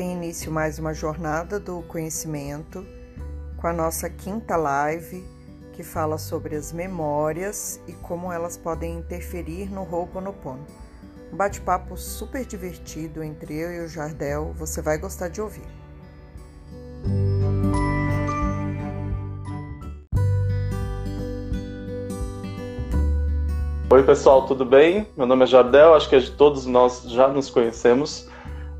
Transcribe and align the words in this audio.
tem 0.00 0.14
início 0.14 0.50
mais 0.50 0.78
uma 0.78 0.94
jornada 0.94 1.60
do 1.60 1.82
conhecimento 1.82 2.86
com 3.58 3.66
a 3.66 3.72
nossa 3.74 4.08
quinta 4.08 4.56
live 4.56 5.22
que 5.74 5.82
fala 5.82 6.16
sobre 6.16 6.56
as 6.56 6.72
memórias 6.72 7.78
e 7.86 7.92
como 7.92 8.32
elas 8.32 8.56
podem 8.56 8.94
interferir 8.94 9.70
no 9.70 9.82
Ho'oponopono. 9.82 10.64
Um 11.30 11.36
bate-papo 11.36 11.98
super 11.98 12.46
divertido 12.46 13.22
entre 13.22 13.54
eu 13.54 13.70
e 13.72 13.80
o 13.84 13.88
Jardel, 13.88 14.54
você 14.56 14.80
vai 14.80 14.96
gostar 14.96 15.28
de 15.28 15.42
ouvir. 15.42 15.68
Oi 23.90 24.02
pessoal, 24.04 24.46
tudo 24.46 24.64
bem? 24.64 25.06
Meu 25.14 25.26
nome 25.26 25.44
é 25.44 25.46
Jardel, 25.46 25.92
acho 25.92 26.08
que 26.08 26.30
todos 26.30 26.64
nós 26.64 27.02
já 27.02 27.28
nos 27.28 27.50
conhecemos. 27.50 28.30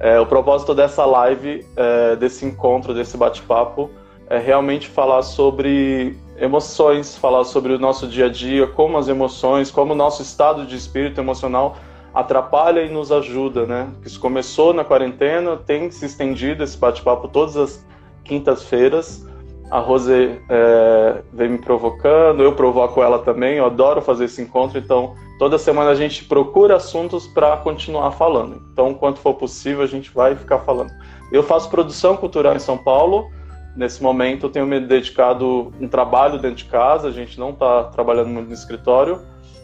É, 0.01 0.19
o 0.19 0.25
propósito 0.25 0.75
dessa 0.75 1.05
live, 1.05 1.67
é, 1.77 2.17
desse 2.17 2.47
encontro, 2.47 2.95
desse 2.95 3.17
bate-papo, 3.19 3.91
é 4.31 4.39
realmente 4.39 4.89
falar 4.89 5.23
sobre 5.23 6.17
emoções, 6.39 7.17
falar 7.17 7.45
sobre 7.45 7.75
o 7.75 7.79
nosso 7.79 8.09
dia 8.09 8.27
a 8.27 8.29
dia, 8.31 8.67
como 8.67 8.97
as 8.97 9.09
emoções, 9.09 9.71
como 9.71 9.93
o 9.93 9.97
nosso 9.97 10.23
estado 10.23 10.65
de 10.65 10.75
espírito 10.75 11.21
emocional 11.21 11.77
atrapalha 12.15 12.81
e 12.81 12.89
nos 12.89 13.13
ajuda, 13.13 13.67
né? 13.67 13.89
Isso 14.05 14.19
começou 14.19 14.73
na 14.73 14.85
quarentena, 14.85 15.57
tem 15.57 15.91
se 15.91 16.07
estendido 16.07 16.65
esse 16.65 16.77
bate-papo 16.77 17.29
todas 17.29 17.57
as 17.57 17.87
quintas-feiras. 18.25 19.27
A 19.71 19.79
Rose 19.79 20.41
é, 20.49 21.23
vem 21.33 21.51
me 21.51 21.59
provocando, 21.59 22.43
eu 22.43 22.55
provoco 22.55 23.01
ela 23.03 23.21
também, 23.21 23.59
eu 23.59 23.67
adoro 23.67 24.03
fazer 24.03 24.25
esse 24.25 24.43
encontro, 24.43 24.79
então 24.79 25.15
toda 25.39 25.59
semana 25.59 25.91
a 25.91 25.95
gente 25.95 26.25
procura 26.25 26.77
assuntos 26.77 27.29
para 27.29 27.57
continuar 27.59 28.11
falando. 28.11 28.61
Então, 28.73 28.93
quanto 28.95 29.21
for 29.21 29.35
possível, 29.35 29.83
a 29.83 29.87
gente 29.87 30.11
vai 30.11 30.35
ficar 30.35 30.59
falando. 30.61 30.91
Eu 31.31 31.45
faço 31.45 31.71
produção 31.71 32.17
cultural 32.17 32.57
em 32.57 32.59
São 32.59 32.77
Paulo, 32.77 33.31
nesse 33.77 34.03
momento 34.03 34.47
eu 34.47 34.51
tenho 34.51 34.67
me 34.67 34.81
dedicado 34.81 35.73
um 35.81 35.87
trabalho 35.87 36.39
dentro 36.41 36.57
de 36.57 36.65
casa, 36.65 37.07
a 37.07 37.13
gente 37.13 37.39
não 37.39 37.51
está 37.51 37.85
trabalhando 37.85 38.29
muito 38.29 38.49
no 38.49 38.55
escritório, 38.55 39.21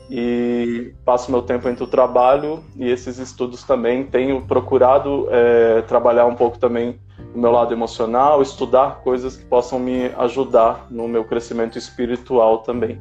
e 0.08 0.94
passo 1.04 1.32
meu 1.32 1.42
tempo 1.42 1.68
entre 1.68 1.82
o 1.82 1.86
trabalho 1.86 2.62
e 2.76 2.88
esses 2.88 3.18
estudos 3.18 3.64
também. 3.64 4.04
Tenho 4.04 4.40
procurado 4.42 5.26
é, 5.30 5.82
trabalhar 5.82 6.26
um 6.26 6.34
pouco 6.36 6.58
também 6.58 6.98
o 7.36 7.38
meu 7.38 7.50
lado 7.50 7.74
emocional, 7.74 8.40
estudar 8.40 9.02
coisas 9.02 9.36
que 9.36 9.44
possam 9.44 9.78
me 9.78 10.06
ajudar 10.16 10.86
no 10.90 11.06
meu 11.06 11.22
crescimento 11.22 11.76
espiritual 11.76 12.62
também. 12.62 12.98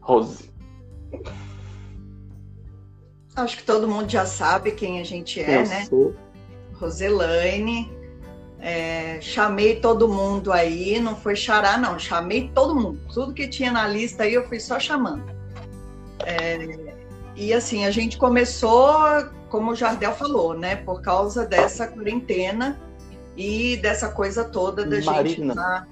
Rose. 0.00 0.50
Acho 3.36 3.58
que 3.58 3.64
todo 3.64 3.86
mundo 3.86 4.08
já 4.08 4.24
sabe 4.24 4.70
quem 4.72 4.98
a 4.98 5.04
gente 5.04 5.40
é, 5.40 5.58
Eu 5.58 5.68
né? 5.68 5.84
Sou. 5.84 6.14
Roselaine. 6.72 7.92
É, 8.58 9.20
chamei 9.20 9.76
todo 9.76 10.08
mundo 10.08 10.50
aí, 10.50 10.98
não 10.98 11.14
foi 11.14 11.36
charar, 11.36 11.78
não. 11.78 11.98
Chamei 11.98 12.50
todo 12.54 12.74
mundo. 12.74 12.98
Tudo 13.12 13.34
que 13.34 13.46
tinha 13.46 13.70
na 13.70 13.86
lista 13.86 14.22
aí 14.22 14.32
eu 14.32 14.48
fui 14.48 14.58
só 14.58 14.80
chamando. 14.80 15.24
É, 16.24 16.94
e 17.36 17.52
assim, 17.52 17.84
a 17.84 17.90
gente 17.90 18.16
começou, 18.16 18.96
como 19.50 19.72
o 19.72 19.74
Jardel 19.74 20.12
falou, 20.12 20.54
né? 20.54 20.76
Por 20.76 21.02
causa 21.02 21.44
dessa 21.44 21.86
quarentena 21.86 22.80
e 23.36 23.76
dessa 23.78 24.08
coisa 24.08 24.44
toda 24.44 24.84
da 24.84 25.00
Marina. 25.00 25.24
gente 25.28 25.54
tá, 25.54 25.86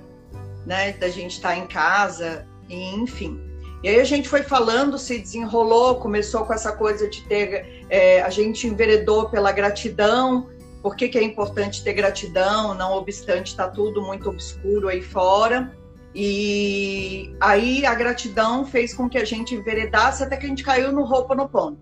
né, 0.66 0.92
da 0.92 1.08
gente 1.08 1.32
estar 1.32 1.50
tá 1.50 1.56
em 1.56 1.66
casa, 1.66 2.46
e, 2.68 2.94
enfim. 2.94 3.40
E 3.82 3.88
aí 3.88 3.98
a 3.98 4.04
gente 4.04 4.28
foi 4.28 4.42
falando, 4.42 4.98
se 4.98 5.18
desenrolou, 5.18 5.96
começou 5.96 6.44
com 6.44 6.52
essa 6.52 6.72
coisa 6.72 7.08
de 7.08 7.22
ter, 7.22 7.86
é, 7.88 8.20
a 8.20 8.28
gente 8.28 8.66
enveredou 8.66 9.30
pela 9.30 9.52
gratidão, 9.52 10.48
por 10.82 10.96
que, 10.96 11.08
que 11.08 11.18
é 11.18 11.22
importante 11.22 11.82
ter 11.82 11.94
gratidão, 11.94 12.74
não 12.74 12.92
obstante 12.92 13.48
está 13.48 13.68
tudo 13.68 14.02
muito 14.02 14.28
obscuro 14.28 14.88
aí 14.88 15.02
fora. 15.02 15.74
E 16.14 17.34
aí 17.40 17.86
a 17.86 17.94
gratidão 17.94 18.64
fez 18.66 18.92
com 18.92 19.08
que 19.08 19.16
a 19.16 19.24
gente 19.24 19.54
enveredasse 19.54 20.22
até 20.22 20.36
que 20.36 20.44
a 20.44 20.48
gente 20.48 20.64
caiu 20.64 20.90
no 20.90 21.02
Ho'oponopono, 21.02 21.78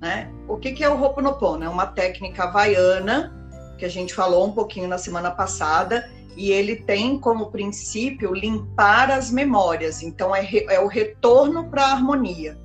né? 0.00 0.32
O 0.48 0.56
que, 0.56 0.72
que 0.72 0.82
é 0.82 0.88
o 0.88 1.00
Ho'oponopono? 1.00 1.64
É 1.64 1.68
uma 1.68 1.86
técnica 1.86 2.44
havaiana 2.44 3.32
que 3.78 3.84
a 3.84 3.88
gente 3.88 4.12
falou 4.12 4.46
um 4.46 4.52
pouquinho 4.52 4.88
na 4.88 4.98
semana 4.98 5.30
passada, 5.30 6.10
e 6.36 6.52
ele 6.52 6.76
tem 6.76 7.18
como 7.18 7.50
princípio 7.50 8.34
limpar 8.34 9.10
as 9.10 9.30
memórias. 9.30 10.02
Então, 10.02 10.34
é, 10.34 10.40
re, 10.40 10.66
é 10.68 10.78
o 10.78 10.86
retorno 10.86 11.70
para 11.70 11.86
a 11.86 11.92
harmonia. 11.92 12.58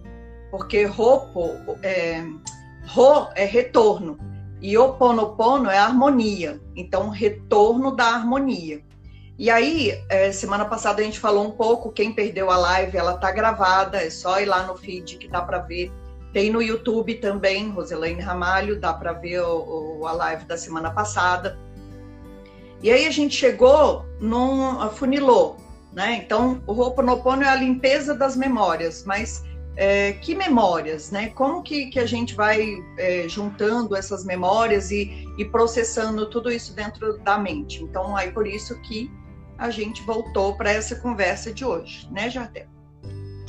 Porque 0.52 0.86
Hopo, 0.86 1.56
é, 1.82 2.24
Ho 2.96 3.30
é 3.36 3.46
retorno, 3.46 4.18
e 4.62 4.78
Oponopono 4.78 5.70
é 5.70 5.78
harmonia. 5.78 6.62
Então, 6.76 7.10
retorno 7.10 7.96
da 7.96 8.06
harmonia. 8.06 8.84
E 9.38 9.50
aí, 9.50 10.00
é, 10.10 10.32
semana 10.32 10.66
passada 10.66 11.02
a 11.02 11.06
gente 11.06 11.20
falou 11.20 11.48
um 11.48 11.52
pouco, 11.52 11.92
quem 11.92 12.14
perdeu 12.14 12.52
a 12.52 12.58
live, 12.58 12.96
ela 12.96 13.18
tá 13.18 13.32
gravada, 13.32 13.98
é 13.98 14.10
só 14.10 14.40
ir 14.40 14.46
lá 14.46 14.64
no 14.64 14.78
feed 14.78 15.18
que 15.18 15.28
dá 15.28 15.42
para 15.42 15.60
ver 15.60 15.92
tem 16.34 16.52
no 16.52 16.62
YouTube 16.62 17.16
também, 17.16 17.70
Roselaine 17.70 18.20
Ramalho, 18.20 18.80
dá 18.80 18.92
para 18.92 19.14
ver 19.14 19.42
o, 19.42 20.00
o, 20.00 20.08
a 20.08 20.12
live 20.14 20.46
da 20.46 20.58
semana 20.58 20.90
passada. 20.90 21.58
E 22.82 22.92
aí 22.92 23.06
a 23.06 23.12
gente 23.12 23.36
chegou 23.36 24.04
num 24.20 24.90
funilou, 24.90 25.58
né? 25.94 26.22
Então, 26.26 26.62
o 26.68 26.74
Ho'oponopono 26.74 27.44
é 27.44 27.48
a 27.48 27.56
limpeza 27.56 28.16
das 28.16 28.36
memórias, 28.36 29.06
mas 29.06 29.44
é, 29.76 30.14
que 30.14 30.36
memórias, 30.36 31.12
né? 31.12 31.30
Como 31.30 31.62
que, 31.62 31.86
que 31.92 32.00
a 32.00 32.06
gente 32.06 32.34
vai 32.34 32.68
é, 32.98 33.30
juntando 33.30 33.96
essas 33.96 34.26
memórias 34.26 34.92
e, 34.92 35.26
e 35.38 35.46
processando 35.46 36.30
tudo 36.30 36.52
isso 36.52 36.76
dentro 36.76 37.20
da 37.20 37.38
mente? 37.38 37.84
Então, 37.84 38.18
aí 38.18 38.32
por 38.32 38.48
isso 38.48 38.78
que 38.82 39.10
a 39.58 39.70
gente 39.70 40.02
voltou 40.04 40.58
para 40.58 40.72
essa 40.72 40.96
conversa 40.96 41.54
de 41.54 41.64
hoje, 41.64 42.08
né, 42.12 42.30
Jardel? 42.30 42.68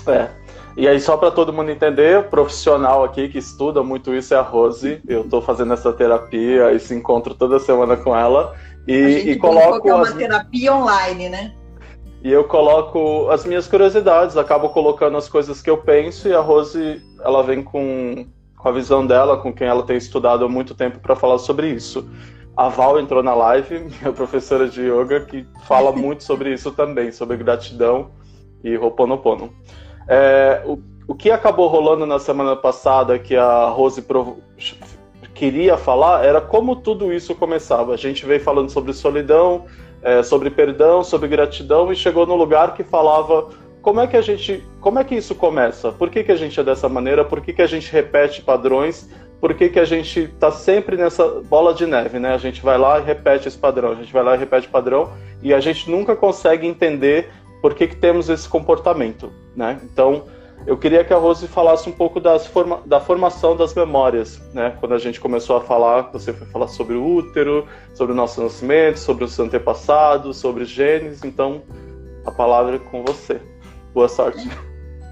É. 0.07 0.29
E 0.77 0.89
aí, 0.89 0.99
só 0.99 1.17
para 1.17 1.31
todo 1.31 1.53
mundo 1.53 1.71
entender, 1.71 2.19
o 2.19 2.25
profissional 2.25 3.05
aqui 3.05 3.29
que 3.29 3.39
estuda 3.39 3.83
muito 3.83 4.13
isso 4.13 4.35
é 4.35 4.37
a 4.37 4.43
Rose. 4.43 5.01
Eu 5.07 5.23
estou 5.23 5.41
fazendo 5.41 5.73
essa 5.73 5.93
terapia, 5.93 6.73
esse 6.73 6.93
encontro 6.95 7.35
toda 7.35 7.61
semana 7.61 7.97
com 7.97 8.17
ela. 8.17 8.55
E, 8.87 9.05
a 9.05 9.09
gente 9.09 9.31
e 9.31 9.37
coloco. 9.37 9.89
É 9.89 9.95
uma 9.95 10.09
as... 10.09 10.15
terapia 10.15 10.75
online, 10.75 11.29
né? 11.29 11.55
E 12.25 12.33
eu 12.33 12.43
coloco 12.45 13.29
as 13.29 13.45
minhas 13.45 13.69
curiosidades, 13.69 14.37
acabo 14.37 14.71
colocando 14.71 15.17
as 15.17 15.29
coisas 15.29 15.61
que 15.61 15.69
eu 15.69 15.77
penso, 15.77 16.27
e 16.27 16.35
a 16.35 16.41
Rose, 16.41 17.03
ela 17.23 17.43
vem 17.43 17.63
com, 17.63 18.27
com 18.57 18.69
a 18.69 18.73
visão 18.73 19.07
dela, 19.07 19.37
com 19.37 19.53
quem 19.53 19.67
ela 19.67 19.83
tem 19.83 19.99
estudado 19.99 20.43
há 20.43 20.49
muito 20.49 20.75
tempo 20.75 20.99
para 21.01 21.15
falar 21.15 21.37
sobre 21.39 21.69
isso. 21.69 22.09
A 22.57 22.69
Val 22.69 22.99
entrou 22.99 23.23
na 23.23 23.35
live, 23.35 23.79
minha 24.01 24.13
professora 24.13 24.67
de 24.67 24.81
yoga, 24.81 25.21
que 25.21 25.47
fala 25.67 25.93
muito 25.93 26.25
sobre 26.25 26.53
isso 26.53 26.73
também, 26.73 27.13
sobre 27.13 27.37
gratidão 27.37 28.11
e 28.65 28.77
Ho'oponopono. 28.77 29.53
É, 30.09 30.63
o, 30.65 30.79
o 31.07 31.15
que 31.15 31.31
acabou 31.31 31.69
rolando 31.69 32.07
na 32.07 32.19
semana 32.19 32.57
passada, 32.57 33.19
que 33.19 33.37
a 33.37 33.69
Rose 33.69 34.05
queria 35.35 35.77
falar, 35.77 36.25
era 36.25 36.41
como 36.41 36.77
tudo 36.77 37.13
isso 37.13 37.35
começava. 37.35 37.95
A 37.95 37.97
gente 37.97 38.25
veio 38.25 38.41
falando 38.41 38.71
sobre 38.71 38.93
solidão, 38.93 39.65
é, 40.03 40.23
sobre 40.23 40.51
perdão, 40.51 41.03
sobre 41.03 41.29
gratidão 41.29 41.93
e 41.93 41.97
chegou 41.97 42.27
no 42.27 42.37
lugar 42.37 42.75
que 42.75 42.85
falava 42.85 43.49
como 43.85 44.01
é 44.01 44.07
que 44.07 44.17
a 44.17 44.23
gente, 44.23 44.65
como 44.81 44.99
é 44.99 45.05
que 45.05 45.15
isso 45.15 45.35
começa? 45.35 45.93
Por 45.93 46.09
que, 46.09 46.25
que 46.25 46.33
a 46.33 46.37
gente 46.37 46.59
é 46.59 46.63
dessa 46.63 46.89
maneira? 46.89 47.23
Por 47.23 47.43
que, 47.43 47.53
que 47.53 47.61
a 47.61 47.67
gente 47.67 47.93
repete 47.93 48.41
padrões? 48.41 49.11
Por 49.39 49.53
que, 49.53 49.69
que 49.69 49.79
a 49.79 49.85
gente 49.85 50.21
está 50.21 50.51
sempre 50.51 50.97
nessa 50.97 51.43
bola 51.43 51.75
de 51.75 51.85
neve, 51.85 52.19
né? 52.19 52.33
A 52.33 52.39
gente 52.39 52.63
vai 52.63 52.79
lá 52.79 52.99
e 52.99 53.03
repete 53.03 53.47
esse 53.47 53.59
padrão, 53.59 53.91
a 53.91 53.95
gente 53.95 54.11
vai 54.11 54.23
lá 54.23 54.37
e 54.37 54.39
repete 54.39 54.69
padrão 54.69 55.13
e 55.43 55.53
a 55.53 55.61
gente 55.61 55.91
nunca 55.91 56.17
consegue 56.17 56.67
entender 56.67 57.31
por 57.65 57.75
que, 57.75 57.89
que 57.89 57.97
temos 57.97 58.29
esse 58.29 58.47
comportamento, 58.47 59.33
né? 59.57 59.81
Então, 59.85 60.27
eu 60.67 60.77
queria 60.77 61.03
que 61.03 61.15
a 61.15 61.17
Rose 61.17 61.49
falasse 61.49 61.89
um 61.89 61.93
pouco 61.93 62.21
forma, 62.53 62.83
da 62.85 63.01
formação 63.01 63.57
das 63.57 63.73
memórias, 63.73 64.39
né? 64.53 64.77
Quando 64.81 64.93
a 64.93 64.99
gente 64.99 65.19
começou 65.19 65.57
a 65.57 65.63
falar, 65.63 66.11
você 66.13 66.35
foi 66.35 66.47
falar 66.49 66.69
sobre 66.69 66.95
o 66.95 67.03
útero, 67.03 67.67
sobre 67.95 68.13
o 68.13 68.15
nosso 68.15 68.43
nascimento, 68.43 68.99
sobre 68.99 69.25
os 69.25 69.41
antepassados, 69.41 70.37
sobre 70.37 70.65
os 70.65 70.69
genes. 70.69 71.25
Então, 71.25 71.63
a 72.27 72.31
palavra 72.31 72.77
é 72.77 72.79
com 72.79 73.03
você. 73.03 73.41
Boa 73.95 74.11
sorte. 74.11 74.47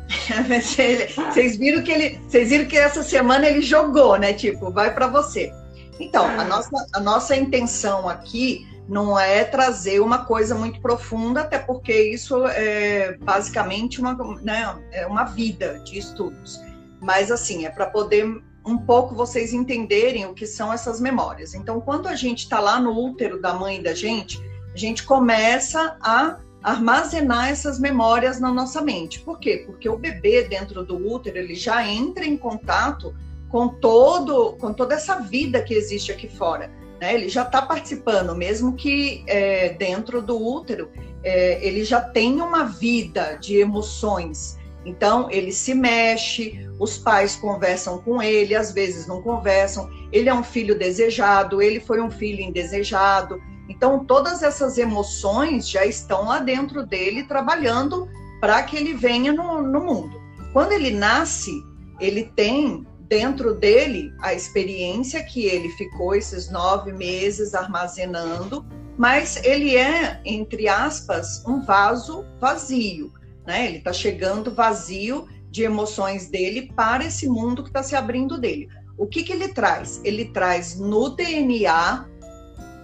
Vocês 0.61 1.57
viram 1.57 1.83
que 1.83 1.91
ele, 1.91 2.21
vocês 2.29 2.51
viram 2.51 2.67
que 2.67 2.77
essa 2.77 3.03
semana 3.03 3.49
ele 3.49 3.63
jogou, 3.63 4.19
né? 4.19 4.35
Tipo, 4.35 4.71
vai 4.71 4.93
para 4.93 5.07
você. 5.07 5.51
Então, 5.99 6.27
a 6.27 6.45
nossa, 6.45 6.87
a 6.93 7.01
nossa 7.01 7.35
intenção 7.35 8.07
aqui 8.07 8.67
não 8.93 9.19
é 9.19 9.43
trazer 9.43 10.01
uma 10.01 10.27
coisa 10.27 10.55
muito 10.55 10.79
profunda, 10.79 11.41
até 11.41 11.59
porque 11.59 12.11
isso 12.11 12.47
é 12.47 13.17
basicamente 13.17 13.99
uma, 13.99 14.13
né, 14.43 14.77
é 14.93 15.07
uma 15.07 15.25
vida 15.25 15.81
de 15.83 15.99
estudos. 15.99 16.61
Mas, 17.01 17.31
assim, 17.31 17.65
é 17.65 17.71
para 17.71 17.87
poder 17.87 18.27
um 18.67 18.77
pouco 18.77 19.15
vocês 19.15 19.55
entenderem 19.55 20.27
o 20.27 20.35
que 20.35 20.47
são 20.47 20.71
essas 20.71 21.01
memórias. 21.01 21.55
Então, 21.55 21.81
quando 21.81 22.07
a 22.07 22.15
gente 22.15 22.41
está 22.41 22.61
lá 22.61 22.79
no 22.79 22.95
útero 22.95 23.41
da 23.41 23.55
mãe 23.55 23.83
da 23.83 23.95
gente, 23.95 24.39
a 24.75 24.77
gente 24.77 25.05
começa 25.05 25.97
a 25.99 26.37
armazenar 26.63 27.49
essas 27.49 27.81
memórias 27.81 28.39
na 28.39 28.53
nossa 28.53 28.83
mente. 28.83 29.21
Por 29.21 29.39
quê? 29.41 29.63
Porque 29.65 29.89
o 29.89 29.97
bebê 29.97 30.43
dentro 30.43 30.85
do 30.85 30.97
útero 31.11 31.39
ele 31.39 31.55
já 31.55 31.89
entra 31.89 32.27
em 32.27 32.37
contato 32.37 33.15
com 33.49 33.69
todo 33.69 34.53
com 34.61 34.73
toda 34.73 34.95
essa 34.95 35.19
vida 35.21 35.63
que 35.63 35.75
existe 35.75 36.13
aqui 36.13 36.29
fora 36.29 36.71
né? 37.03 37.15
Ele 37.15 37.29
já 37.29 37.43
está 37.43 37.61
participando, 37.61 38.33
mesmo 38.33 38.75
que 38.75 39.25
é, 39.27 39.71
dentro 39.71 40.23
do 40.23 40.41
útero 40.41 40.89
é, 41.25 41.59
ele 41.67 41.83
já 41.83 42.01
tem 42.01 42.41
uma 42.41 42.63
vida 42.63 43.37
de 43.41 43.57
emoções. 43.57 44.57
Então 44.85 45.29
ele 45.29 45.51
se 45.51 45.75
mexe, 45.75 46.65
os 46.79 46.97
pais 46.97 47.35
conversam 47.35 47.99
com 47.99 48.23
ele, 48.23 48.55
às 48.55 48.73
vezes 48.73 49.09
não 49.09 49.21
conversam. 49.21 49.91
Ele 50.13 50.29
é 50.29 50.35
um 50.35 50.45
filho 50.45 50.79
desejado, 50.79 51.61
ele 51.61 51.81
foi 51.81 52.01
um 52.01 52.11
filho 52.11 52.41
indesejado. 52.41 53.43
Então 53.69 54.05
todas 54.05 54.41
essas 54.45 54.79
emoções 54.79 55.69
já 55.69 55.85
estão 55.85 56.27
lá 56.27 56.39
dentro 56.39 56.87
dele 56.87 57.25
trabalhando 57.25 58.09
para 58.41 58.63
que 58.63 58.77
ele 58.77 58.95
venha 58.95 59.33
no, 59.33 59.61
no 59.61 59.81
mundo. 59.81 60.23
Quando 60.53 60.71
ele 60.71 60.93
nasce, 60.93 61.51
ele 61.99 62.31
tem 62.37 62.87
dentro 63.13 63.53
dele 63.53 64.15
a 64.23 64.33
experiência 64.33 65.23
que 65.23 65.45
ele 65.45 65.69
ficou 65.69 66.15
esses 66.15 66.51
nove 66.51 66.95
meses 66.95 67.55
armazenando, 67.55 68.65
mas 68.97 69.37
ele 69.45 69.77
é, 69.77 70.19
entre 70.25 70.67
aspas, 70.67 71.45
um 71.47 71.61
vaso 71.61 72.25
vazio, 72.41 73.13
né? 73.47 73.67
Ele 73.67 73.77
está 73.77 73.93
chegando 73.93 74.55
vazio 74.55 75.29
de 75.51 75.63
emoções 75.63 76.31
dele 76.31 76.73
para 76.75 77.05
esse 77.05 77.29
mundo 77.29 77.63
que 77.63 77.69
está 77.69 77.83
se 77.83 77.95
abrindo 77.95 78.39
dele. 78.39 78.67
O 78.97 79.07
que, 79.07 79.23
que 79.23 79.35
ele 79.35 79.49
traz? 79.49 80.01
Ele 80.03 80.25
traz 80.33 80.81
no 80.81 81.11
DNA 81.11 82.09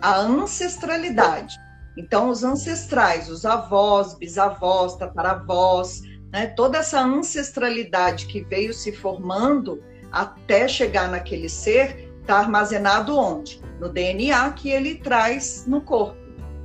a 0.02 0.14
ancestralidade. 0.14 1.56
Então, 1.96 2.28
os 2.28 2.44
ancestrais, 2.44 3.30
os 3.30 3.46
avós, 3.46 4.12
bisavós, 4.12 4.94
tataravós, 4.96 6.02
né? 6.30 6.48
toda 6.48 6.76
essa 6.76 7.00
ancestralidade 7.00 8.26
que 8.26 8.42
veio 8.42 8.74
se 8.74 8.92
formando 8.92 9.82
até 10.10 10.66
chegar 10.66 11.08
naquele 11.08 11.48
ser, 11.48 12.10
está 12.20 12.38
armazenado 12.38 13.16
onde? 13.16 13.60
No 13.80 13.88
DNA 13.88 14.50
que 14.52 14.70
ele 14.70 14.96
traz 14.96 15.64
no 15.66 15.80
corpo. 15.80 16.16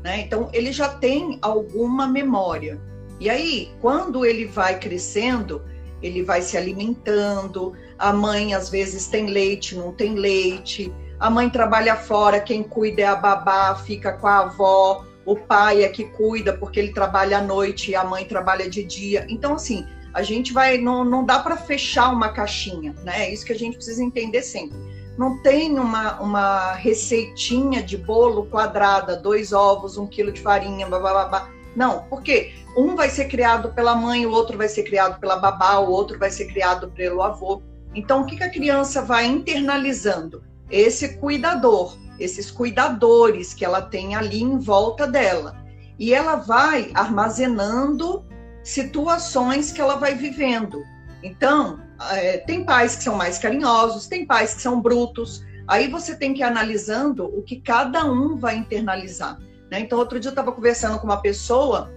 Né? 0.04 0.22
Então, 0.22 0.50
ele 0.54 0.72
já 0.72 0.90
tem 0.90 1.40
alguma 1.42 2.08
memória. 2.08 2.80
E 3.20 3.30
aí, 3.30 3.72
quando 3.80 4.26
ele 4.26 4.46
vai 4.46 4.78
crescendo, 4.80 5.62
ele 6.02 6.22
vai 6.22 6.42
se 6.42 6.58
alimentando, 6.58 7.74
a 7.98 8.12
mãe 8.12 8.54
às 8.54 8.70
vezes 8.70 9.08
tem 9.08 9.28
leite, 9.28 9.76
não 9.76 9.94
tem 9.94 10.16
leite, 10.16 10.94
a 11.20 11.30
mãe 11.30 11.50
trabalha 11.50 11.96
fora, 11.96 12.42
quem 12.42 12.62
cuida 12.62 13.04
é 13.04 13.06
a 13.06 13.16
babá, 13.16 13.76
fica 13.76 14.12
com 14.12 14.28
a 14.28 14.40
avó, 14.40 15.06
o 15.26 15.38
pai 15.38 15.84
é 15.84 15.88
que 15.88 16.04
cuida 16.04 16.52
porque 16.52 16.80
ele 16.80 16.92
trabalha 16.92 17.38
à 17.38 17.42
noite 17.42 17.92
e 17.92 17.96
a 17.96 18.04
mãe 18.04 18.26
trabalha 18.26 18.70
de 18.70 18.84
dia. 18.84 19.26
Então, 19.30 19.54
assim, 19.54 19.88
a 20.14 20.22
gente 20.22 20.54
vai, 20.54 20.78
não, 20.78 21.04
não 21.04 21.26
dá 21.26 21.40
para 21.40 21.58
fechar 21.58 22.12
uma 22.12 22.30
caixinha, 22.30 22.94
né? 23.04 23.26
É 23.26 23.34
isso 23.34 23.46
que 23.46 23.54
a 23.54 23.58
gente 23.58 23.76
precisa 23.76 24.04
entender 24.04 24.44
sempre. 24.44 24.78
Não 25.18 25.42
tem 25.42 25.78
uma, 25.80 26.20
uma 26.22 26.74
receitinha 26.74 27.82
de 27.82 27.98
bolo 27.98 28.46
quadrada, 28.46 29.16
dois 29.16 29.54
ovos, 29.54 29.98
um 29.98 30.08
quilo 30.08 30.32
de 30.32 30.42
farinha, 30.42 30.88
blá. 30.88 31.50
Não, 31.76 32.04
porque 32.10 32.54
um 32.78 32.96
vai 32.96 33.10
ser 33.10 33.26
criado 33.26 33.70
pela 33.74 33.96
mãe, 33.96 34.26
o 34.26 34.32
outro 34.32 34.58
vai 34.58 34.68
ser 34.68 34.84
criado 34.84 35.20
pela 35.20 35.38
babá, 35.38 35.78
o 35.80 35.90
outro 35.90 36.20
vai 36.20 36.30
ser 36.30 36.46
criado 36.46 36.90
pelo 36.90 37.22
avô. 37.22 37.62
Então, 37.96 38.22
o 38.22 38.26
que, 38.26 38.38
que 38.38 38.44
a 38.44 38.50
criança 38.50 39.02
vai 39.02 39.26
internalizando? 39.26 40.44
Esse 40.70 41.18
cuidador, 41.18 41.98
esses 42.20 42.50
cuidadores 42.50 43.54
que 43.54 43.66
ela 43.66 43.82
tem 43.82 44.16
ali 44.16 44.42
em 44.42 44.58
volta 44.58 45.06
dela. 45.08 45.56
E 45.98 46.14
ela 46.14 46.36
vai 46.36 46.92
armazenando 46.96 48.24
situações 48.64 49.72
que 49.72 49.82
ela 49.82 49.96
vai 49.96 50.16
vivendo. 50.16 50.84
Então, 51.22 51.80
é, 52.12 52.38
tem 52.38 52.66
pais 52.66 52.96
que 52.96 53.04
são 53.04 53.16
mais 53.16 53.38
carinhosos, 53.38 54.08
tem 54.08 54.26
pais 54.26 54.54
que 54.54 54.62
são 54.62 54.82
brutos. 54.82 55.44
Aí 55.68 55.88
você 55.88 56.16
tem 56.16 56.34
que 56.34 56.42
ir 56.42 56.44
analisando 56.44 57.26
o 57.26 57.42
que 57.42 57.62
cada 57.62 58.06
um 58.06 58.38
vai 58.38 58.58
internalizar. 58.58 59.38
Né? 59.70 59.80
Então, 59.80 59.98
outro 59.98 60.20
dia 60.20 60.30
eu 60.30 60.34
estava 60.34 60.52
conversando 60.52 61.00
com 61.00 61.06
uma 61.06 61.22
pessoa 61.22 61.92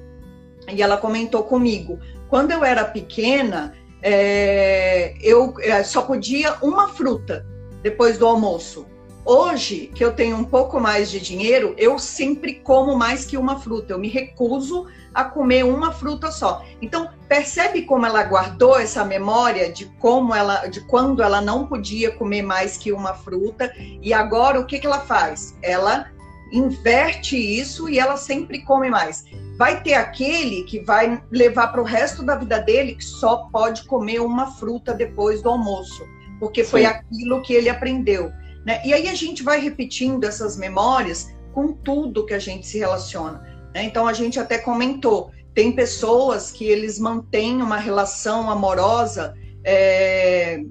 e 0.69 0.83
ela 0.83 0.97
comentou 0.97 1.45
comigo: 1.45 1.99
quando 2.29 2.53
eu 2.53 2.65
era 2.65 2.85
pequena, 2.85 3.75
é, 4.03 5.15
eu 5.21 5.55
é, 5.61 5.83
só 5.83 6.03
podia 6.03 6.55
uma 6.63 6.89
fruta 6.89 7.47
depois 7.83 8.19
do 8.19 8.27
almoço. 8.27 8.87
Hoje, 9.29 9.91
que 9.93 10.05
eu 10.05 10.13
tenho 10.13 10.37
um 10.37 10.45
pouco 10.45 10.79
mais 10.79 11.11
de 11.11 11.19
dinheiro, 11.19 11.75
eu 11.77 11.99
sempre 11.99 12.55
como 12.55 12.97
mais 12.97 13.25
que 13.25 13.37
uma 13.37 13.59
fruta. 13.59 13.93
Eu 13.93 13.99
me 13.99 14.09
recuso 14.09 14.87
a 15.13 15.25
comer 15.25 15.65
uma 15.65 15.91
fruta 15.91 16.31
só. 16.31 16.65
Então, 16.81 17.11
percebe 17.29 17.83
como 17.83 18.07
ela 18.07 18.23
guardou 18.23 18.79
essa 18.79 19.05
memória 19.05 19.73
de 19.73 19.87
como 19.99 20.33
ela, 20.33 20.69
de 20.69 20.81
quando 20.83 21.25
ela 21.25 21.41
não 21.41 21.67
podia 21.67 22.13
comer 22.13 22.43
mais 22.43 22.77
que 22.77 22.93
uma 22.93 23.15
fruta 23.15 23.75
e 23.77 24.15
agora 24.15 24.61
o 24.61 24.65
que, 24.65 24.79
que 24.79 24.87
ela 24.87 25.01
faz? 25.01 25.59
Ela 25.61 26.09
inverte 26.53 27.37
isso 27.37 27.89
e 27.89 27.99
ela 27.99 28.17
sempre 28.17 28.63
come 28.63 28.89
mais. 28.89 29.25
Vai 29.59 29.83
ter 29.83 29.95
aquele 29.95 30.63
que 30.63 30.79
vai 30.79 31.21
levar 31.33 31.69
para 31.73 31.81
o 31.81 31.85
resto 31.85 32.23
da 32.23 32.37
vida 32.37 32.61
dele 32.61 32.95
que 32.95 33.05
só 33.05 33.49
pode 33.51 33.87
comer 33.87 34.21
uma 34.21 34.53
fruta 34.53 34.95
depois 34.95 35.43
do 35.43 35.49
almoço, 35.49 36.07
porque 36.39 36.63
foi 36.63 36.83
Sim. 36.83 36.87
aquilo 36.87 37.43
que 37.43 37.55
ele 37.55 37.69
aprendeu. 37.69 38.31
Né? 38.67 38.83
E 38.85 38.93
aí 38.93 39.09
a 39.09 39.15
gente 39.15 39.45
vai 39.45 39.61
repetindo 39.61 40.25
essas 40.25 40.57
memórias 40.57 41.33
com 41.53 41.73
tudo 41.73 42.27
que 42.27 42.35
a 42.35 42.39
gente 42.41 42.67
se 42.67 42.79
relaciona. 42.79 43.39
Né? 43.73 43.85
Então 43.85 44.09
a 44.09 44.13
gente 44.13 44.41
até 44.41 44.59
comentou, 44.59 45.31
tem 45.55 45.71
pessoas 45.71 46.51
que 46.51 46.65
eles 46.65 46.99
mantêm 46.99 47.63
uma 47.63 47.77
relação 47.77 48.51
amorosa 48.51 49.37
é, 49.63 50.65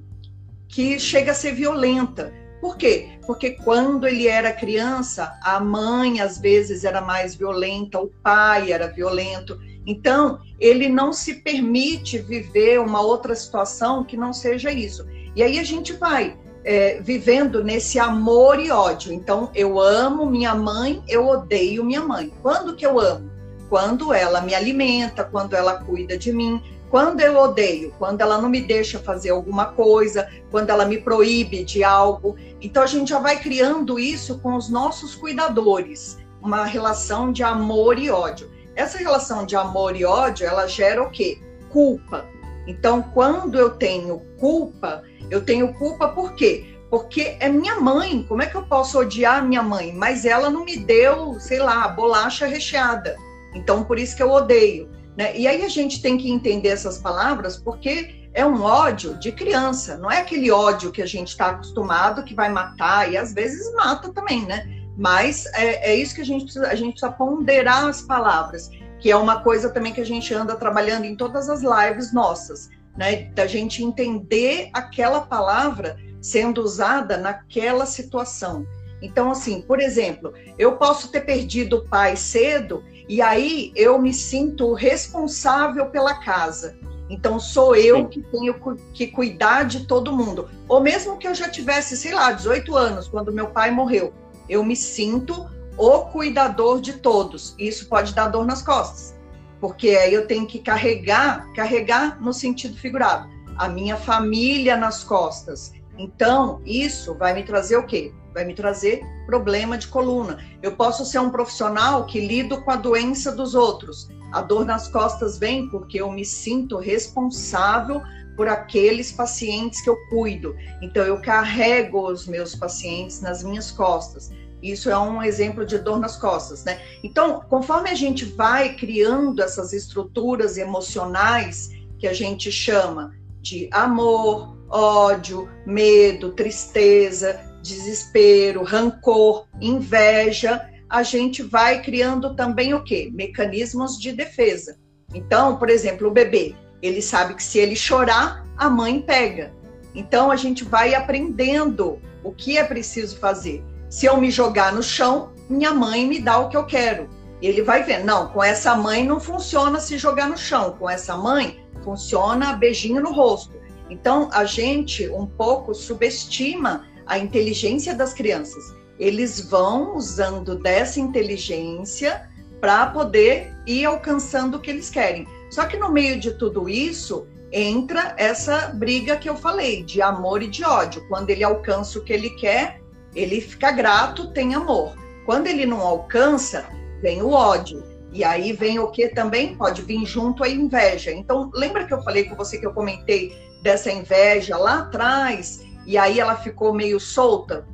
que 0.68 1.00
chega 1.00 1.31
a 1.31 1.33
ser 1.33 1.53
violenta. 1.53 2.33
Por 2.59 2.75
quê? 2.75 3.18
Porque 3.25 3.51
quando 3.51 4.06
ele 4.06 4.27
era 4.27 4.51
criança, 4.51 5.39
a 5.42 5.59
mãe 5.59 6.19
às 6.19 6.38
vezes 6.38 6.83
era 6.83 7.00
mais 7.00 7.33
violenta, 7.33 8.00
o 8.00 8.07
pai 8.21 8.74
era 8.74 8.88
violento. 8.88 9.57
Então, 9.88 10.39
ele 10.59 10.89
não 10.89 11.13
se 11.13 11.36
permite 11.36 12.18
viver 12.18 12.80
uma 12.80 13.01
outra 13.01 13.36
situação 13.36 14.03
que 14.03 14.18
não 14.18 14.33
seja 14.33 14.71
isso. 14.71 15.06
E 15.36 15.44
aí 15.44 15.59
a 15.59 15.63
gente 15.63 15.94
vai 15.94 16.36
é, 16.65 17.00
vivendo 17.00 17.63
nesse 17.63 18.00
amor 18.00 18.59
e 18.59 18.71
ódio. 18.71 19.13
Então, 19.13 19.51
eu 19.53 19.79
amo 19.79 20.25
minha 20.25 20.56
mãe, 20.56 21.01
eu 21.07 21.27
odeio 21.27 21.85
minha 21.85 22.01
mãe. 22.01 22.33
Quando 22.41 22.75
que 22.75 22.85
eu 22.85 23.00
amo? 23.00 23.29
Quando 23.69 24.12
ela 24.12 24.41
me 24.41 24.56
alimenta, 24.56 25.23
quando 25.23 25.53
ela 25.53 25.83
cuida 25.83 26.17
de 26.17 26.33
mim. 26.33 26.62
Quando 26.89 27.21
eu 27.21 27.38
odeio? 27.38 27.94
Quando 28.00 28.21
ela 28.21 28.41
não 28.41 28.50
me 28.50 28.62
deixa 28.62 28.97
fazer 29.00 29.29
alguma 29.29 29.65
coisa, 29.65 30.27
quando 30.50 30.71
ela 30.71 30.85
me 30.85 30.97
proíbe 30.97 31.63
de 31.63 31.83
algo. 31.83 32.35
Então, 32.59 32.81
a 32.81 32.87
gente 32.87 33.09
já 33.09 33.19
vai 33.19 33.40
criando 33.40 33.99
isso 33.99 34.40
com 34.40 34.56
os 34.56 34.68
nossos 34.68 35.13
cuidadores, 35.13 36.18
uma 36.42 36.66
relação 36.66 37.31
de 37.31 37.44
amor 37.44 37.99
e 37.99 38.09
ódio. 38.09 38.49
Essa 38.75 38.97
relação 38.97 39.45
de 39.45 39.56
amor 39.56 39.95
e 39.95 40.04
ódio, 40.04 40.47
ela 40.47 40.68
gera 40.68 41.04
o 41.04 41.11
quê? 41.11 41.40
Culpa. 41.69 42.25
Então, 42.68 43.04
quando 43.13 43.59
eu 43.59 43.71
tenho 43.71 44.19
culpa, 44.40 45.04
eu 45.29 45.44
tenho 45.44 45.73
culpa 45.73 46.07
por 46.09 46.33
quê? 46.33 46.75
Porque 46.89 47.35
é 47.39 47.49
minha 47.49 47.79
mãe. 47.79 48.23
Como 48.27 48.41
é 48.41 48.45
que 48.45 48.55
eu 48.55 48.63
posso 48.63 48.99
odiar 48.99 49.45
minha 49.45 49.63
mãe? 49.63 49.94
Mas 49.94 50.25
ela 50.25 50.49
não 50.49 50.63
me 50.63 50.77
deu, 50.77 51.39
sei 51.39 51.59
lá, 51.59 51.87
bolacha 51.87 52.45
recheada. 52.45 53.15
Então, 53.53 53.83
por 53.83 53.97
isso 53.97 54.15
que 54.15 54.23
eu 54.23 54.31
odeio. 54.31 54.89
Né? 55.17 55.35
E 55.35 55.47
aí 55.47 55.63
a 55.63 55.69
gente 55.69 56.01
tem 56.01 56.17
que 56.17 56.29
entender 56.29 56.69
essas 56.69 56.97
palavras 56.97 57.57
porque 57.57 58.29
é 58.33 58.45
um 58.45 58.61
ódio 58.61 59.17
de 59.17 59.31
criança. 59.31 59.97
Não 59.97 60.11
é 60.11 60.19
aquele 60.19 60.51
ódio 60.51 60.91
que 60.91 61.01
a 61.01 61.05
gente 61.05 61.29
está 61.29 61.47
acostumado 61.47 62.23
que 62.23 62.35
vai 62.35 62.49
matar 62.49 63.11
e 63.11 63.17
às 63.17 63.33
vezes 63.33 63.73
mata 63.73 64.11
também, 64.11 64.45
né? 64.45 64.67
Mas 64.97 65.45
é, 65.47 65.91
é 65.91 65.95
isso 65.95 66.15
que 66.15 66.21
a 66.21 66.25
gente 66.25 66.44
precisa. 66.44 66.67
A 66.67 66.75
gente 66.75 66.91
precisa 66.91 67.11
ponderar 67.11 67.87
as 67.87 68.01
palavras, 68.01 68.69
que 68.99 69.09
é 69.09 69.15
uma 69.15 69.41
coisa 69.41 69.69
também 69.69 69.94
que 69.94 70.01
a 70.01 70.05
gente 70.05 70.33
anda 70.33 70.55
trabalhando 70.55 71.05
em 71.05 71.15
todas 71.15 71.49
as 71.49 71.61
lives 71.61 72.13
nossas 72.13 72.69
né? 72.95 73.23
Da 73.33 73.45
gente 73.45 73.83
entender 73.83 74.69
aquela 74.73 75.21
palavra 75.21 75.97
sendo 76.21 76.61
usada 76.61 77.18
naquela 77.18 77.85
situação. 77.85 78.66
Então, 79.02 79.30
assim, 79.30 79.61
por 79.61 79.80
exemplo, 79.80 80.33
eu 80.57 80.78
posso 80.78 81.09
ter 81.09 81.21
perdido 81.21 81.78
o 81.78 81.87
pai 81.87 82.16
cedo 82.16 82.83
e 83.07 83.21
aí 83.21 83.71
eu 83.75 83.99
me 83.99 84.14
sinto 84.14 84.73
responsável 84.73 85.87
pela 85.87 86.16
casa. 86.16 86.75
Então, 87.07 87.40
sou 87.40 87.75
eu 87.75 87.97
Sim. 87.97 88.07
que 88.07 88.21
tenho 88.23 88.56
que 88.94 89.07
cuidar 89.07 89.64
de 89.64 89.85
todo 89.85 90.11
mundo. 90.11 90.49
Ou 90.68 90.81
mesmo 90.81 91.18
que 91.18 91.28
eu 91.28 91.35
já 91.35 91.47
tivesse, 91.47 91.95
sei 91.95 92.16
lá, 92.16 92.31
18 92.31 92.75
anos, 92.75 93.07
quando 93.07 93.31
meu 93.31 93.47
pai 93.47 93.69
morreu, 93.69 94.11
eu 94.49 94.64
me 94.64 94.75
sinto 94.75 95.47
o 95.78 95.99
cuidador 96.06 96.81
de 96.81 96.94
todos. 96.94 97.54
Isso 97.59 97.87
pode 97.87 98.16
dar 98.16 98.30
dor 98.30 98.45
nas 98.45 98.64
costas 98.64 99.15
porque 99.59 99.90
aí 99.90 100.14
eu 100.14 100.28
tenho 100.28 100.45
que 100.45 100.59
carregar, 100.59 101.52
carregar 101.54 102.21
no 102.21 102.33
sentido 102.33 102.78
figurado, 102.78 103.30
a 103.57 103.68
minha 103.68 103.97
família 103.97 104.76
nas 104.76 105.04
costas. 105.04 105.74
Então, 105.97 106.62
isso 106.66 107.16
vai 107.16 107.33
me 107.33 107.44
trazer 107.44 107.78
o 107.78 107.85
quê? 107.85 108.14
Vai 108.33 108.44
me 108.44 108.54
trazer 108.54 109.02
problema 109.26 109.78
de 109.78 109.88
coluna. 109.88 110.38
Eu 110.62 110.76
posso 110.76 111.06
ser 111.06 111.19
um 111.19 111.30
profissional 111.30 112.06
que 112.06 112.19
lido 112.19 112.62
com 112.62 112.71
a 112.71 112.76
doença 112.76 113.31
dos 113.31 113.56
outros. 113.56 114.09
A 114.31 114.42
dor 114.42 114.66
nas 114.66 114.88
costas 114.90 115.38
vem 115.38 115.69
porque 115.69 116.02
eu 116.02 116.12
me 116.12 116.26
sinto 116.26 116.78
responsável 116.78 118.02
por 118.35 118.50
aqueles 118.50 119.14
pacientes 119.14 119.81
que 119.81 119.90
eu 119.90 119.95
cuido. 120.09 120.56
Então, 120.81 121.04
eu 121.04 121.21
carrego 121.21 122.12
os 122.12 122.28
meus 122.28 122.54
pacientes 122.54 123.21
nas 123.21 123.42
minhas 123.42 123.71
costas. 123.71 124.30
Isso 124.72 124.90
é 124.90 124.98
um 124.98 125.22
exemplo 125.22 125.66
de 125.66 125.78
dor 125.78 126.00
nas 126.00 126.18
costas, 126.18 126.64
né? 126.64 126.80
Então, 127.04 127.42
conforme 127.50 127.90
a 127.90 127.94
gente 127.94 128.26
vai 128.26 128.76
criando 128.76 129.42
essas 129.44 129.74
estruturas 129.74 130.57
emocionais 130.57 131.69
que 132.00 132.07
a 132.07 132.14
gente 132.14 132.52
chama 132.52 133.14
de 133.42 133.69
amor, 133.72 134.57
ódio, 134.69 135.48
medo, 135.66 136.31
tristeza, 136.31 137.40
desespero, 137.62 138.64
rancor, 138.64 139.45
inveja, 139.62 140.68
a 140.90 141.04
gente 141.04 141.44
vai 141.44 141.81
criando 141.81 142.36
também 142.36 142.74
o 142.74 142.84
quê? 142.84 143.12
Mecanismos 143.14 144.00
de 144.00 144.12
defesa. 144.12 144.78
Então, 145.14 145.57
por 145.57 145.69
exemplo, 145.69 146.07
o 146.07 146.12
bebê, 146.12 146.56
ele 146.81 147.02
sabe 147.02 147.36
que 147.36 147.44
se 147.44 147.60
ele 147.60 147.76
chorar, 147.76 148.45
a 148.57 148.69
mãe 148.69 149.02
pega. 149.02 149.54
Então 149.94 150.31
a 150.31 150.36
gente 150.36 150.64
vai 150.64 150.94
aprendendo 150.94 152.00
o 152.24 152.31
que 152.31 152.57
é 152.57 152.64
preciso 152.64 153.18
fazer. 153.18 153.64
Se 153.89 154.06
eu 154.06 154.18
me 154.18 154.31
jogar 154.31 154.73
no 154.73 154.83
chão, 154.83 155.33
minha 155.49 155.73
mãe 155.73 156.06
me 156.07 156.19
dá 156.19 156.39
o 156.39 156.49
que 156.49 156.57
eu 156.57 156.65
quero. 156.65 157.09
Ele 157.42 157.61
vai 157.61 157.83
ver, 157.83 158.04
não, 158.04 158.30
com 158.30 158.44
essa 158.44 158.75
mãe 158.75 159.06
não 159.06 159.19
funciona 159.19 159.80
se 159.80 159.97
jogar 159.97 160.30
no 160.30 160.37
chão, 160.37 160.75
com 160.80 160.89
essa 160.89 161.15
mãe 161.15 161.59
funciona 161.83 162.54
beijinho 162.54 163.01
no 163.01 163.13
rosto. 163.13 163.54
Então 163.89 164.30
a 164.33 164.45
gente 164.45 165.07
um 165.09 165.27
pouco 165.27 165.73
subestima 165.73 166.85
a 167.06 167.19
inteligência 167.19 167.94
das 167.94 168.13
crianças. 168.13 168.73
Eles 168.97 169.39
vão 169.39 169.95
usando 169.95 170.56
dessa 170.56 170.99
inteligência 170.99 172.30
para 172.59 172.87
poder 172.87 173.54
ir 173.68 173.85
alcançando 173.85 174.57
o 174.57 174.59
que 174.59 174.71
eles 174.71 174.89
querem. 174.89 175.27
Só 175.51 175.65
que 175.65 175.77
no 175.77 175.92
meio 175.92 176.19
de 176.19 176.31
tudo 176.31 176.68
isso, 176.68 177.27
entra 177.51 178.15
essa 178.18 178.69
briga 178.69 179.18
que 179.18 179.30
eu 179.30 179.35
falei, 179.35 179.83
de 179.83 180.01
amor 180.01 180.42
e 180.42 180.47
de 180.47 180.63
ódio. 180.63 181.06
Quando 181.07 181.30
ele 181.30 181.44
alcança 181.44 181.99
o 181.99 182.04
que 182.04 182.11
ele 182.11 182.31
quer, 182.31 182.81
ele 183.16 183.42
fica 183.42 183.72
grato, 183.72 184.31
tem 184.31 184.54
amor. 184.54 184.95
Quando 185.26 185.48
ele 185.48 185.66
não 185.66 185.80
alcança, 185.80 186.66
vem 187.02 187.22
o 187.22 187.30
ódio. 187.30 187.84
E 188.12 188.24
aí 188.24 188.54
vem 188.54 188.80
o 188.80 188.92
que 188.92 189.10
também 189.10 189.56
pode 189.56 189.81
vir 189.81 190.06
junto 190.06 190.44
a 190.44 190.50
inveja. 190.50 191.12
Então, 191.12 191.52
lembra 191.54 191.86
que 191.86 191.94
eu 191.94 192.02
falei 192.04 192.26
com 192.26 192.36
você 192.36 192.57
que 192.57 192.66
eu 192.66 192.74
comentei 192.74 193.36
dessa 193.62 193.92
inveja 193.92 194.57
lá 194.57 194.80
atrás 194.80 195.66
e 195.86 195.98
aí 195.98 196.19
ela 196.19 196.36
ficou 196.36 196.74
meio 196.74 197.00
solta? 197.00 197.68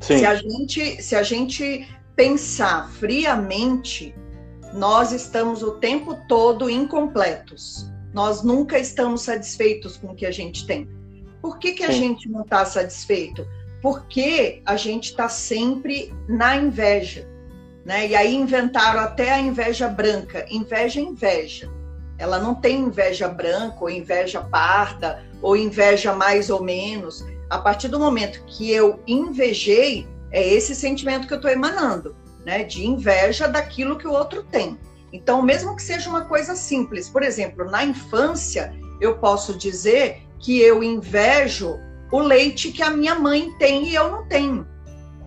Sim. 0.00 0.18
Se 0.18 0.26
a 0.26 0.34
gente, 0.34 1.02
se 1.02 1.14
a 1.14 1.22
gente 1.22 1.88
pensar 2.16 2.90
friamente, 2.92 4.14
nós 4.72 5.12
estamos 5.12 5.62
o 5.62 5.72
tempo 5.72 6.16
todo 6.26 6.68
incompletos. 6.68 7.90
Nós 8.12 8.42
nunca 8.42 8.78
estamos 8.78 9.22
satisfeitos 9.22 9.96
com 9.96 10.08
o 10.08 10.14
que 10.14 10.26
a 10.26 10.30
gente 10.30 10.66
tem. 10.66 10.88
Por 11.40 11.58
que, 11.58 11.72
que 11.72 11.84
a 11.84 11.92
Sim. 11.92 12.00
gente 12.00 12.28
não 12.28 12.42
está 12.42 12.64
satisfeito? 12.64 13.46
Porque 13.80 14.62
a 14.66 14.76
gente 14.76 15.10
está 15.10 15.28
sempre 15.28 16.12
na 16.28 16.56
inveja. 16.56 17.28
Né? 17.84 18.08
E 18.08 18.16
aí 18.16 18.34
inventaram 18.34 19.00
até 19.00 19.32
a 19.32 19.40
inveja 19.40 19.88
branca. 19.88 20.44
Inveja 20.50 21.00
é 21.00 21.04
inveja. 21.04 21.70
Ela 22.18 22.38
não 22.38 22.54
tem 22.54 22.80
inveja 22.80 23.28
branca, 23.28 23.78
ou 23.80 23.88
inveja 23.88 24.40
parda, 24.40 25.22
ou 25.40 25.56
inveja 25.56 26.12
mais 26.12 26.50
ou 26.50 26.62
menos. 26.62 27.24
A 27.48 27.58
partir 27.58 27.88
do 27.88 27.98
momento 27.98 28.44
que 28.44 28.70
eu 28.70 29.00
invejei, 29.06 30.06
é 30.30 30.46
esse 30.46 30.74
sentimento 30.74 31.26
que 31.26 31.32
eu 31.32 31.38
estou 31.38 31.50
emanando, 31.50 32.16
né? 32.44 32.64
De 32.64 32.84
inveja 32.84 33.46
daquilo 33.46 33.96
que 33.96 34.06
o 34.06 34.12
outro 34.12 34.42
tem. 34.42 34.78
Então, 35.12 35.40
mesmo 35.40 35.74
que 35.74 35.82
seja 35.82 36.10
uma 36.10 36.24
coisa 36.24 36.54
simples, 36.54 37.08
por 37.08 37.22
exemplo, 37.22 37.64
na 37.70 37.84
infância, 37.84 38.74
eu 39.00 39.16
posso 39.18 39.56
dizer 39.56 40.22
que 40.38 40.60
eu 40.60 40.82
invejo 40.82 41.78
o 42.10 42.20
leite 42.20 42.72
que 42.72 42.82
a 42.82 42.90
minha 42.90 43.14
mãe 43.14 43.52
tem 43.58 43.88
e 43.88 43.94
eu 43.94 44.10
não 44.10 44.26
tenho, 44.26 44.66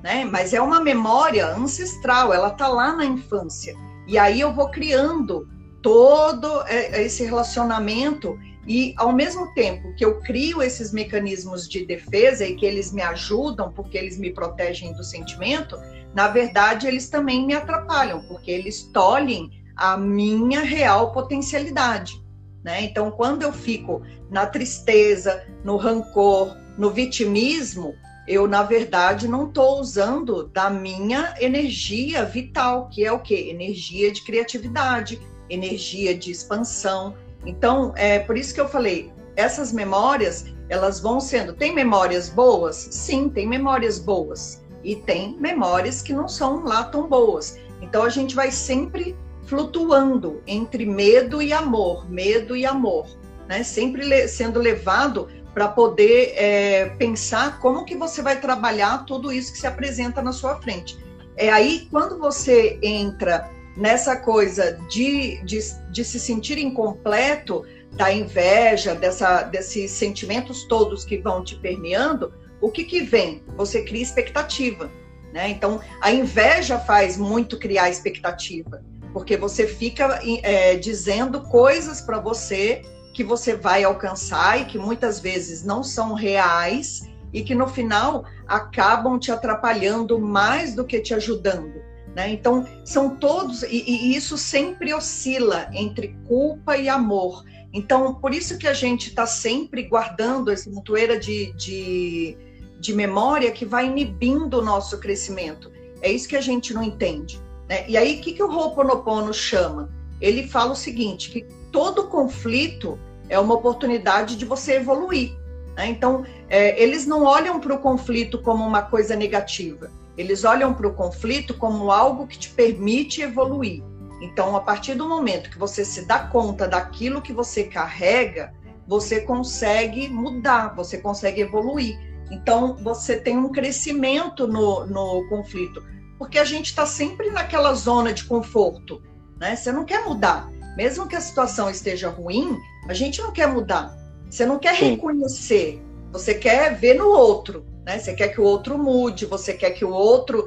né? 0.03 0.25
Mas 0.25 0.53
é 0.53 0.61
uma 0.61 0.79
memória 0.79 1.47
ancestral, 1.47 2.33
ela 2.33 2.50
tá 2.51 2.67
lá 2.67 2.95
na 2.95 3.05
infância. 3.05 3.75
E 4.07 4.17
aí 4.17 4.39
eu 4.39 4.53
vou 4.53 4.69
criando 4.69 5.47
todo 5.81 6.63
é, 6.67 7.03
esse 7.03 7.23
relacionamento 7.23 8.38
e 8.67 8.93
ao 8.97 9.11
mesmo 9.11 9.53
tempo 9.53 9.93
que 9.95 10.05
eu 10.05 10.19
crio 10.19 10.61
esses 10.61 10.91
mecanismos 10.93 11.67
de 11.67 11.85
defesa 11.85 12.45
e 12.45 12.55
que 12.55 12.65
eles 12.65 12.91
me 12.91 13.01
ajudam 13.01 13.71
porque 13.71 13.97
eles 13.97 14.17
me 14.17 14.31
protegem 14.31 14.93
do 14.93 15.03
sentimento, 15.03 15.77
na 16.13 16.27
verdade 16.27 16.88
eles 16.88 17.09
também 17.09 17.45
me 17.45 17.53
atrapalham 17.53 18.21
porque 18.27 18.51
eles 18.51 18.83
tolhem 18.93 19.50
a 19.75 19.97
minha 19.97 20.61
real 20.61 21.11
potencialidade. 21.11 22.21
Né? 22.63 22.83
Então, 22.83 23.09
quando 23.09 23.41
eu 23.41 23.51
fico 23.51 24.03
na 24.29 24.45
tristeza, 24.45 25.43
no 25.63 25.77
rancor, 25.77 26.55
no 26.81 26.89
vitimismo, 26.89 27.95
eu, 28.27 28.47
na 28.47 28.63
verdade, 28.63 29.27
não 29.27 29.47
estou 29.47 29.79
usando 29.79 30.47
da 30.47 30.67
minha 30.67 31.35
energia 31.39 32.25
vital, 32.25 32.89
que 32.89 33.05
é 33.05 33.11
o 33.11 33.19
quê? 33.19 33.50
Energia 33.51 34.11
de 34.11 34.23
criatividade, 34.23 35.21
energia 35.47 36.17
de 36.17 36.31
expansão. 36.31 37.15
Então, 37.45 37.93
é 37.95 38.17
por 38.17 38.35
isso 38.35 38.51
que 38.55 38.59
eu 38.59 38.67
falei, 38.67 39.13
essas 39.35 39.71
memórias, 39.71 40.45
elas 40.69 41.00
vão 41.00 41.19
sendo. 41.19 41.53
Tem 41.53 41.71
memórias 41.71 42.29
boas? 42.29 42.88
Sim, 42.89 43.29
tem 43.29 43.47
memórias 43.47 44.00
boas. 44.00 44.63
E 44.83 44.95
tem 44.95 45.38
memórias 45.39 46.01
que 46.01 46.13
não 46.13 46.27
são 46.27 46.63
lá 46.63 46.85
tão 46.85 47.07
boas. 47.07 47.59
Então, 47.79 48.01
a 48.01 48.09
gente 48.09 48.33
vai 48.33 48.50
sempre 48.50 49.15
flutuando 49.45 50.41
entre 50.47 50.83
medo 50.83 51.43
e 51.43 51.53
amor, 51.53 52.09
medo 52.09 52.55
e 52.55 52.65
amor, 52.65 53.05
né? 53.47 53.61
Sempre 53.61 54.03
le 54.03 54.27
sendo 54.27 54.59
levado 54.59 55.27
para 55.53 55.67
poder 55.67 56.34
é, 56.36 56.89
pensar 56.98 57.60
como 57.60 57.86
que 57.86 57.96
você 57.96 58.22
vai 58.22 58.39
trabalhar 58.39 59.05
tudo 59.05 59.31
isso 59.31 59.51
que 59.51 59.58
se 59.58 59.67
apresenta 59.67 60.22
na 60.22 60.31
sua 60.31 60.62
frente. 60.62 60.98
É 61.36 61.50
aí 61.50 61.88
quando 61.91 62.17
você 62.17 62.79
entra 62.81 63.50
nessa 63.75 64.15
coisa 64.15 64.74
de, 64.89 65.43
de, 65.43 65.60
de 65.91 66.05
se 66.05 66.20
sentir 66.20 66.58
incompleto, 66.58 67.65
da 67.93 68.12
inveja, 68.12 68.96
dessa, 68.96 69.43
desses 69.43 69.91
sentimentos 69.91 70.63
todos 70.63 71.03
que 71.03 71.17
vão 71.17 71.43
te 71.43 71.58
permeando, 71.58 72.34
o 72.62 72.72
que, 72.72 72.86
que 72.86 73.01
vem? 73.01 73.43
Você 73.58 73.84
cria 73.84 74.01
expectativa. 74.01 74.89
Né? 75.34 75.50
Então, 75.50 75.81
a 76.00 76.12
inveja 76.12 76.79
faz 76.79 77.17
muito 77.17 77.58
criar 77.58 77.89
expectativa 77.89 78.81
porque 79.13 79.38
você 79.38 79.67
fica 79.67 80.20
é, 80.43 80.75
dizendo 80.75 81.41
coisas 81.41 82.01
para 82.01 82.20
você 82.20 82.81
que 83.13 83.23
você 83.23 83.55
vai 83.55 83.83
alcançar 83.83 84.61
e 84.61 84.65
que 84.65 84.77
muitas 84.77 85.19
vezes 85.19 85.63
não 85.63 85.83
são 85.83 86.13
reais 86.13 87.09
e 87.33 87.41
que 87.41 87.55
no 87.55 87.67
final 87.67 88.25
acabam 88.47 89.17
te 89.17 89.31
atrapalhando 89.31 90.19
mais 90.19 90.75
do 90.75 90.85
que 90.85 90.99
te 90.99 91.13
ajudando. 91.13 91.81
Né? 92.15 92.31
Então, 92.31 92.67
são 92.83 93.15
todos, 93.15 93.63
e, 93.63 93.83
e 93.87 94.15
isso 94.15 94.37
sempre 94.37 94.93
oscila 94.93 95.69
entre 95.71 96.09
culpa 96.27 96.75
e 96.77 96.89
amor. 96.89 97.45
Então, 97.73 98.15
por 98.15 98.33
isso 98.33 98.57
que 98.57 98.67
a 98.67 98.73
gente 98.73 99.09
está 99.09 99.25
sempre 99.25 99.83
guardando 99.83 100.51
essa 100.51 100.69
montoeira 100.69 101.17
de, 101.17 101.53
de, 101.53 102.37
de 102.79 102.93
memória 102.93 103.51
que 103.51 103.65
vai 103.65 103.85
inibindo 103.85 104.59
o 104.59 104.61
nosso 104.61 104.99
crescimento. 104.99 105.71
É 106.01 106.11
isso 106.11 106.27
que 106.27 106.35
a 106.35 106.41
gente 106.41 106.73
não 106.73 106.83
entende. 106.83 107.39
Né? 107.69 107.85
E 107.87 107.95
aí, 107.95 108.19
o 108.19 108.21
que, 108.21 108.33
que 108.33 108.43
o 108.43 108.51
Ho'oponopono 108.51 109.33
chama? 109.33 109.89
Ele 110.19 110.47
fala 110.47 110.73
o 110.73 110.75
seguinte, 110.75 111.31
que 111.31 111.47
todo 111.71 112.07
conflito 112.07 112.99
é 113.29 113.39
uma 113.39 113.55
oportunidade 113.55 114.35
de 114.35 114.45
você 114.45 114.75
evoluir. 114.75 115.37
Né? 115.75 115.87
Então, 115.87 116.25
é, 116.49 116.81
eles 116.81 117.05
não 117.05 117.23
olham 117.23 117.59
para 117.59 117.73
o 117.73 117.79
conflito 117.79 118.41
como 118.41 118.65
uma 118.65 118.81
coisa 118.81 119.15
negativa. 119.15 119.89
Eles 120.17 120.43
olham 120.43 120.73
para 120.73 120.87
o 120.87 120.93
conflito 120.93 121.53
como 121.53 121.91
algo 121.91 122.27
que 122.27 122.37
te 122.37 122.49
permite 122.49 123.21
evoluir. 123.21 123.83
Então, 124.21 124.55
a 124.55 124.61
partir 124.61 124.93
do 124.95 125.07
momento 125.07 125.49
que 125.49 125.57
você 125.57 125.83
se 125.83 126.05
dá 126.05 126.19
conta 126.19 126.67
daquilo 126.67 127.21
que 127.21 127.33
você 127.33 127.63
carrega, 127.63 128.53
você 128.87 129.21
consegue 129.21 130.09
mudar, 130.09 130.75
você 130.75 130.97
consegue 130.97 131.41
evoluir. 131.41 131.97
Então, 132.29 132.75
você 132.75 133.19
tem 133.19 133.37
um 133.37 133.49
crescimento 133.49 134.47
no, 134.47 134.85
no 134.85 135.27
conflito 135.29 135.81
porque 136.21 136.37
a 136.37 136.45
gente 136.45 136.67
está 136.67 136.85
sempre 136.85 137.31
naquela 137.31 137.73
zona 137.73 138.13
de 138.13 138.25
conforto, 138.25 139.01
né? 139.39 139.55
Você 139.55 139.71
não 139.71 139.83
quer 139.83 140.05
mudar, 140.05 140.47
mesmo 140.75 141.07
que 141.07 141.15
a 141.15 141.21
situação 141.21 141.69
esteja 141.69 142.09
ruim, 142.09 142.57
a 142.87 142.93
gente 142.93 143.21
não 143.21 143.31
quer 143.31 143.47
mudar. 143.47 143.97
Você 144.29 144.45
não 144.45 144.57
quer 144.57 144.75
Sim. 144.75 144.91
reconhecer, 144.91 145.81
você 146.11 146.33
quer 146.33 146.75
ver 146.77 146.95
no 146.95 147.09
outro, 147.09 147.65
né? 147.85 147.99
Você 147.99 148.13
quer 148.13 148.29
que 148.29 148.39
o 148.39 148.43
outro 148.43 148.77
mude, 148.77 149.25
você 149.25 149.53
quer 149.53 149.71
que 149.71 149.83
o 149.83 149.91
outro 149.91 150.45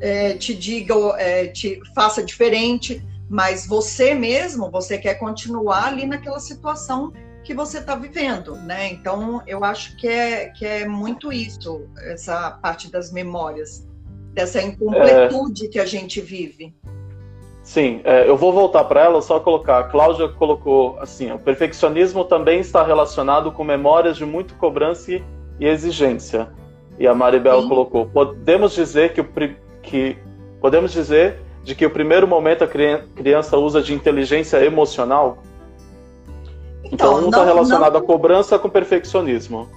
é, 0.00 0.34
te 0.34 0.54
diga, 0.54 0.94
é, 1.18 1.46
te 1.46 1.80
faça 1.94 2.22
diferente, 2.22 3.04
mas 3.28 3.66
você 3.66 4.14
mesmo, 4.14 4.70
você 4.70 4.98
quer 4.98 5.14
continuar 5.14 5.86
ali 5.86 6.06
naquela 6.06 6.38
situação 6.38 7.12
que 7.42 7.54
você 7.54 7.78
está 7.78 7.94
vivendo, 7.94 8.56
né? 8.56 8.92
Então, 8.92 9.42
eu 9.46 9.62
acho 9.64 9.96
que 9.96 10.08
é, 10.08 10.48
que 10.48 10.64
é 10.64 10.88
muito 10.88 11.32
isso, 11.32 11.86
essa 12.06 12.52
parte 12.52 12.90
das 12.90 13.12
memórias 13.12 13.86
dessa 14.32 14.60
incompletude 14.62 15.66
é... 15.66 15.68
que 15.68 15.78
a 15.78 15.86
gente 15.86 16.20
vive. 16.20 16.74
Sim, 17.64 18.02
é, 18.04 18.28
eu 18.28 18.36
vou 18.36 18.52
voltar 18.52 18.84
para 18.84 19.00
ela, 19.00 19.22
só 19.22 19.40
colocar. 19.40 19.78
A 19.78 19.84
Cláudia 19.84 20.28
colocou 20.28 20.98
assim: 21.00 21.32
o 21.32 21.38
perfeccionismo 21.38 22.22
também 22.22 22.60
está 22.60 22.84
relacionado 22.84 23.50
com 23.50 23.64
memórias 23.64 24.18
de 24.18 24.26
muito 24.26 24.54
cobrança 24.56 25.12
e 25.12 25.22
exigência. 25.66 26.50
E 26.98 27.06
a 27.06 27.14
Maribel 27.14 27.62
Sim. 27.62 27.68
colocou: 27.68 28.06
podemos 28.06 28.74
dizer 28.74 29.14
que 29.14 29.22
o, 29.22 29.28
que 29.82 30.18
podemos 30.60 30.92
dizer 30.92 31.40
de 31.62 31.74
que 31.74 31.86
o 31.86 31.90
primeiro 31.90 32.28
momento 32.28 32.64
a 32.64 32.68
criança 32.68 33.56
usa 33.56 33.80
de 33.80 33.94
inteligência 33.94 34.62
emocional? 34.62 35.38
Então, 36.84 36.92
então 36.92 37.24
um 37.24 37.30
está 37.30 37.44
relacionado 37.46 37.94
não... 37.94 38.00
à 38.00 38.02
cobrança 38.02 38.58
com 38.58 38.68
perfeccionismo. 38.68 39.70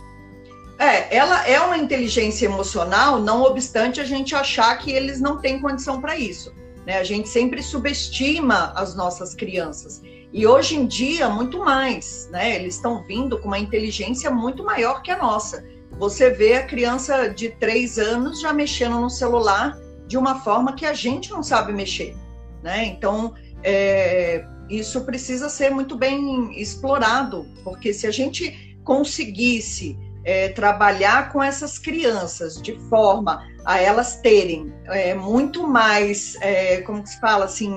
É, 0.77 1.15
ela 1.15 1.47
é 1.47 1.59
uma 1.61 1.77
inteligência 1.77 2.45
emocional, 2.45 3.17
não 3.17 3.43
obstante 3.43 4.01
a 4.01 4.03
gente 4.03 4.35
achar 4.35 4.77
que 4.77 4.91
eles 4.91 5.21
não 5.21 5.37
têm 5.37 5.59
condição 5.61 6.01
para 6.01 6.17
isso. 6.17 6.53
Né? 6.87 6.97
A 6.97 7.03
gente 7.03 7.27
sempre 7.27 7.61
subestima 7.61 8.71
as 8.73 8.95
nossas 8.95 9.35
crianças. 9.35 10.01
E 10.31 10.47
hoje 10.47 10.77
em 10.77 10.87
dia, 10.87 11.27
muito 11.27 11.59
mais. 11.59 12.29
Né? 12.31 12.55
Eles 12.55 12.75
estão 12.75 13.03
vindo 13.03 13.37
com 13.39 13.49
uma 13.49 13.59
inteligência 13.59 14.31
muito 14.31 14.63
maior 14.63 15.01
que 15.01 15.11
a 15.11 15.17
nossa. 15.17 15.67
Você 15.99 16.29
vê 16.29 16.53
a 16.53 16.65
criança 16.65 17.27
de 17.27 17.49
três 17.49 17.99
anos 17.99 18.39
já 18.39 18.53
mexendo 18.53 19.01
no 19.01 19.09
celular 19.09 19.77
de 20.07 20.17
uma 20.17 20.39
forma 20.39 20.73
que 20.73 20.85
a 20.85 20.93
gente 20.93 21.29
não 21.29 21.43
sabe 21.43 21.73
mexer. 21.73 22.15
Né? 22.63 22.85
Então, 22.85 23.33
é, 23.63 24.45
isso 24.69 25.01
precisa 25.01 25.49
ser 25.49 25.71
muito 25.71 25.97
bem 25.97 26.57
explorado, 26.57 27.45
porque 27.65 27.91
se 27.93 28.07
a 28.07 28.11
gente 28.11 28.79
conseguisse 28.85 29.99
é, 30.27 30.49
trabalhar 30.49 31.31
com 31.31 31.41
essas 31.41 31.79
crianças 31.79 32.61
de 32.61 32.77
forma 32.89 33.47
a 33.63 33.79
elas 33.79 34.17
terem 34.17 34.73
é, 34.87 35.15
muito 35.15 35.65
mais, 35.65 36.35
é, 36.41 36.81
como 36.81 37.07
se 37.07 37.17
fala 37.21 37.45
assim, 37.45 37.69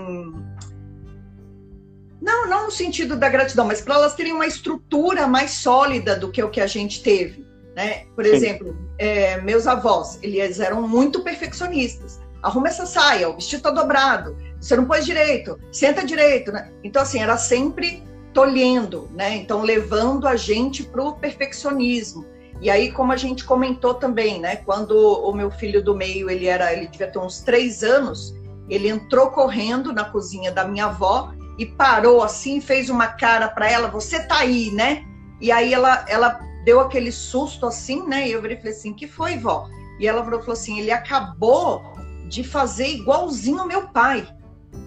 não, 2.21 2.49
não 2.49 2.65
no 2.65 2.71
sentido 2.73 3.17
da 3.17 3.29
gratidão, 3.29 3.67
mas 3.67 3.81
para 3.81 3.95
elas 3.95 4.15
terem 4.15 4.33
uma 4.33 4.49
estrutura 4.49 5.29
mais 5.29 5.53
sólida 5.53 6.17
do 6.17 6.29
que 6.29 6.43
o 6.43 6.51
que 6.51 6.61
a 6.61 6.67
gente 6.67 7.05
teve. 7.05 7.47
Né? 7.77 8.07
Por 8.17 8.25
Sim. 8.25 8.33
exemplo, 8.33 8.77
é, 8.99 9.41
meus 9.41 9.69
avós, 9.69 10.19
eles 10.21 10.59
eram 10.59 10.87
muito 10.89 11.23
perfeccionistas. 11.23 12.21
Arruma 12.43 12.67
essa 12.67 12.85
saia, 12.85 13.29
o 13.29 13.35
vestido 13.35 13.63
tá 13.63 13.71
dobrado, 13.71 14.37
você 14.61 14.75
não 14.75 14.87
pôs 14.87 15.07
direito, 15.07 15.57
senta 15.71 16.05
direito. 16.05 16.51
Né? 16.51 16.69
Então, 16.83 17.01
assim, 17.01 17.23
era 17.23 17.37
sempre 17.37 18.03
tolhendo, 18.33 19.09
né? 19.13 19.37
Então, 19.37 19.63
levando 19.63 20.27
a 20.27 20.37
gente 20.37 20.83
para 20.83 21.03
o 21.03 21.13
perfeccionismo. 21.13 22.25
E 22.61 22.69
aí, 22.69 22.93
como 22.93 23.13
a 23.13 23.17
gente 23.17 23.45
comentou 23.45 23.95
também, 23.95 24.39
né? 24.39 24.57
Quando 24.57 24.93
o 24.93 25.33
meu 25.33 25.51
filho 25.51 25.83
do 25.83 25.95
meio, 25.95 26.29
ele 26.29 26.47
era, 26.47 26.73
ele 26.73 26.87
devia 26.89 27.11
ter 27.11 27.19
uns 27.19 27.41
três 27.41 27.83
anos, 27.83 28.35
ele 28.69 28.89
entrou 28.89 29.31
correndo 29.31 29.93
na 29.93 30.05
cozinha 30.05 30.53
da 30.53 30.67
minha 30.67 30.87
avó 30.87 31.33
e 31.59 31.65
parou 31.65 32.23
assim, 32.23 32.61
fez 32.61 32.91
uma 32.91 33.07
cara 33.07 33.49
para 33.49 33.71
ela, 33.71 33.89
você 33.89 34.23
tá 34.27 34.39
aí, 34.39 34.71
né? 34.73 35.05
E 35.41 35.51
aí 35.51 35.73
ela, 35.73 36.05
ela 36.09 36.41
deu 36.65 36.81
aquele 36.81 37.11
susto 37.11 37.67
assim, 37.67 38.07
né? 38.07 38.29
E 38.29 38.33
eu 38.33 38.41
falei 38.41 38.59
assim, 38.65 38.93
que 38.93 39.07
foi, 39.09 39.39
vó? 39.39 39.69
E 39.99 40.07
ela 40.07 40.23
falou 40.23 40.53
assim, 40.53 40.79
ele 40.79 40.91
acabou 40.91 41.83
de 42.29 42.45
fazer 42.45 42.89
igualzinho 42.89 43.61
ao 43.61 43.67
meu 43.67 43.89
pai. 43.89 44.27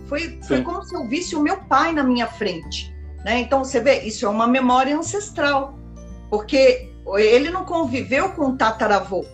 Foi, 0.08 0.40
foi 0.48 0.62
como 0.62 0.84
se 0.84 0.96
eu 0.96 1.08
visse 1.08 1.36
o 1.36 1.42
meu 1.42 1.58
pai 1.58 1.92
na 1.92 2.04
minha 2.04 2.28
frente, 2.28 2.96
né? 3.26 3.40
Então 3.40 3.64
você 3.64 3.80
vê, 3.80 4.02
isso 4.02 4.26
é 4.26 4.30
uma 4.30 4.48
memória 4.48 4.96
ancestral, 4.96 5.78
porque 6.30 6.93
ele 7.18 7.50
não 7.50 7.66
conviveu 7.66 8.30
com 8.30 8.50
o 8.50 8.58
tataravô, 8.58 9.26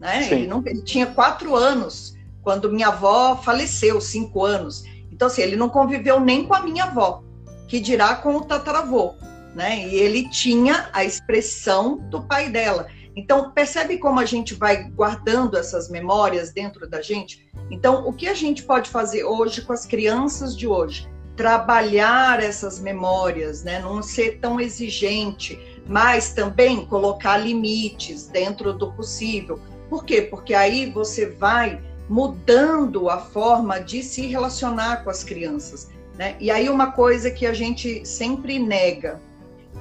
né? 0.00 0.28
Ele, 0.30 0.46
não, 0.46 0.62
ele 0.64 0.82
tinha 0.82 1.06
quatro 1.06 1.54
anos 1.54 2.14
quando 2.42 2.70
minha 2.70 2.88
avó 2.88 3.36
faleceu, 3.36 4.00
cinco 4.00 4.44
anos. 4.44 4.84
Então, 5.10 5.28
assim, 5.28 5.42
ele 5.42 5.56
não 5.56 5.68
conviveu 5.68 6.20
nem 6.20 6.44
com 6.44 6.54
a 6.54 6.60
minha 6.60 6.84
avó, 6.84 7.22
que 7.66 7.80
dirá 7.80 8.14
com 8.16 8.36
o 8.36 8.44
tataravô, 8.44 9.14
né? 9.54 9.86
E 9.88 9.96
ele 9.96 10.28
tinha 10.28 10.88
a 10.92 11.04
expressão 11.04 11.96
do 12.10 12.22
pai 12.22 12.48
dela. 12.48 12.86
Então, 13.16 13.50
percebe 13.50 13.96
como 13.96 14.20
a 14.20 14.26
gente 14.26 14.54
vai 14.54 14.84
guardando 14.90 15.56
essas 15.56 15.88
memórias 15.88 16.52
dentro 16.52 16.88
da 16.88 17.00
gente? 17.00 17.50
Então, 17.70 18.06
o 18.06 18.12
que 18.12 18.28
a 18.28 18.34
gente 18.34 18.62
pode 18.62 18.90
fazer 18.90 19.24
hoje 19.24 19.62
com 19.62 19.72
as 19.72 19.86
crianças 19.86 20.56
de 20.56 20.68
hoje? 20.68 21.10
Trabalhar 21.34 22.42
essas 22.42 22.78
memórias, 22.78 23.64
né? 23.64 23.80
Não 23.80 24.02
ser 24.02 24.38
tão 24.38 24.60
exigente, 24.60 25.58
mas 25.88 26.32
também 26.32 26.84
colocar 26.86 27.36
limites 27.36 28.28
dentro 28.28 28.72
do 28.72 28.92
possível. 28.92 29.60
Por 29.88 30.04
quê? 30.04 30.22
Porque 30.22 30.54
aí 30.54 30.90
você 30.90 31.26
vai 31.26 31.80
mudando 32.08 33.08
a 33.08 33.18
forma 33.18 33.78
de 33.78 34.02
se 34.02 34.26
relacionar 34.26 35.04
com 35.04 35.10
as 35.10 35.22
crianças. 35.22 35.88
Né? 36.16 36.36
E 36.40 36.50
aí 36.50 36.68
uma 36.68 36.92
coisa 36.92 37.30
que 37.30 37.46
a 37.46 37.52
gente 37.52 38.06
sempre 38.06 38.58
nega 38.58 39.20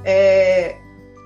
é 0.04 0.78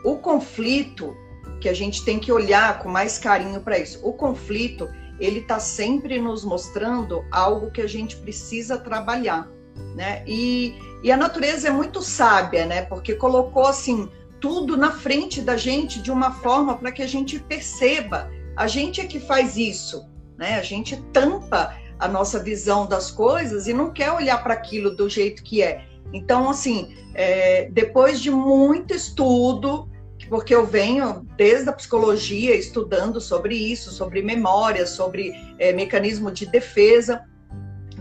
o 0.04 0.18
conflito 0.18 1.16
que 1.60 1.68
a 1.68 1.74
gente 1.74 2.06
tem 2.06 2.20
que 2.20 2.32
olhar 2.32 2.80
com 2.80 2.90
mais 2.90 3.18
carinho 3.18 3.60
para 3.62 3.78
isso. 3.78 4.00
O 4.02 4.14
conflito 4.14 4.88
ele 5.20 5.40
está 5.40 5.60
sempre 5.60 6.20
nos 6.20 6.46
mostrando 6.46 7.26
algo 7.30 7.72
que 7.72 7.82
a 7.82 7.88
gente 7.88 8.16
precisa 8.16 8.78
trabalhar, 8.78 9.50
né? 9.94 10.24
E, 10.26 10.76
e 11.04 11.12
a 11.12 11.18
natureza 11.18 11.68
é 11.68 11.72
muito 11.72 12.02
sábia, 12.02 12.66
né? 12.66 12.84
Porque 12.84 13.14
colocou 13.16 13.68
assim 13.68 14.10
tudo 14.40 14.78
na 14.78 14.92
frente 14.92 15.42
da 15.42 15.58
gente 15.58 16.02
de 16.02 16.12
uma 16.12 16.32
forma 16.32 16.78
para 16.78 16.92
que 16.92 17.02
a 17.02 17.08
gente 17.08 17.40
perceba. 17.40 18.30
A 18.56 18.68
gente 18.68 19.02
é 19.02 19.06
que 19.06 19.20
faz 19.20 19.58
isso, 19.58 20.10
né? 20.38 20.60
A 20.60 20.64
gente 20.64 20.98
tampa 21.14 21.76
a 21.98 22.08
nossa 22.08 22.40
visão 22.40 22.88
das 22.88 23.12
coisas 23.12 23.68
e 23.68 23.74
não 23.74 23.92
quer 23.92 24.12
olhar 24.12 24.42
para 24.42 24.54
aquilo 24.54 24.96
do 24.96 25.10
jeito 25.10 25.44
que 25.44 25.62
é. 25.62 25.86
Então, 26.14 26.50
assim, 26.50 26.96
é, 27.14 27.70
depois 27.72 28.20
de 28.20 28.32
muito 28.32 28.94
estudo, 28.94 29.90
porque 30.30 30.54
eu 30.54 30.66
venho 30.66 31.26
desde 31.36 31.70
a 31.70 31.74
psicologia 31.74 32.56
estudando 32.56 33.20
sobre 33.20 33.56
isso, 33.56 33.92
sobre 33.92 34.22
memória, 34.22 34.86
sobre 34.86 35.34
é, 35.58 35.74
mecanismo 35.74 36.32
de 36.32 36.46
defesa. 36.46 37.26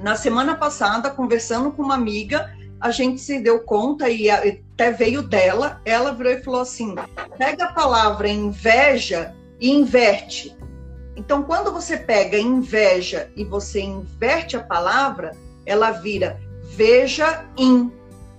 Na 0.02 0.14
semana 0.14 0.54
passada, 0.54 1.10
conversando 1.10 1.72
com 1.72 1.82
uma 1.82 1.94
amiga, 1.94 2.54
a 2.80 2.90
gente 2.90 3.20
se 3.20 3.40
deu 3.40 3.60
conta 3.60 4.08
e 4.08 4.28
até 4.78 4.92
veio 4.92 5.22
dela, 5.22 5.82
ela 5.84 6.12
virou 6.12 6.32
e 6.32 6.42
falou 6.44 6.60
assim: 6.60 6.94
pega 7.36 7.64
a 7.64 7.72
palavra 7.72 8.28
inveja 8.28 9.34
e 9.60 9.72
inverte. 9.72 10.56
Então, 11.16 11.42
quando 11.42 11.72
você 11.72 11.96
pega 11.96 12.38
inveja 12.38 13.28
e 13.34 13.42
você 13.42 13.80
inverte 13.80 14.56
a 14.56 14.62
palavra, 14.62 15.36
ela 15.66 15.90
vira 15.90 16.40
veja 16.76 17.44
in. 17.56 17.90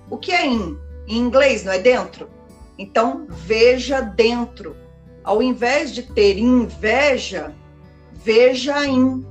O 0.09 0.17
que 0.17 0.31
é 0.31 0.47
in? 0.47 0.77
Em 1.09 1.17
inglês, 1.17 1.65
não 1.65 1.73
é 1.73 1.79
dentro? 1.79 2.29
Então, 2.77 3.27
veja 3.27 3.99
dentro. 3.99 4.77
Ao 5.25 5.43
invés 5.43 5.93
de 5.93 6.03
ter 6.03 6.37
inveja, 6.37 7.53
veja 8.13 8.85
in. 8.85 9.25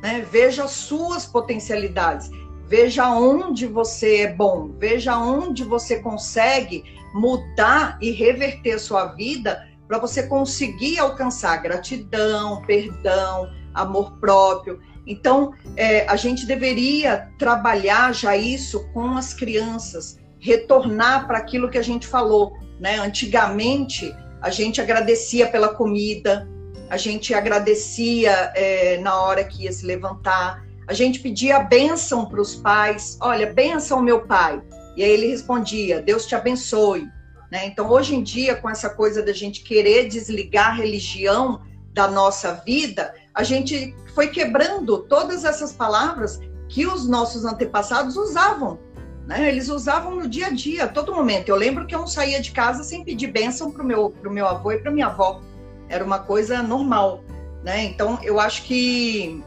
Né? 0.00 0.24
Veja 0.30 0.64
as 0.64 0.70
suas 0.70 1.26
potencialidades. 1.26 2.30
Veja 2.66 3.10
onde 3.10 3.66
você 3.66 4.22
é 4.22 4.32
bom, 4.32 4.70
veja 4.78 5.18
onde 5.18 5.64
você 5.64 6.00
consegue 6.00 6.84
mudar 7.14 7.98
e 8.00 8.10
reverter 8.10 8.78
sua 8.78 9.06
vida 9.06 9.68
para 9.86 9.98
você 9.98 10.26
conseguir 10.26 10.98
alcançar 10.98 11.58
gratidão, 11.58 12.62
perdão, 12.62 13.50
amor 13.74 14.18
próprio. 14.18 14.80
Então, 15.06 15.52
é, 15.76 16.06
a 16.08 16.16
gente 16.16 16.46
deveria 16.46 17.30
trabalhar 17.38 18.14
já 18.14 18.36
isso 18.36 18.88
com 18.92 19.16
as 19.16 19.34
crianças, 19.34 20.18
retornar 20.40 21.26
para 21.26 21.38
aquilo 21.38 21.68
que 21.70 21.78
a 21.78 21.82
gente 21.82 22.06
falou. 22.06 22.56
Né? 22.80 22.98
Antigamente, 22.98 24.14
a 24.40 24.50
gente 24.50 24.80
agradecia 24.80 25.46
pela 25.46 25.68
comida, 25.68 26.48
a 26.88 26.96
gente 26.96 27.34
agradecia 27.34 28.52
é, 28.54 28.98
na 28.98 29.20
hora 29.22 29.44
que 29.44 29.64
ia 29.64 29.72
se 29.72 29.84
levantar, 29.84 30.64
a 30.86 30.92
gente 30.92 31.20
pedia 31.20 31.60
bênção 31.60 32.26
para 32.26 32.40
os 32.40 32.54
pais, 32.54 33.16
olha, 33.20 33.52
bênção 33.52 34.02
meu 34.02 34.20
pai. 34.26 34.62
E 34.96 35.02
aí 35.02 35.10
ele 35.10 35.28
respondia, 35.28 36.02
Deus 36.02 36.26
te 36.26 36.34
abençoe. 36.34 37.08
Né? 37.50 37.66
Então, 37.66 37.90
hoje 37.90 38.14
em 38.14 38.22
dia, 38.22 38.56
com 38.56 38.68
essa 38.68 38.90
coisa 38.90 39.22
da 39.22 39.32
gente 39.32 39.62
querer 39.62 40.08
desligar 40.08 40.70
a 40.70 40.74
religião 40.74 41.62
da 41.92 42.08
nossa 42.08 42.62
vida, 42.66 43.14
a 43.32 43.42
gente 43.42 43.94
foi 44.14 44.28
quebrando 44.28 44.98
todas 44.98 45.44
essas 45.44 45.72
palavras 45.72 46.40
que 46.68 46.86
os 46.86 47.08
nossos 47.08 47.44
antepassados 47.44 48.16
usavam. 48.16 48.78
Né? 49.26 49.48
Eles 49.48 49.68
usavam 49.68 50.16
no 50.16 50.28
dia 50.28 50.48
a 50.48 50.50
dia, 50.50 50.84
a 50.84 50.88
todo 50.88 51.14
momento. 51.14 51.48
Eu 51.48 51.56
lembro 51.56 51.86
que 51.86 51.94
eu 51.94 52.00
não 52.00 52.06
saía 52.06 52.40
de 52.40 52.50
casa 52.50 52.84
sem 52.84 53.04
pedir 53.04 53.28
bênção 53.28 53.70
para 53.70 53.82
o 53.82 53.86
meu, 53.86 54.10
pro 54.10 54.30
meu 54.30 54.46
avô 54.46 54.72
e 54.72 54.78
para 54.78 54.90
minha 54.90 55.06
avó. 55.06 55.40
Era 55.88 56.04
uma 56.04 56.18
coisa 56.18 56.62
normal. 56.62 57.22
Né? 57.62 57.84
Então, 57.84 58.18
eu 58.22 58.38
acho 58.38 58.64
que 58.64 59.42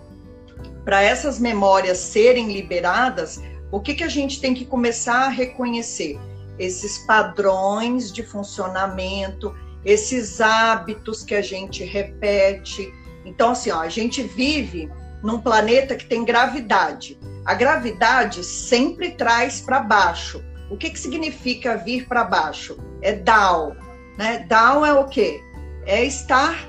para 0.87 1.01
essas 1.01 1.37
memórias 1.37 1.97
serem 1.97 2.49
liberadas, 2.49 3.43
o 3.69 3.81
que, 3.81 3.93
que 3.93 4.05
a 4.05 4.07
gente 4.07 4.39
tem 4.39 4.53
que 4.53 4.63
começar 4.63 5.25
a 5.25 5.27
reconhecer? 5.27 6.17
Esses 6.57 6.99
padrões 6.99 8.09
de 8.09 8.23
funcionamento, 8.23 9.53
esses 9.83 10.39
hábitos 10.39 11.25
que 11.25 11.35
a 11.35 11.41
gente 11.41 11.83
repete. 11.83 12.89
Então, 13.25 13.49
assim, 13.49 13.69
ó, 13.69 13.81
a 13.81 13.89
gente 13.89 14.23
vive 14.23 14.89
num 15.21 15.41
planeta 15.41 15.93
que 15.93 16.05
tem 16.05 16.23
gravidade. 16.23 17.19
A 17.43 17.53
gravidade 17.53 18.41
sempre 18.41 19.11
traz 19.11 19.59
para 19.59 19.81
baixo. 19.81 20.41
O 20.71 20.77
que, 20.77 20.89
que 20.89 20.99
significa 20.99 21.75
vir 21.75 22.07
para 22.07 22.23
baixo? 22.23 22.77
É 23.01 23.11
down. 23.11 23.75
Né? 24.17 24.45
Down 24.47 24.85
é 24.85 24.93
o 24.93 25.03
quê? 25.03 25.41
É 25.85 26.05
estar 26.05 26.65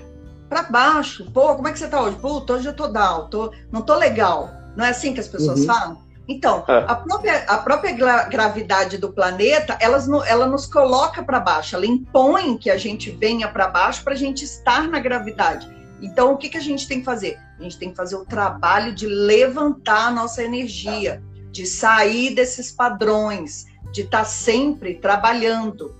para 0.49 0.63
baixo. 0.65 1.31
Pô, 1.33 1.55
como 1.55 1.69
é 1.69 1.73
que 1.73 1.79
você 1.79 1.89
tá 1.89 2.01
hoje? 2.01 2.17
Puta, 2.17 2.55
hoje 2.55 2.69
eu 2.69 2.75
tô 2.75 2.89
down, 2.89 3.29
tô, 3.29 3.53
não 3.71 3.83
tô 3.83 3.95
legal. 3.95 4.51
Não 4.77 4.85
é 4.85 4.91
assim 4.91 5.13
que 5.13 5.21
as 5.21 5.29
pessoas 5.29 5.61
uhum. 5.61 5.67
falam? 5.67 6.09
Então, 6.29 6.63
é. 6.69 6.85
a, 6.87 6.95
própria, 6.95 7.45
a 7.45 7.57
própria 7.57 7.93
gravidade 8.29 8.99
do 8.99 9.11
planeta, 9.11 9.79
elas, 9.81 10.07
ela 10.27 10.47
nos 10.47 10.67
coloca 10.67 11.23
para 11.23 11.41
baixo, 11.41 11.75
ela 11.75 11.87
impõe 11.87 12.59
que 12.59 12.71
a 12.71 12.77
gente 12.77 13.11
venha 13.11 13.49
para 13.49 13.67
baixo 13.69 14.05
para 14.05 14.13
a 14.13 14.17
gente 14.17 14.45
estar 14.45 14.87
na 14.89 15.01
gravidade. 15.01 15.67
Então, 16.03 16.33
o 16.33 16.37
que, 16.37 16.51
que 16.51 16.59
a 16.59 16.63
gente 16.63 16.87
tem 16.87 16.99
que 16.99 17.05
fazer? 17.05 17.39
A 17.59 17.63
gente 17.63 17.79
tem 17.79 17.91
que 17.91 17.97
fazer 17.97 18.15
o 18.15 18.27
trabalho 18.27 18.95
de 18.95 19.07
levantar 19.07 20.09
a 20.09 20.11
nossa 20.11 20.43
energia, 20.43 21.23
de 21.51 21.67
sair 21.67 22.35
desses 22.35 22.71
padrões, 22.71 23.65
de 23.91 24.03
estar 24.03 24.19
tá 24.19 24.25
sempre 24.25 24.95
trabalhando. 24.95 25.97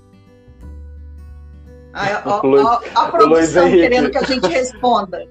A, 1.99 2.81
a, 2.95 3.03
a, 3.03 3.09
produção 3.11 3.69
querendo 3.71 4.11
que 4.11 4.19
a 4.19 4.23
gente 4.23 4.47
responda. 4.47 5.27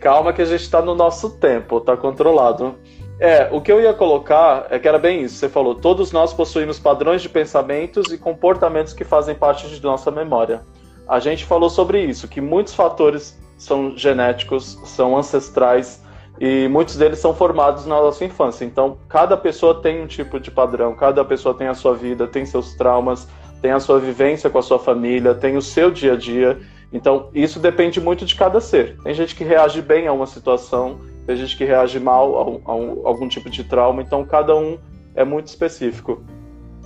Calma 0.00 0.32
que 0.34 0.42
a 0.42 0.44
gente 0.44 0.60
está 0.60 0.82
no 0.82 0.94
nosso 0.94 1.30
tempo, 1.38 1.78
está 1.78 1.96
controlado. 1.96 2.74
É, 3.18 3.48
o 3.50 3.60
que 3.60 3.72
eu 3.72 3.80
ia 3.80 3.94
colocar 3.94 4.66
é 4.68 4.78
que 4.78 4.86
era 4.86 4.98
bem 4.98 5.22
isso. 5.22 5.36
Você 5.36 5.48
falou, 5.48 5.74
todos 5.74 6.12
nós 6.12 6.34
possuímos 6.34 6.78
padrões 6.78 7.22
de 7.22 7.28
pensamentos 7.28 8.12
e 8.12 8.18
comportamentos 8.18 8.92
que 8.92 9.04
fazem 9.04 9.34
parte 9.34 9.66
de 9.68 9.82
nossa 9.82 10.10
memória. 10.10 10.62
A 11.08 11.18
gente 11.20 11.44
falou 11.44 11.70
sobre 11.70 12.04
isso, 12.04 12.28
que 12.28 12.40
muitos 12.40 12.74
fatores 12.74 13.38
são 13.56 13.96
genéticos, 13.96 14.78
são 14.84 15.16
ancestrais 15.16 16.02
e 16.40 16.66
muitos 16.68 16.96
deles 16.96 17.18
são 17.18 17.32
formados 17.34 17.86
na 17.86 18.00
nossa 18.00 18.24
infância. 18.24 18.64
Então, 18.64 18.98
cada 19.08 19.36
pessoa 19.36 19.80
tem 19.80 20.02
um 20.02 20.06
tipo 20.06 20.40
de 20.40 20.50
padrão, 20.50 20.94
cada 20.94 21.24
pessoa 21.24 21.54
tem 21.54 21.68
a 21.68 21.74
sua 21.74 21.94
vida, 21.94 22.26
tem 22.26 22.44
seus 22.44 22.74
traumas, 22.74 23.28
tem 23.64 23.72
a 23.72 23.80
sua 23.80 23.98
vivência 23.98 24.50
com 24.50 24.58
a 24.58 24.62
sua 24.62 24.78
família, 24.78 25.34
tem 25.34 25.56
o 25.56 25.62
seu 25.62 25.90
dia 25.90 26.12
a 26.12 26.16
dia. 26.16 26.60
Então, 26.92 27.30
isso 27.32 27.58
depende 27.58 27.98
muito 27.98 28.26
de 28.26 28.34
cada 28.34 28.60
ser. 28.60 28.98
Tem 29.02 29.14
gente 29.14 29.34
que 29.34 29.42
reage 29.42 29.80
bem 29.80 30.06
a 30.06 30.12
uma 30.12 30.26
situação 30.26 31.00
tem 31.26 31.36
gente 31.36 31.56
que 31.56 31.64
reage 31.64 31.98
mal 31.98 32.36
a, 32.36 32.74
um, 32.74 33.02
a 33.02 33.08
algum 33.08 33.28
tipo 33.28 33.48
de 33.48 33.64
trauma, 33.64 34.02
então 34.02 34.24
cada 34.24 34.54
um 34.54 34.78
é 35.14 35.24
muito 35.24 35.46
específico. 35.46 36.22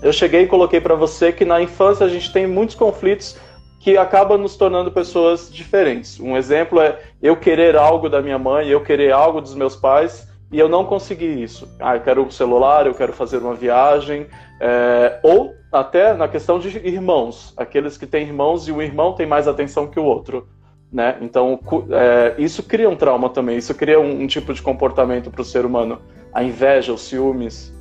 Eu 0.01 0.13
cheguei 0.13 0.43
e 0.43 0.47
coloquei 0.47 0.81
para 0.81 0.95
você 0.95 1.33
que 1.33 1.45
na 1.45 1.61
infância 1.61 2.07
a 2.07 2.09
gente 2.09 2.33
tem 2.33 2.47
muitos 2.47 2.77
conflitos 2.77 3.37
que 3.81 3.97
acabam 3.97 4.41
nos 4.41 4.57
tornando 4.57 4.93
pessoas 4.93 5.53
diferentes. 5.53 6.21
Um 6.21 6.37
exemplo 6.37 6.81
é 6.81 7.01
eu 7.21 7.37
querer 7.37 7.77
algo 7.77 8.09
da 8.09 8.23
minha 8.23 8.39
mãe, 8.39 8.69
eu 8.69 8.81
querer 8.81 9.13
algo 9.13 9.41
dos 9.41 9.55
meus 9.55 9.75
pais 9.75 10.29
e 10.53 10.59
eu 10.59 10.69
não 10.69 10.85
consegui 10.85 11.43
isso. 11.43 11.69
Ah, 11.81 11.97
eu 11.97 12.01
quero 12.01 12.23
um 12.23 12.31
celular, 12.31 12.87
eu 12.87 12.95
quero 12.95 13.13
fazer 13.13 13.39
uma 13.39 13.55
viagem, 13.55 14.27
é, 14.61 15.19
ou 15.23 15.53
até 15.73 16.15
na 16.15 16.27
questão 16.27 16.59
de 16.59 16.69
irmãos, 16.79 17.53
aqueles 17.57 17.97
que 17.99 18.07
têm 18.07 18.27
irmãos 18.27 18.67
e 18.67 18.73
o 18.73 18.81
irmão 18.81 19.13
tem 19.13 19.27
mais 19.27 19.47
atenção 19.47 19.87
que 19.87 20.01
o 20.01 20.05
outro. 20.05 20.49
Né? 20.91 21.19
Então, 21.21 21.61
é, 21.91 22.35
isso 22.39 22.63
cria 22.63 22.89
um 22.89 22.97
trauma 22.97 23.29
também, 23.29 23.59
isso 23.59 23.75
cria 23.75 24.01
um, 24.01 24.23
um 24.23 24.27
tipo 24.27 24.55
de 24.55 24.63
comportamento 24.63 25.31
para 25.31 25.43
o 25.43 25.45
ser 25.45 25.67
humano. 25.67 26.01
A 26.33 26.43
inveja, 26.43 26.93
os 26.93 27.03
ciúmes. 27.03 27.75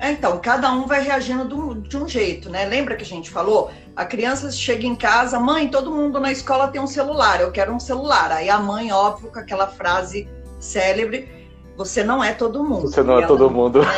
É, 0.00 0.10
então, 0.10 0.38
cada 0.38 0.72
um 0.72 0.86
vai 0.86 1.02
reagindo 1.02 1.44
do, 1.44 1.74
de 1.74 1.96
um 1.96 2.08
jeito, 2.08 2.48
né? 2.48 2.64
Lembra 2.64 2.96
que 2.96 3.02
a 3.02 3.06
gente 3.06 3.30
falou? 3.30 3.70
A 3.94 4.04
criança 4.04 4.50
chega 4.50 4.86
em 4.86 4.96
casa, 4.96 5.38
mãe, 5.38 5.68
todo 5.68 5.90
mundo 5.90 6.18
na 6.18 6.32
escola 6.32 6.68
tem 6.68 6.80
um 6.80 6.86
celular, 6.86 7.40
eu 7.40 7.52
quero 7.52 7.72
um 7.72 7.78
celular. 7.78 8.32
Aí 8.32 8.48
a 8.48 8.58
mãe, 8.58 8.90
óbvio, 8.90 9.30
com 9.30 9.38
aquela 9.38 9.66
frase 9.66 10.28
célebre, 10.58 11.28
você 11.76 12.02
não 12.02 12.24
é 12.24 12.32
todo 12.32 12.64
mundo. 12.64 12.88
Você 12.88 13.02
não 13.02 13.14
e 13.14 13.16
é 13.16 13.24
ela, 13.24 13.28
todo 13.28 13.50
mundo. 13.50 13.80
Né? 13.80 13.88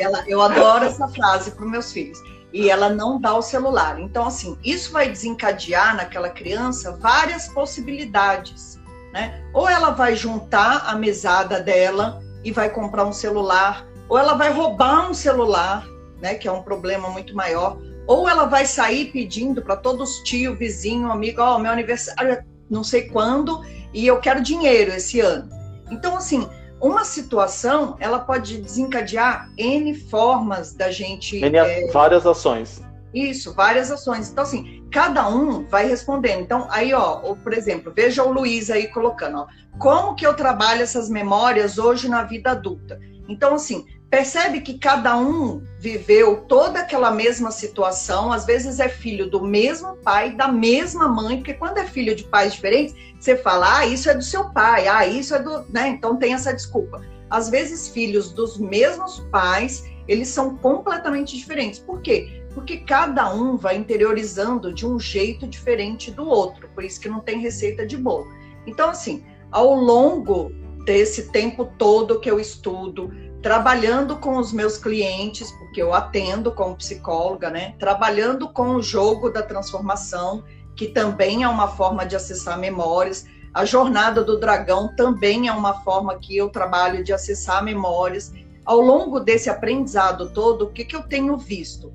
Ela, 0.00 0.24
eu 0.26 0.42
adoro 0.42 0.84
essa 0.84 1.06
frase 1.08 1.52
para 1.52 1.64
os 1.64 1.70
meus 1.70 1.92
filhos 1.92 2.20
e 2.56 2.70
ela 2.70 2.88
não 2.88 3.20
dá 3.20 3.34
o 3.34 3.42
celular. 3.42 4.00
Então, 4.00 4.26
assim, 4.26 4.56
isso 4.64 4.90
vai 4.90 5.10
desencadear 5.10 5.94
naquela 5.94 6.30
criança 6.30 6.96
várias 6.96 7.48
possibilidades, 7.48 8.80
né? 9.12 9.44
Ou 9.52 9.68
ela 9.68 9.90
vai 9.90 10.16
juntar 10.16 10.84
a 10.86 10.94
mesada 10.94 11.60
dela 11.60 12.18
e 12.42 12.50
vai 12.50 12.70
comprar 12.70 13.04
um 13.04 13.12
celular, 13.12 13.86
ou 14.08 14.16
ela 14.16 14.32
vai 14.32 14.50
roubar 14.50 15.10
um 15.10 15.12
celular, 15.12 15.86
né? 16.18 16.34
Que 16.34 16.48
é 16.48 16.52
um 16.52 16.62
problema 16.62 17.10
muito 17.10 17.36
maior. 17.36 17.76
Ou 18.06 18.26
ela 18.26 18.46
vai 18.46 18.64
sair 18.64 19.12
pedindo 19.12 19.60
para 19.60 19.76
todos 19.76 20.22
tio, 20.22 20.56
vizinho, 20.56 21.12
amigo, 21.12 21.42
ó, 21.42 21.56
oh, 21.56 21.58
meu 21.58 21.70
aniversário 21.70 22.32
é 22.32 22.44
não 22.70 22.82
sei 22.82 23.02
quando 23.02 23.62
e 23.92 24.06
eu 24.06 24.18
quero 24.18 24.42
dinheiro 24.42 24.92
esse 24.92 25.20
ano. 25.20 25.50
Então, 25.90 26.16
assim, 26.16 26.48
uma 26.80 27.04
situação 27.04 27.96
ela 27.98 28.18
pode 28.18 28.58
desencadear 28.58 29.50
N 29.56 29.94
formas 29.94 30.72
da 30.72 30.90
gente. 30.90 31.40
N 31.40 31.56
é... 31.56 31.90
várias 31.90 32.26
ações. 32.26 32.82
Isso, 33.14 33.54
várias 33.54 33.90
ações. 33.90 34.30
Então, 34.30 34.44
assim, 34.44 34.84
cada 34.90 35.26
um 35.28 35.64
vai 35.66 35.88
respondendo. 35.88 36.40
Então, 36.40 36.66
aí, 36.70 36.92
ó, 36.92 37.34
por 37.34 37.54
exemplo, 37.54 37.92
veja 37.94 38.22
o 38.22 38.30
Luiz 38.30 38.70
aí 38.70 38.88
colocando, 38.88 39.38
ó, 39.38 39.46
como 39.78 40.14
que 40.14 40.26
eu 40.26 40.34
trabalho 40.34 40.82
essas 40.82 41.08
memórias 41.08 41.78
hoje 41.78 42.08
na 42.08 42.24
vida 42.24 42.50
adulta? 42.50 43.00
Então, 43.28 43.54
assim, 43.54 43.86
percebe 44.10 44.60
que 44.60 44.78
cada 44.78 45.16
um 45.16 45.62
viveu 45.78 46.42
toda 46.42 46.80
aquela 46.80 47.10
mesma 47.10 47.50
situação, 47.50 48.32
às 48.32 48.46
vezes 48.46 48.78
é 48.78 48.88
filho 48.88 49.28
do 49.28 49.44
mesmo 49.44 49.96
pai, 49.96 50.34
da 50.34 50.48
mesma 50.48 51.08
mãe, 51.08 51.38
porque 51.38 51.54
quando 51.54 51.78
é 51.78 51.84
filho 51.84 52.14
de 52.14 52.24
pais 52.24 52.54
diferentes, 52.54 52.94
você 53.18 53.36
fala, 53.36 53.78
ah, 53.78 53.86
isso 53.86 54.08
é 54.08 54.14
do 54.14 54.22
seu 54.22 54.50
pai, 54.50 54.86
ah, 54.88 55.06
isso 55.06 55.34
é 55.34 55.42
do. 55.42 55.64
Né? 55.70 55.88
Então 55.88 56.16
tem 56.16 56.34
essa 56.34 56.54
desculpa. 56.54 57.02
Às 57.28 57.50
vezes, 57.50 57.88
filhos 57.88 58.30
dos 58.32 58.56
mesmos 58.56 59.20
pais, 59.32 59.84
eles 60.06 60.28
são 60.28 60.56
completamente 60.56 61.36
diferentes. 61.36 61.80
Por 61.80 62.00
quê? 62.00 62.44
Porque 62.54 62.78
cada 62.78 63.34
um 63.34 63.56
vai 63.56 63.76
interiorizando 63.76 64.72
de 64.72 64.86
um 64.86 64.98
jeito 64.98 65.46
diferente 65.46 66.10
do 66.10 66.26
outro, 66.26 66.68
por 66.74 66.84
isso 66.84 67.00
que 67.00 67.08
não 67.08 67.20
tem 67.20 67.40
receita 67.40 67.84
de 67.84 67.96
bolo. 67.96 68.28
Então, 68.66 68.90
assim, 68.90 69.24
ao 69.50 69.74
longo 69.74 70.52
desse 70.84 71.30
tempo 71.32 71.64
todo 71.76 72.20
que 72.20 72.30
eu 72.30 72.38
estudo, 72.38 73.10
trabalhando 73.42 74.16
com 74.16 74.38
os 74.38 74.52
meus 74.52 74.76
clientes, 74.76 75.50
porque 75.52 75.80
eu 75.80 75.94
atendo 75.94 76.50
como 76.52 76.76
psicóloga, 76.76 77.50
né? 77.50 77.74
Trabalhando 77.78 78.48
com 78.48 78.74
o 78.74 78.82
jogo 78.82 79.30
da 79.30 79.42
transformação, 79.42 80.44
que 80.74 80.88
também 80.88 81.42
é 81.42 81.48
uma 81.48 81.68
forma 81.68 82.04
de 82.04 82.16
acessar 82.16 82.58
memórias. 82.58 83.24
A 83.54 83.64
jornada 83.64 84.22
do 84.22 84.38
dragão 84.38 84.94
também 84.94 85.48
é 85.48 85.52
uma 85.52 85.82
forma 85.82 86.18
que 86.18 86.36
eu 86.36 86.48
trabalho 86.50 87.02
de 87.02 87.12
acessar 87.12 87.64
memórias. 87.64 88.32
Ao 88.64 88.80
longo 88.80 89.20
desse 89.20 89.48
aprendizado 89.48 90.30
todo, 90.30 90.66
o 90.66 90.72
que, 90.72 90.84
que 90.84 90.96
eu 90.96 91.02
tenho 91.02 91.36
visto? 91.36 91.92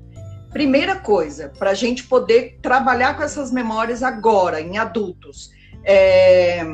Primeira 0.50 0.96
coisa, 0.96 1.52
para 1.58 1.70
a 1.70 1.74
gente 1.74 2.04
poder 2.04 2.58
trabalhar 2.60 3.16
com 3.16 3.22
essas 3.22 3.52
memórias 3.52 4.02
agora, 4.02 4.60
em 4.60 4.78
adultos. 4.78 5.50
É, 5.84 6.64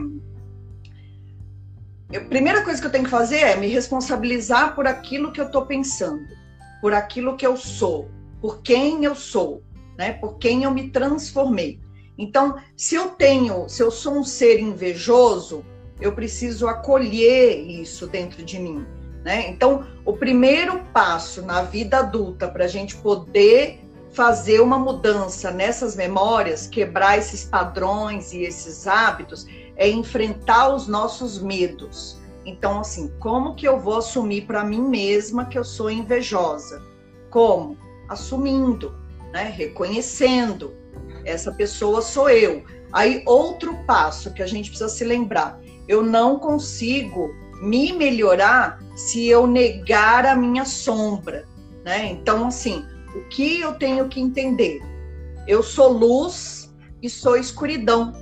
a 2.16 2.20
primeira 2.20 2.64
coisa 2.64 2.80
que 2.80 2.86
eu 2.86 2.90
tenho 2.90 3.04
que 3.04 3.10
fazer 3.10 3.38
é 3.38 3.56
me 3.56 3.66
responsabilizar 3.66 4.74
por 4.74 4.86
aquilo 4.86 5.30
que 5.30 5.40
eu 5.40 5.46
estou 5.46 5.66
pensando, 5.66 6.26
por 6.80 6.94
aquilo 6.94 7.36
que 7.36 7.46
eu 7.46 7.56
sou, 7.56 8.08
por 8.40 8.62
quem 8.62 9.04
eu 9.04 9.14
sou, 9.14 9.62
né? 9.96 10.14
Por 10.14 10.38
quem 10.38 10.64
eu 10.64 10.70
me 10.70 10.90
transformei. 10.90 11.80
Então, 12.16 12.56
se 12.76 12.94
eu 12.94 13.10
tenho, 13.10 13.68
se 13.68 13.82
eu 13.82 13.90
sou 13.90 14.14
um 14.14 14.24
ser 14.24 14.58
invejoso, 14.58 15.64
eu 16.00 16.12
preciso 16.12 16.66
acolher 16.66 17.60
isso 17.60 18.06
dentro 18.06 18.42
de 18.42 18.58
mim, 18.58 18.86
né? 19.24 19.48
Então, 19.48 19.86
o 20.04 20.14
primeiro 20.14 20.80
passo 20.92 21.42
na 21.42 21.62
vida 21.62 21.98
adulta 21.98 22.48
para 22.48 22.64
a 22.64 22.68
gente 22.68 22.96
poder 22.96 23.80
fazer 24.12 24.60
uma 24.60 24.78
mudança 24.78 25.50
nessas 25.50 25.94
memórias, 25.94 26.66
quebrar 26.66 27.18
esses 27.18 27.44
padrões 27.44 28.32
e 28.32 28.42
esses 28.42 28.86
hábitos, 28.86 29.46
é 29.78 29.88
enfrentar 29.88 30.74
os 30.74 30.86
nossos 30.86 31.40
medos. 31.40 32.18
Então, 32.44 32.80
assim, 32.80 33.10
como 33.18 33.54
que 33.54 33.66
eu 33.66 33.78
vou 33.78 33.98
assumir 33.98 34.46
para 34.46 34.64
mim 34.64 34.82
mesma 34.82 35.46
que 35.46 35.58
eu 35.58 35.64
sou 35.64 35.90
invejosa? 35.90 36.82
Como? 37.30 37.78
Assumindo, 38.08 38.94
né? 39.32 39.44
reconhecendo. 39.56 40.74
Essa 41.24 41.52
pessoa 41.52 42.02
sou 42.02 42.28
eu. 42.28 42.64
Aí, 42.92 43.22
outro 43.26 43.76
passo 43.86 44.32
que 44.32 44.42
a 44.42 44.46
gente 44.46 44.70
precisa 44.70 44.88
se 44.88 45.04
lembrar: 45.04 45.60
eu 45.86 46.02
não 46.02 46.38
consigo 46.38 47.30
me 47.62 47.92
melhorar 47.92 48.80
se 48.96 49.26
eu 49.26 49.46
negar 49.46 50.26
a 50.26 50.34
minha 50.34 50.64
sombra. 50.64 51.46
Né? 51.84 52.06
Então, 52.12 52.46
assim, 52.46 52.84
o 53.14 53.20
que 53.28 53.60
eu 53.60 53.74
tenho 53.74 54.08
que 54.08 54.20
entender? 54.20 54.80
Eu 55.46 55.62
sou 55.62 55.92
luz 55.92 56.74
e 57.02 57.08
sou 57.08 57.36
escuridão. 57.36 58.12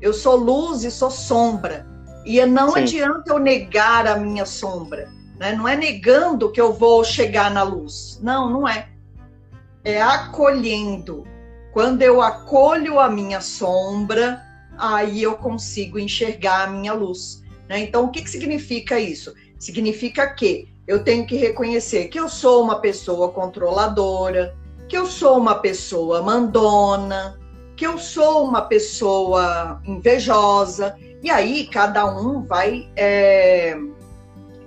Eu 0.00 0.12
sou 0.12 0.36
luz 0.36 0.84
e 0.84 0.90
sou 0.90 1.10
sombra. 1.10 1.86
E 2.24 2.44
não 2.46 2.72
Sim. 2.72 2.80
adianta 2.80 3.32
eu 3.32 3.38
negar 3.38 4.06
a 4.06 4.16
minha 4.16 4.46
sombra. 4.46 5.08
Né? 5.38 5.52
Não 5.52 5.68
é 5.68 5.76
negando 5.76 6.50
que 6.50 6.60
eu 6.60 6.72
vou 6.72 7.04
chegar 7.04 7.50
na 7.50 7.62
luz. 7.62 8.18
Não, 8.22 8.50
não 8.50 8.68
é. 8.68 8.88
É 9.82 10.00
acolhendo. 10.00 11.24
Quando 11.72 12.02
eu 12.02 12.22
acolho 12.22 13.00
a 13.00 13.08
minha 13.08 13.40
sombra, 13.40 14.40
aí 14.78 15.22
eu 15.22 15.36
consigo 15.36 15.98
enxergar 15.98 16.64
a 16.64 16.70
minha 16.70 16.92
luz. 16.92 17.42
Né? 17.68 17.80
Então, 17.80 18.04
o 18.04 18.10
que, 18.10 18.22
que 18.22 18.30
significa 18.30 18.98
isso? 18.98 19.34
Significa 19.58 20.26
que 20.34 20.68
eu 20.86 21.02
tenho 21.02 21.26
que 21.26 21.36
reconhecer 21.36 22.08
que 22.08 22.18
eu 22.18 22.28
sou 22.28 22.62
uma 22.62 22.80
pessoa 22.80 23.30
controladora, 23.32 24.54
que 24.88 24.96
eu 24.96 25.06
sou 25.06 25.38
uma 25.38 25.56
pessoa 25.56 26.22
mandona, 26.22 27.38
que 27.76 27.86
eu 27.86 27.98
sou 27.98 28.44
uma 28.44 28.62
pessoa 28.62 29.80
invejosa, 29.84 30.96
e 31.22 31.30
aí 31.30 31.66
cada 31.66 32.04
um 32.06 32.42
vai. 32.42 32.88
É, 32.96 33.76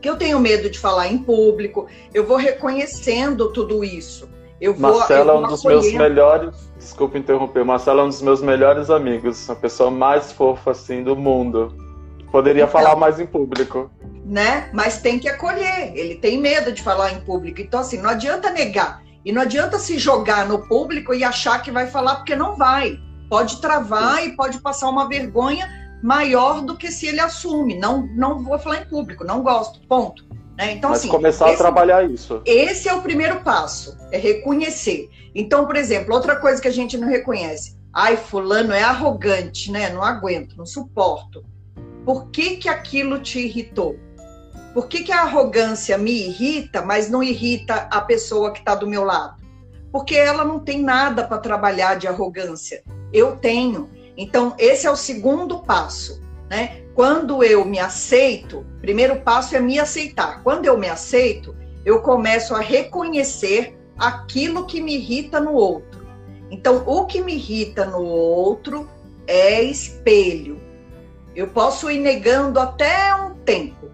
que 0.01 0.09
eu 0.09 0.15
tenho 0.15 0.39
medo 0.39 0.69
de 0.69 0.77
falar 0.77 1.07
em 1.07 1.17
público, 1.17 1.87
eu 2.13 2.25
vou 2.25 2.37
reconhecendo 2.37 3.51
tudo 3.51 3.83
isso. 3.83 4.29
Eu 4.59 4.73
vou, 4.73 4.97
Marcela 4.97 5.33
é 5.33 5.35
um 5.35 5.47
dos 5.47 5.63
meus 5.63 5.91
melhores. 5.93 6.67
Desculpa 6.77 7.17
interromper, 7.17 7.63
Marcela 7.63 8.01
é 8.01 8.05
um 8.05 8.09
dos 8.09 8.21
meus 8.21 8.41
melhores 8.41 8.89
amigos, 8.89 9.49
a 9.49 9.55
pessoa 9.55 9.91
mais 9.91 10.31
fofa 10.31 10.71
assim 10.71 11.03
do 11.03 11.15
mundo. 11.15 11.75
Poderia 12.31 12.63
então, 12.63 12.71
falar 12.71 12.95
mais 12.95 13.19
em 13.19 13.25
público. 13.25 13.89
Né? 14.25 14.69
Mas 14.73 15.01
tem 15.01 15.17
que 15.17 15.29
acolher. 15.29 15.93
Ele 15.95 16.15
tem 16.15 16.39
medo 16.39 16.71
de 16.71 16.81
falar 16.81 17.13
em 17.13 17.21
público. 17.21 17.61
Então, 17.61 17.79
assim, 17.79 17.97
não 18.01 18.09
adianta 18.09 18.49
negar. 18.51 19.01
E 19.27 19.31
não 19.33 19.41
adianta 19.41 19.77
se 19.77 19.99
jogar 19.99 20.47
no 20.47 20.65
público 20.69 21.13
e 21.13 21.21
achar 21.21 21.61
que 21.61 21.69
vai 21.69 21.87
falar, 21.87 22.15
porque 22.15 22.33
não 22.33 22.55
vai. 22.55 22.97
Pode 23.29 23.59
travar 23.59 24.25
e 24.25 24.37
pode 24.37 24.61
passar 24.61 24.87
uma 24.87 25.09
vergonha 25.09 25.67
maior 26.01 26.61
do 26.61 26.77
que 26.77 26.89
se 26.89 27.07
ele 27.07 27.19
assume. 27.19 27.77
Não, 27.77 28.07
não 28.15 28.41
vou 28.41 28.57
falar 28.57 28.83
em 28.83 28.85
público, 28.85 29.25
não 29.25 29.43
gosto, 29.43 29.85
ponto. 29.85 30.25
Né? 30.57 30.71
Então, 30.71 30.91
Mas 30.91 30.99
assim, 30.99 31.09
começar 31.09 31.47
esse, 31.47 31.55
a 31.55 31.57
trabalhar 31.57 32.09
isso. 32.09 32.41
Esse 32.45 32.87
é 32.87 32.93
o 32.93 33.01
primeiro 33.01 33.41
passo, 33.41 33.97
é 34.13 34.17
reconhecer. 34.17 35.09
Então, 35.35 35.65
por 35.65 35.75
exemplo, 35.75 36.15
outra 36.15 36.37
coisa 36.37 36.61
que 36.61 36.69
a 36.69 36.71
gente 36.71 36.97
não 36.97 37.09
reconhece. 37.09 37.75
Ai, 37.93 38.15
fulano 38.15 38.71
é 38.71 38.81
arrogante, 38.81 39.69
né? 39.69 39.89
Não 39.89 40.03
aguento, 40.03 40.55
não 40.55 40.65
suporto. 40.65 41.43
Por 42.05 42.29
que, 42.29 42.55
que 42.55 42.69
aquilo 42.69 43.19
te 43.19 43.39
irritou? 43.39 43.99
Por 44.77 44.87
que, 44.87 45.01
que 45.01 45.11
a 45.11 45.23
arrogância 45.23 45.97
me 45.97 46.11
irrita, 46.11 46.83
mas 46.83 47.09
não 47.09 47.23
irrita 47.23 47.87
a 47.89 47.99
pessoa 47.99 48.51
que 48.51 48.59
está 48.59 48.75
do 48.75 48.85
meu 48.85 49.03
lado? 49.03 49.41
Porque 49.91 50.15
ela 50.15 50.45
não 50.45 50.59
tem 50.59 50.83
nada 50.83 51.23
para 51.23 51.39
trabalhar 51.39 51.95
de 51.95 52.07
arrogância. 52.07 52.83
Eu 53.11 53.37
tenho. 53.37 53.89
Então, 54.15 54.53
esse 54.59 54.85
é 54.85 54.91
o 54.91 54.95
segundo 54.95 55.63
passo. 55.63 56.21
Né? 56.47 56.83
Quando 56.93 57.43
eu 57.43 57.65
me 57.65 57.79
aceito, 57.79 58.67
primeiro 58.79 59.19
passo 59.21 59.55
é 59.55 59.59
me 59.59 59.79
aceitar. 59.79 60.43
Quando 60.43 60.67
eu 60.67 60.77
me 60.77 60.87
aceito, 60.87 61.55
eu 61.83 61.99
começo 62.03 62.53
a 62.53 62.59
reconhecer 62.59 63.75
aquilo 63.97 64.67
que 64.67 64.79
me 64.79 64.95
irrita 64.95 65.39
no 65.39 65.53
outro. 65.53 66.05
Então, 66.51 66.83
o 66.85 67.07
que 67.07 67.19
me 67.19 67.33
irrita 67.33 67.83
no 67.83 68.03
outro 68.03 68.87
é 69.25 69.59
espelho. 69.63 70.61
Eu 71.35 71.47
posso 71.47 71.89
ir 71.89 71.97
negando 71.99 72.59
até 72.59 73.15
um 73.15 73.33
tempo, 73.33 73.86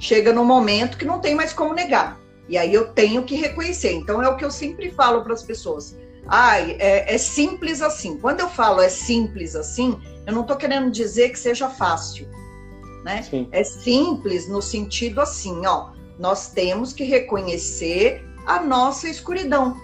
chega 0.00 0.32
no 0.32 0.44
momento 0.44 0.96
que 0.96 1.04
não 1.04 1.20
tem 1.20 1.34
mais 1.34 1.52
como 1.52 1.74
negar. 1.74 2.18
E 2.48 2.58
aí 2.58 2.74
eu 2.74 2.88
tenho 2.88 3.22
que 3.22 3.36
reconhecer. 3.36 3.92
Então 3.92 4.20
é 4.20 4.28
o 4.28 4.36
que 4.36 4.44
eu 4.44 4.50
sempre 4.50 4.90
falo 4.90 5.22
para 5.22 5.34
as 5.34 5.42
pessoas. 5.42 5.96
Ai, 6.26 6.76
é, 6.80 7.14
é, 7.14 7.18
simples 7.18 7.80
assim. 7.82 8.18
Quando 8.18 8.40
eu 8.40 8.48
falo 8.48 8.80
é 8.80 8.88
simples 8.88 9.54
assim, 9.54 10.00
eu 10.26 10.32
não 10.32 10.40
estou 10.40 10.56
querendo 10.56 10.90
dizer 10.90 11.28
que 11.28 11.38
seja 11.38 11.68
fácil. 11.68 12.26
Né? 13.04 13.24
É 13.52 13.62
simples 13.62 14.48
no 14.48 14.60
sentido 14.60 15.20
assim, 15.20 15.64
ó. 15.66 15.90
Nós 16.18 16.48
temos 16.50 16.92
que 16.92 17.04
reconhecer 17.04 18.24
a 18.46 18.60
nossa 18.60 19.08
escuridão. 19.08 19.76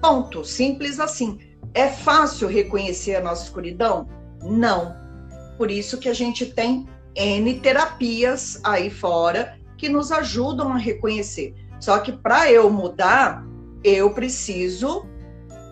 Ponto. 0.00 0.44
Simples 0.44 0.98
assim. 0.98 1.38
É 1.74 1.88
fácil 1.88 2.48
reconhecer 2.48 3.16
a 3.16 3.20
nossa 3.20 3.44
escuridão? 3.44 4.08
Não. 4.42 4.96
Por 5.56 5.70
isso 5.70 5.98
que 5.98 6.08
a 6.08 6.14
gente 6.14 6.46
tem 6.46 6.88
N 7.14 7.54
terapias 7.60 8.60
aí 8.62 8.90
fora 8.90 9.58
que 9.76 9.88
nos 9.88 10.12
ajudam 10.12 10.72
a 10.72 10.76
reconhecer. 10.76 11.54
Só 11.80 11.98
que 11.98 12.12
para 12.12 12.50
eu 12.50 12.70
mudar, 12.70 13.44
eu 13.82 14.10
preciso 14.10 15.06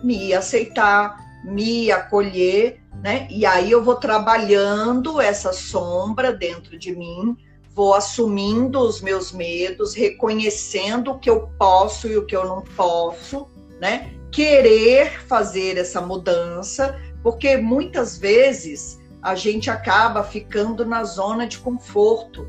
me 0.03 0.33
aceitar, 0.33 1.17
me 1.45 1.91
acolher, 1.91 2.81
né? 3.03 3.27
E 3.29 3.45
aí 3.45 3.71
eu 3.71 3.83
vou 3.83 3.95
trabalhando 3.95 5.21
essa 5.21 5.53
sombra 5.53 6.33
dentro 6.33 6.77
de 6.77 6.95
mim, 6.95 7.37
vou 7.75 7.93
assumindo 7.93 8.79
os 8.79 9.01
meus 9.01 9.31
medos, 9.31 9.93
reconhecendo 9.93 11.11
o 11.11 11.19
que 11.19 11.29
eu 11.29 11.49
posso 11.57 12.07
e 12.07 12.17
o 12.17 12.25
que 12.25 12.35
eu 12.35 12.45
não 12.45 12.61
posso, 12.61 13.47
né? 13.79 14.11
Querer 14.31 15.21
fazer 15.27 15.77
essa 15.77 16.01
mudança, 16.01 16.99
porque 17.23 17.57
muitas 17.57 18.17
vezes 18.17 18.98
a 19.21 19.35
gente 19.35 19.69
acaba 19.69 20.23
ficando 20.23 20.85
na 20.85 21.03
zona 21.03 21.45
de 21.45 21.57
conforto. 21.57 22.47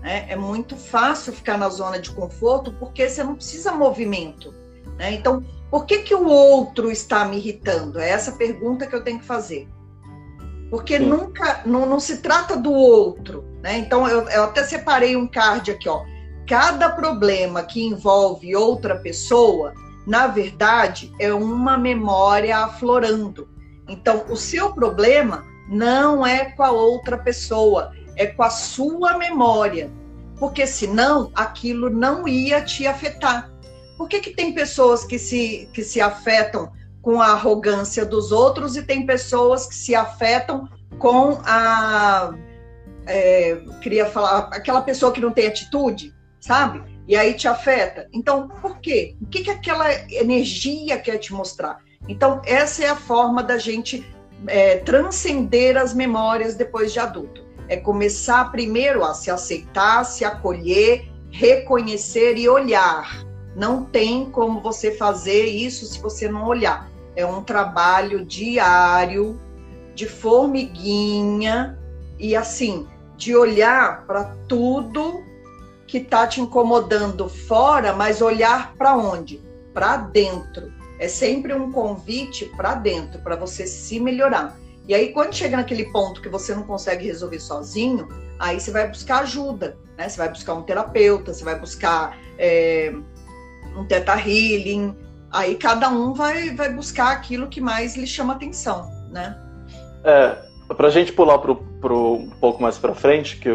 Né? 0.00 0.26
É 0.28 0.36
muito 0.36 0.76
fácil 0.76 1.32
ficar 1.32 1.58
na 1.58 1.68
zona 1.68 1.98
de 1.98 2.10
conforto 2.10 2.72
porque 2.72 3.08
você 3.08 3.24
não 3.24 3.34
precisa 3.34 3.72
movimento. 3.72 4.54
Né? 4.96 5.14
Então, 5.14 5.44
por 5.70 5.86
que, 5.86 5.98
que 5.98 6.14
o 6.14 6.26
outro 6.26 6.90
está 6.90 7.24
me 7.24 7.36
irritando? 7.36 7.98
É 7.98 8.10
essa 8.10 8.32
pergunta 8.32 8.86
que 8.86 8.94
eu 8.94 9.02
tenho 9.02 9.18
que 9.18 9.24
fazer. 9.24 9.68
Porque 10.70 10.98
Sim. 10.98 11.06
nunca, 11.06 11.62
não, 11.66 11.86
não, 11.86 11.98
se 11.98 12.18
trata 12.18 12.56
do 12.56 12.72
outro. 12.72 13.44
Né? 13.62 13.78
Então, 13.78 14.06
eu, 14.08 14.28
eu 14.28 14.44
até 14.44 14.62
separei 14.62 15.16
um 15.16 15.26
card 15.26 15.70
aqui, 15.70 15.88
ó. 15.88 16.04
Cada 16.46 16.90
problema 16.90 17.62
que 17.62 17.82
envolve 17.82 18.54
outra 18.54 18.96
pessoa, 18.96 19.72
na 20.06 20.26
verdade, 20.26 21.10
é 21.18 21.32
uma 21.32 21.78
memória 21.78 22.58
aflorando. 22.58 23.48
Então, 23.88 24.26
o 24.28 24.36
seu 24.36 24.72
problema 24.72 25.44
não 25.68 26.26
é 26.26 26.46
com 26.52 26.62
a 26.62 26.70
outra 26.70 27.18
pessoa, 27.18 27.92
é 28.16 28.26
com 28.26 28.42
a 28.42 28.50
sua 28.50 29.18
memória. 29.18 29.90
Porque 30.38 30.66
senão 30.66 31.30
aquilo 31.34 31.88
não 31.88 32.26
ia 32.26 32.60
te 32.60 32.86
afetar. 32.86 33.50
Por 33.96 34.08
que, 34.08 34.20
que 34.20 34.30
tem 34.30 34.52
pessoas 34.52 35.04
que 35.04 35.18
se, 35.18 35.68
que 35.72 35.82
se 35.82 36.00
afetam 36.00 36.72
com 37.00 37.20
a 37.20 37.28
arrogância 37.28 38.04
dos 38.04 38.32
outros 38.32 38.76
e 38.76 38.82
tem 38.82 39.06
pessoas 39.06 39.66
que 39.66 39.74
se 39.74 39.94
afetam 39.94 40.68
com 40.98 41.38
a. 41.44 42.34
É, 43.06 43.60
queria 43.82 44.06
falar, 44.06 44.48
aquela 44.52 44.80
pessoa 44.80 45.12
que 45.12 45.20
não 45.20 45.30
tem 45.30 45.46
atitude, 45.46 46.14
sabe? 46.40 46.82
E 47.06 47.14
aí 47.14 47.34
te 47.34 47.46
afeta. 47.46 48.08
Então, 48.12 48.48
por 48.48 48.78
quê? 48.80 49.14
O 49.20 49.26
que, 49.26 49.44
que 49.44 49.50
aquela 49.50 49.92
energia 50.10 50.98
quer 50.98 51.18
te 51.18 51.32
mostrar? 51.34 51.78
Então, 52.08 52.40
essa 52.46 52.82
é 52.82 52.88
a 52.88 52.96
forma 52.96 53.42
da 53.42 53.58
gente 53.58 54.06
é, 54.46 54.78
transcender 54.78 55.76
as 55.76 55.94
memórias 55.94 56.54
depois 56.54 56.92
de 56.92 56.98
adulto. 56.98 57.42
É 57.68 57.76
começar 57.76 58.50
primeiro 58.50 59.04
a 59.04 59.14
se 59.14 59.30
aceitar, 59.30 60.04
se 60.04 60.24
acolher, 60.24 61.08
reconhecer 61.30 62.36
e 62.36 62.48
olhar. 62.48 63.24
Não 63.56 63.84
tem 63.84 64.30
como 64.30 64.60
você 64.60 64.92
fazer 64.92 65.46
isso 65.46 65.86
se 65.86 66.00
você 66.00 66.28
não 66.28 66.46
olhar. 66.46 66.90
É 67.16 67.24
um 67.24 67.42
trabalho 67.42 68.24
diário, 68.24 69.38
de 69.94 70.06
formiguinha, 70.06 71.78
e 72.18 72.34
assim, 72.34 72.86
de 73.16 73.34
olhar 73.34 74.04
para 74.06 74.24
tudo 74.48 75.22
que 75.86 75.98
está 75.98 76.26
te 76.26 76.40
incomodando 76.40 77.28
fora, 77.28 77.92
mas 77.92 78.20
olhar 78.20 78.74
para 78.74 78.96
onde? 78.96 79.40
Para 79.72 79.96
dentro 79.96 80.73
é 80.98 81.08
sempre 81.08 81.52
um 81.54 81.72
convite 81.72 82.46
para 82.56 82.74
dentro, 82.74 83.20
para 83.20 83.36
você 83.36 83.66
se 83.66 83.98
melhorar. 83.98 84.56
E 84.86 84.94
aí, 84.94 85.12
quando 85.12 85.34
chega 85.34 85.56
naquele 85.56 85.84
ponto 85.86 86.20
que 86.20 86.28
você 86.28 86.54
não 86.54 86.62
consegue 86.62 87.06
resolver 87.06 87.40
sozinho, 87.40 88.08
aí 88.38 88.60
você 88.60 88.70
vai 88.70 88.86
buscar 88.88 89.20
ajuda, 89.20 89.78
né? 89.96 90.08
Você 90.08 90.18
vai 90.18 90.28
buscar 90.28 90.54
um 90.54 90.62
terapeuta, 90.62 91.32
você 91.32 91.42
vai 91.42 91.58
buscar 91.58 92.18
é, 92.38 92.92
um 93.76 93.84
teta 93.86 94.14
healing. 94.14 94.94
Aí 95.30 95.56
cada 95.56 95.88
um 95.88 96.12
vai, 96.12 96.54
vai 96.54 96.72
buscar 96.72 97.12
aquilo 97.12 97.48
que 97.48 97.60
mais 97.60 97.96
lhe 97.96 98.06
chama 98.06 98.34
atenção, 98.34 98.90
né? 99.10 99.36
É, 100.04 100.36
para 100.74 100.88
a 100.88 100.90
gente 100.90 101.12
pular 101.12 101.38
pro, 101.38 101.64
um 101.90 102.30
pouco 102.38 102.62
mais 102.62 102.76
para 102.76 102.94
frente, 102.94 103.38
que 103.38 103.48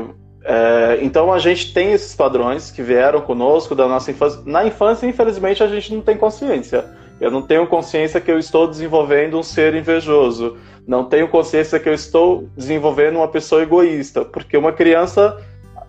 é, 0.44 1.00
então 1.02 1.32
a 1.32 1.38
gente 1.38 1.74
tem 1.74 1.92
esses 1.92 2.16
padrões 2.16 2.72
que 2.72 2.82
vieram 2.82 3.22
conosco 3.22 3.76
da 3.76 3.88
nossa 3.88 4.10
infância. 4.10 4.42
Na 4.46 4.66
infância, 4.66 5.06
infelizmente, 5.06 5.62
a 5.62 5.68
gente 5.68 5.94
não 5.94 6.02
tem 6.02 6.18
consciência. 6.18 6.86
Eu 7.20 7.30
não 7.30 7.42
tenho 7.42 7.68
consciência 7.68 8.22
que 8.22 8.32
eu 8.32 8.40
estou 8.40 8.68
desenvolvendo 8.68 9.38
um 9.38 9.44
ser 9.44 9.76
invejoso. 9.76 10.58
Não 10.88 11.04
tenho 11.04 11.28
consciência 11.28 11.80
que 11.80 11.90
eu 11.90 11.94
estou 11.94 12.50
desenvolvendo 12.56 13.18
uma 13.18 13.28
pessoa 13.28 13.62
egoísta. 13.62 14.24
Porque 14.24 14.58
uma 14.58 14.72
criança, 14.72 15.40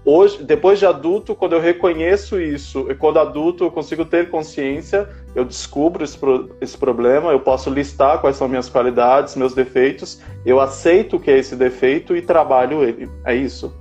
hoje, 0.04 0.42
depois 0.42 0.78
de 0.78 0.86
adulto, 0.86 1.34
quando 1.34 1.52
eu 1.52 1.60
reconheço 1.60 2.40
isso, 2.40 2.90
e 2.90 2.94
quando 2.94 3.18
adulto 3.18 3.64
eu 3.64 3.70
consigo 3.70 4.04
ter 4.04 4.28
consciência, 4.28 5.08
eu 5.34 5.44
descubro 5.44 6.02
esse, 6.02 6.18
esse 6.60 6.76
problema, 6.76 7.30
eu 7.30 7.40
posso 7.40 7.70
listar 7.70 8.20
quais 8.20 8.36
são 8.36 8.48
minhas 8.48 8.68
qualidades, 8.68 9.36
meus 9.36 9.54
defeitos, 9.54 10.20
eu 10.44 10.60
aceito 10.60 11.16
o 11.16 11.20
que 11.20 11.30
é 11.30 11.38
esse 11.38 11.54
defeito 11.54 12.16
e 12.16 12.20
trabalho 12.20 12.82
ele. 12.82 13.08
É 13.24 13.34
isso? 13.34 13.72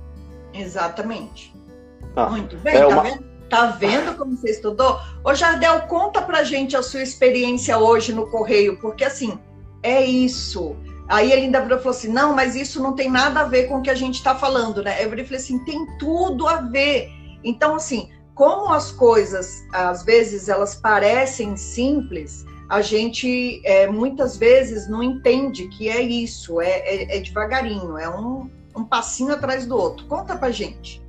Exatamente. 0.54 1.52
Ah, 2.14 2.30
Muito 2.30 2.56
bem, 2.58 2.76
é 2.76 2.80
tá 2.80 2.88
uma... 2.88 3.02
vendo? 3.02 3.29
Tá 3.50 3.66
vendo 3.66 4.16
como 4.16 4.36
você 4.36 4.52
estudou? 4.52 5.00
Ô, 5.24 5.34
Jardel, 5.34 5.82
conta 5.82 6.22
pra 6.22 6.44
gente 6.44 6.76
a 6.76 6.82
sua 6.82 7.02
experiência 7.02 7.76
hoje 7.76 8.12
no 8.12 8.30
Correio, 8.30 8.78
porque 8.80 9.04
assim, 9.04 9.36
é 9.82 10.04
isso. 10.04 10.76
Aí 11.08 11.32
ele 11.32 11.42
ainda 11.42 11.60
falou 11.66 11.90
assim: 11.90 12.12
não, 12.12 12.32
mas 12.32 12.54
isso 12.54 12.80
não 12.80 12.94
tem 12.94 13.10
nada 13.10 13.40
a 13.40 13.44
ver 13.44 13.66
com 13.66 13.78
o 13.78 13.82
que 13.82 13.90
a 13.90 13.94
gente 13.94 14.14
está 14.14 14.36
falando, 14.36 14.84
né? 14.84 15.04
Eu 15.04 15.10
falei 15.10 15.24
assim: 15.34 15.58
tem 15.64 15.84
tudo 15.98 16.46
a 16.46 16.60
ver. 16.60 17.10
Então, 17.42 17.74
assim, 17.74 18.08
como 18.36 18.72
as 18.72 18.92
coisas, 18.92 19.66
às 19.72 20.04
vezes, 20.04 20.48
elas 20.48 20.76
parecem 20.76 21.56
simples, 21.56 22.44
a 22.68 22.80
gente 22.80 23.60
é, 23.64 23.88
muitas 23.88 24.36
vezes 24.36 24.88
não 24.88 25.02
entende 25.02 25.66
que 25.68 25.88
é 25.88 26.00
isso, 26.00 26.60
é, 26.60 26.78
é, 26.78 27.16
é 27.16 27.20
devagarinho, 27.20 27.98
é 27.98 28.08
um, 28.08 28.48
um 28.76 28.84
passinho 28.84 29.32
atrás 29.32 29.66
do 29.66 29.76
outro. 29.76 30.06
Conta 30.06 30.36
pra 30.36 30.52
gente. 30.52 31.02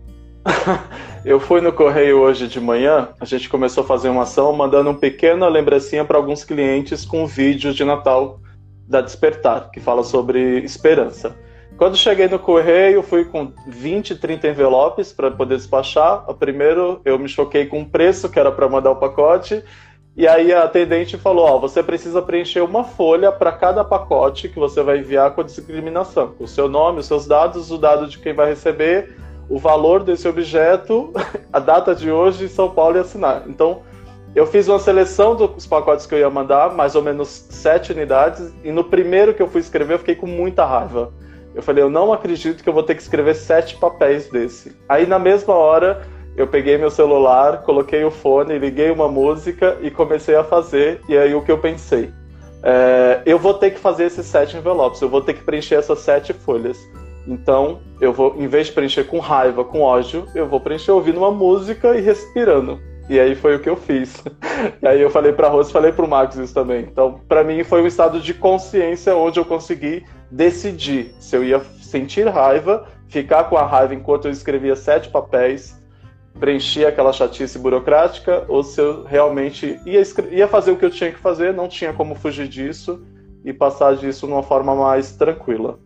Eu 1.23 1.39
fui 1.39 1.62
no 1.62 1.71
correio 1.71 2.19
hoje 2.19 2.47
de 2.47 2.60
manhã, 2.60 3.10
a 3.19 3.25
gente 3.25 3.47
começou 3.47 3.84
a 3.84 3.88
fazer 3.88 4.10
uma 4.10 4.23
ação 4.23 4.51
mandando 4.54 4.89
um 4.89 4.95
pequena 4.95 5.47
lembrancinha 5.47 6.04
para 6.04 6.17
alguns 6.17 6.43
clientes 6.43 7.06
com 7.06 7.23
um 7.23 7.27
vídeo 7.27 7.73
de 7.73 7.86
Natal 7.86 8.39
da 8.88 9.01
Despertar, 9.01 9.69
que 9.71 9.80
fala 9.80 10.04
sobre 10.04 10.60
esperança. 10.60 11.36
Quando 11.77 11.97
cheguei 11.97 12.27
no 12.27 12.38
correio, 12.38 13.01
fui 13.01 13.25
com 13.25 13.54
20, 13.65 14.15
30 14.15 14.49
envelopes 14.49 15.12
para 15.13 15.32
poder 15.32 15.58
despachar. 15.58 16.25
Primeiro, 16.36 17.01
eu 17.04 17.17
me 17.17 17.27
choquei 17.27 17.65
com 17.65 17.82
o 17.82 17.89
preço 17.89 18.30
que 18.30 18.39
era 18.39 18.51
para 18.51 18.69
mandar 18.69 18.91
o 18.91 18.97
pacote. 18.97 19.63
E 20.15 20.27
aí 20.27 20.54
a 20.54 20.63
atendente 20.63 21.17
falou: 21.17 21.45
Ó, 21.45 21.58
você 21.58 21.82
precisa 21.82 22.21
preencher 22.21 22.62
uma 22.62 22.84
folha 22.84 23.32
para 23.32 23.51
cada 23.51 23.84
pacote 23.84 24.49
que 24.49 24.60
você 24.60 24.84
vai 24.84 24.99
enviar 24.99 25.32
com 25.32 25.43
discriminação. 25.43 26.36
O 26.39 26.47
seu 26.47 26.67
nome, 26.67 26.99
os 26.99 27.08
seus 27.08 27.25
dados, 27.25 27.71
o 27.71 27.77
dado 27.77 28.08
de 28.08 28.19
quem 28.19 28.34
vai 28.34 28.49
receber, 28.49 29.15
o 29.52 29.60
valor 29.60 30.02
desse 30.04 30.28
objeto, 30.28 31.12
a 31.52 31.60
data 31.60 31.94
de 31.94 32.10
hoje 32.10 32.46
em 32.46 32.48
São 32.48 32.70
Paulo 32.70 32.96
e 32.96 33.02
assinar. 33.02 33.44
Então, 33.48 33.82
eu 34.34 34.48
fiz 34.48 34.70
uma 34.70 34.80
seleção 34.80 35.36
dos 35.36 35.68
pacotes 35.68 36.06
que 36.06 36.16
eu 36.16 36.20
ia 36.20 36.30
mandar, 36.30 36.74
mais 36.74 36.96
ou 36.96 37.02
menos 37.02 37.28
sete 37.50 37.92
unidades, 37.92 38.54
e 38.64 38.72
no 38.72 38.86
primeiro 38.86 39.34
que 39.34 39.42
eu 39.42 39.48
fui 39.50 39.60
escrever, 39.60 39.96
eu 39.96 40.00
fiquei 40.00 40.16
com 40.16 40.26
muita 40.26 40.66
raiva. 40.66 41.12
Eu 41.54 41.62
falei, 41.62 41.84
eu 41.84 41.90
não 41.90 42.14
acredito 42.14 42.64
que 42.64 42.70
eu 42.70 42.74
vou 42.74 42.82
ter 42.82 42.96
que 42.96 43.02
escrever 43.02 43.36
sete 43.36 43.76
papéis 43.76 44.30
desse. 44.30 44.74
Aí 44.88 45.06
na 45.06 45.20
mesma 45.20 45.54
hora 45.54 46.02
eu 46.38 46.48
peguei 46.48 46.78
meu 46.78 46.90
celular, 46.90 47.62
coloquei 47.64 48.06
o 48.06 48.12
fone, 48.12 48.58
liguei 48.58 48.90
uma 48.90 49.10
música 49.10 49.78
e 49.82 49.92
comecei 49.92 50.36
a 50.36 50.46
fazer. 50.46 51.02
E 51.10 51.18
aí 51.18 51.36
o 51.36 51.42
que 51.42 51.52
eu 51.52 51.58
pensei? 51.58 52.10
É, 52.64 53.22
eu 53.26 53.38
vou 53.38 53.56
ter 53.56 53.72
que 53.72 53.80
fazer 53.80 54.06
esses 54.06 54.26
sete 54.26 54.56
envelopes, 54.56 55.02
eu 55.02 55.10
vou 55.10 55.20
ter 55.22 55.34
que 55.34 55.44
preencher 55.44 55.76
essas 55.76 56.00
sete 56.00 56.32
folhas. 56.32 56.78
Então, 57.32 57.80
eu 58.02 58.12
vou, 58.12 58.36
em 58.38 58.46
vez 58.46 58.67
de 58.67 58.74
preencher 58.74 59.06
com 59.06 59.17
raiva, 59.20 59.63
com 59.63 59.80
ódio, 59.80 60.28
eu 60.36 60.46
vou 60.46 60.60
preencher 60.60 60.91
ouvindo 60.91 61.17
uma 61.17 61.32
música 61.32 61.96
e 61.96 62.02
respirando. 62.02 62.78
E 63.10 63.17
aí 63.17 63.36
foi 63.36 63.56
o 63.56 63.60
que 63.60 63.70
eu 63.70 63.78
fiz. 63.78 64.22
E 64.80 64.88
aí 64.88 65.02
eu 65.02 65.10
falei 65.10 65.32
para 65.32 65.48
Rose, 65.48 65.72
falei 65.72 65.91
para 65.91 66.06
o 66.06 66.08
Marcos 66.08 66.38
isso 66.38 66.54
também. 66.54 66.82
Então, 66.82 67.20
para 67.28 67.44
mim 67.44 67.63
foi 67.63 67.82
um 67.82 67.88
estado 67.88 68.20
de 68.20 68.32
consciência 68.32 69.15
onde 69.15 69.39
eu 69.39 69.46
consegui 69.46 70.06
decidir 70.30 71.15
se 71.20 71.36
eu 71.36 71.44
ia 71.44 71.62
sentir 71.82 72.28
raiva, 72.28 72.86
ficar 73.08 73.46
com 73.46 73.58
a 73.58 73.65
raiva 73.65 73.96
enquanto 73.96 74.26
eu 74.26 74.32
escrevia 74.32 74.76
sete 74.76 75.10
papéis, 75.10 75.82
preencher 76.39 76.86
aquela 76.86 77.12
chatice 77.12 77.58
burocrática, 77.58 78.46
ou 78.48 78.62
se 78.62 78.80
eu 78.80 79.04
realmente 79.04 79.80
ia, 79.84 80.04
ia 80.30 80.48
fazer 80.48 80.72
o 80.72 80.78
que 80.78 80.86
eu 80.86 80.91
tinha 80.91 81.12
que 81.12 81.17
fazer, 81.17 81.54
não 81.54 81.67
tinha 81.67 81.91
como 81.91 82.13
fugir 82.13 82.48
disso 82.48 83.04
e 83.44 83.52
passar 83.52 83.96
disso 83.96 84.28
de 84.28 84.34
uma 84.34 84.44
forma 84.44 84.76
mais 84.76 85.15
tranquila. 85.15 85.80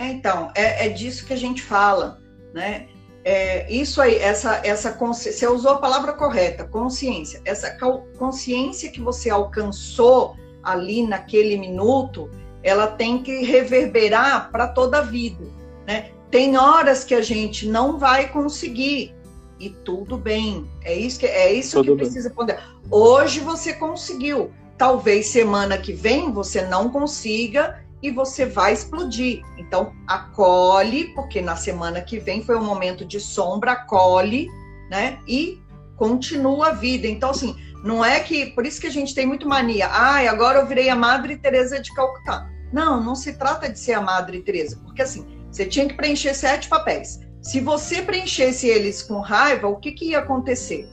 É, 0.00 0.06
então, 0.06 0.50
é, 0.54 0.86
é 0.86 0.88
disso 0.88 1.26
que 1.26 1.34
a 1.34 1.36
gente 1.36 1.62
fala, 1.62 2.22
né? 2.54 2.86
É, 3.22 3.70
isso 3.70 4.00
aí, 4.00 4.16
essa, 4.16 4.62
essa 4.64 4.92
você 4.92 5.46
usou 5.46 5.72
a 5.72 5.78
palavra 5.78 6.14
correta, 6.14 6.64
consciência. 6.64 7.42
Essa 7.44 7.76
consciência 8.18 8.90
que 8.90 8.98
você 8.98 9.28
alcançou 9.28 10.36
ali 10.62 11.06
naquele 11.06 11.58
minuto, 11.58 12.30
ela 12.62 12.86
tem 12.86 13.22
que 13.22 13.44
reverberar 13.44 14.50
para 14.50 14.68
toda 14.68 15.00
a 15.00 15.02
vida, 15.02 15.44
né? 15.86 16.12
Tem 16.30 16.56
horas 16.56 17.04
que 17.04 17.14
a 17.14 17.20
gente 17.20 17.68
não 17.68 17.98
vai 17.98 18.28
conseguir 18.28 19.14
e 19.58 19.68
tudo 19.68 20.16
bem. 20.16 20.66
É 20.82 20.94
isso 20.94 21.20
que 21.20 21.26
é 21.26 21.52
isso 21.52 21.76
tudo 21.76 21.84
que 21.84 21.96
bem. 21.96 21.98
precisa 21.98 22.30
ponderar. 22.30 22.74
Hoje 22.90 23.40
você 23.40 23.74
conseguiu, 23.74 24.50
talvez 24.78 25.26
semana 25.26 25.76
que 25.76 25.92
vem 25.92 26.32
você 26.32 26.62
não 26.62 26.88
consiga 26.88 27.84
e 28.02 28.10
você 28.10 28.46
vai 28.46 28.72
explodir. 28.72 29.42
Então, 29.58 29.92
acolhe, 30.06 31.12
porque 31.14 31.40
na 31.40 31.56
semana 31.56 32.00
que 32.00 32.18
vem 32.18 32.42
foi 32.42 32.56
um 32.56 32.64
momento 32.64 33.04
de 33.04 33.20
sombra, 33.20 33.72
acolhe, 33.72 34.48
né? 34.90 35.18
E 35.26 35.60
continua 35.96 36.68
a 36.68 36.72
vida. 36.72 37.06
Então, 37.06 37.30
assim, 37.30 37.56
não 37.84 38.04
é 38.04 38.20
que. 38.20 38.46
Por 38.46 38.66
isso 38.66 38.80
que 38.80 38.86
a 38.86 38.92
gente 38.92 39.14
tem 39.14 39.26
muito 39.26 39.48
mania. 39.48 39.88
Ai, 39.88 40.26
ah, 40.26 40.32
agora 40.32 40.58
eu 40.58 40.66
virei 40.66 40.88
a 40.88 40.96
Madre 40.96 41.36
Teresa 41.36 41.80
de 41.80 41.92
Calcutá. 41.94 42.48
Não, 42.72 43.02
não 43.02 43.14
se 43.14 43.34
trata 43.34 43.68
de 43.68 43.78
ser 43.78 43.94
a 43.94 44.00
Madre 44.00 44.40
Teresa, 44.42 44.78
porque 44.84 45.02
assim, 45.02 45.26
você 45.50 45.66
tinha 45.66 45.88
que 45.88 45.94
preencher 45.94 46.34
sete 46.34 46.68
papéis. 46.68 47.20
Se 47.42 47.58
você 47.58 48.02
preenchesse 48.02 48.68
eles 48.68 49.02
com 49.02 49.20
raiva, 49.20 49.66
o 49.66 49.76
que, 49.76 49.92
que 49.92 50.10
ia 50.10 50.18
acontecer? 50.18 50.88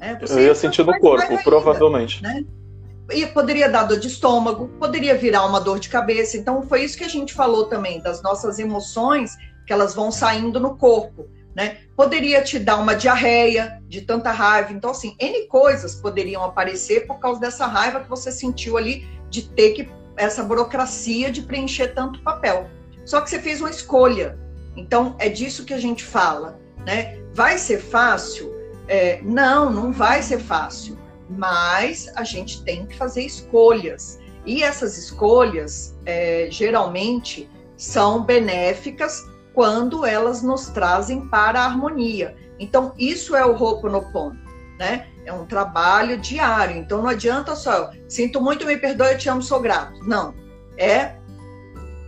É, 0.00 0.18
eu 0.28 0.40
ia 0.40 0.54
sentir 0.54 0.84
no 0.84 0.98
corpo, 0.98 1.42
provavelmente. 1.44 2.22
Né? 2.22 2.44
E 3.12 3.26
poderia 3.26 3.68
dar 3.68 3.84
dor 3.84 3.98
de 3.98 4.08
estômago, 4.08 4.68
poderia 4.78 5.14
virar 5.14 5.44
uma 5.44 5.60
dor 5.60 5.78
de 5.78 5.88
cabeça. 5.88 6.36
Então, 6.36 6.62
foi 6.62 6.84
isso 6.84 6.96
que 6.96 7.04
a 7.04 7.08
gente 7.08 7.34
falou 7.34 7.66
também, 7.66 8.00
das 8.00 8.22
nossas 8.22 8.58
emoções, 8.58 9.36
que 9.66 9.72
elas 9.72 9.94
vão 9.94 10.10
saindo 10.10 10.58
no 10.58 10.76
corpo, 10.76 11.28
né? 11.54 11.78
Poderia 11.96 12.42
te 12.42 12.58
dar 12.58 12.76
uma 12.76 12.94
diarreia 12.94 13.80
de 13.88 14.00
tanta 14.02 14.30
raiva. 14.30 14.72
Então, 14.72 14.90
assim, 14.90 15.16
N 15.20 15.46
coisas 15.48 15.94
poderiam 15.94 16.42
aparecer 16.42 17.06
por 17.06 17.18
causa 17.18 17.40
dessa 17.40 17.66
raiva 17.66 18.00
que 18.00 18.08
você 18.08 18.32
sentiu 18.32 18.76
ali 18.76 19.06
de 19.28 19.48
ter 19.50 19.72
que, 19.72 19.88
essa 20.16 20.42
burocracia 20.42 21.30
de 21.30 21.42
preencher 21.42 21.88
tanto 21.88 22.22
papel. 22.22 22.68
Só 23.04 23.20
que 23.20 23.28
você 23.28 23.38
fez 23.38 23.60
uma 23.60 23.70
escolha. 23.70 24.38
Então, 24.76 25.14
é 25.18 25.28
disso 25.28 25.64
que 25.64 25.74
a 25.74 25.78
gente 25.78 26.02
fala, 26.02 26.58
né? 26.86 27.18
Vai 27.34 27.58
ser 27.58 27.78
fácil? 27.78 28.52
É, 28.88 29.20
não, 29.22 29.70
não 29.70 29.92
vai 29.92 30.22
ser 30.22 30.38
fácil 30.38 31.03
mas 31.28 32.10
a 32.16 32.24
gente 32.24 32.62
tem 32.64 32.86
que 32.86 32.96
fazer 32.96 33.22
escolhas. 33.22 34.18
E 34.46 34.62
essas 34.62 34.98
escolhas, 34.98 35.96
é, 36.04 36.48
geralmente, 36.50 37.48
são 37.76 38.22
benéficas 38.22 39.22
quando 39.54 40.04
elas 40.04 40.42
nos 40.42 40.66
trazem 40.68 41.28
para 41.28 41.60
a 41.60 41.64
harmonia. 41.64 42.36
Então, 42.58 42.92
isso 42.98 43.34
é 43.34 43.44
o 43.44 43.56
Ho'oponopono, 43.56 44.38
né? 44.78 45.08
É 45.24 45.32
um 45.32 45.46
trabalho 45.46 46.18
diário. 46.18 46.76
Então, 46.76 47.00
não 47.00 47.08
adianta 47.08 47.56
só, 47.56 47.90
sinto 48.08 48.40
muito, 48.40 48.66
me 48.66 48.76
perdoe, 48.76 49.12
eu 49.12 49.18
te 49.18 49.28
amo, 49.28 49.42
sou 49.42 49.60
grato. 49.60 49.98
Não. 50.04 50.34
É 50.76 51.16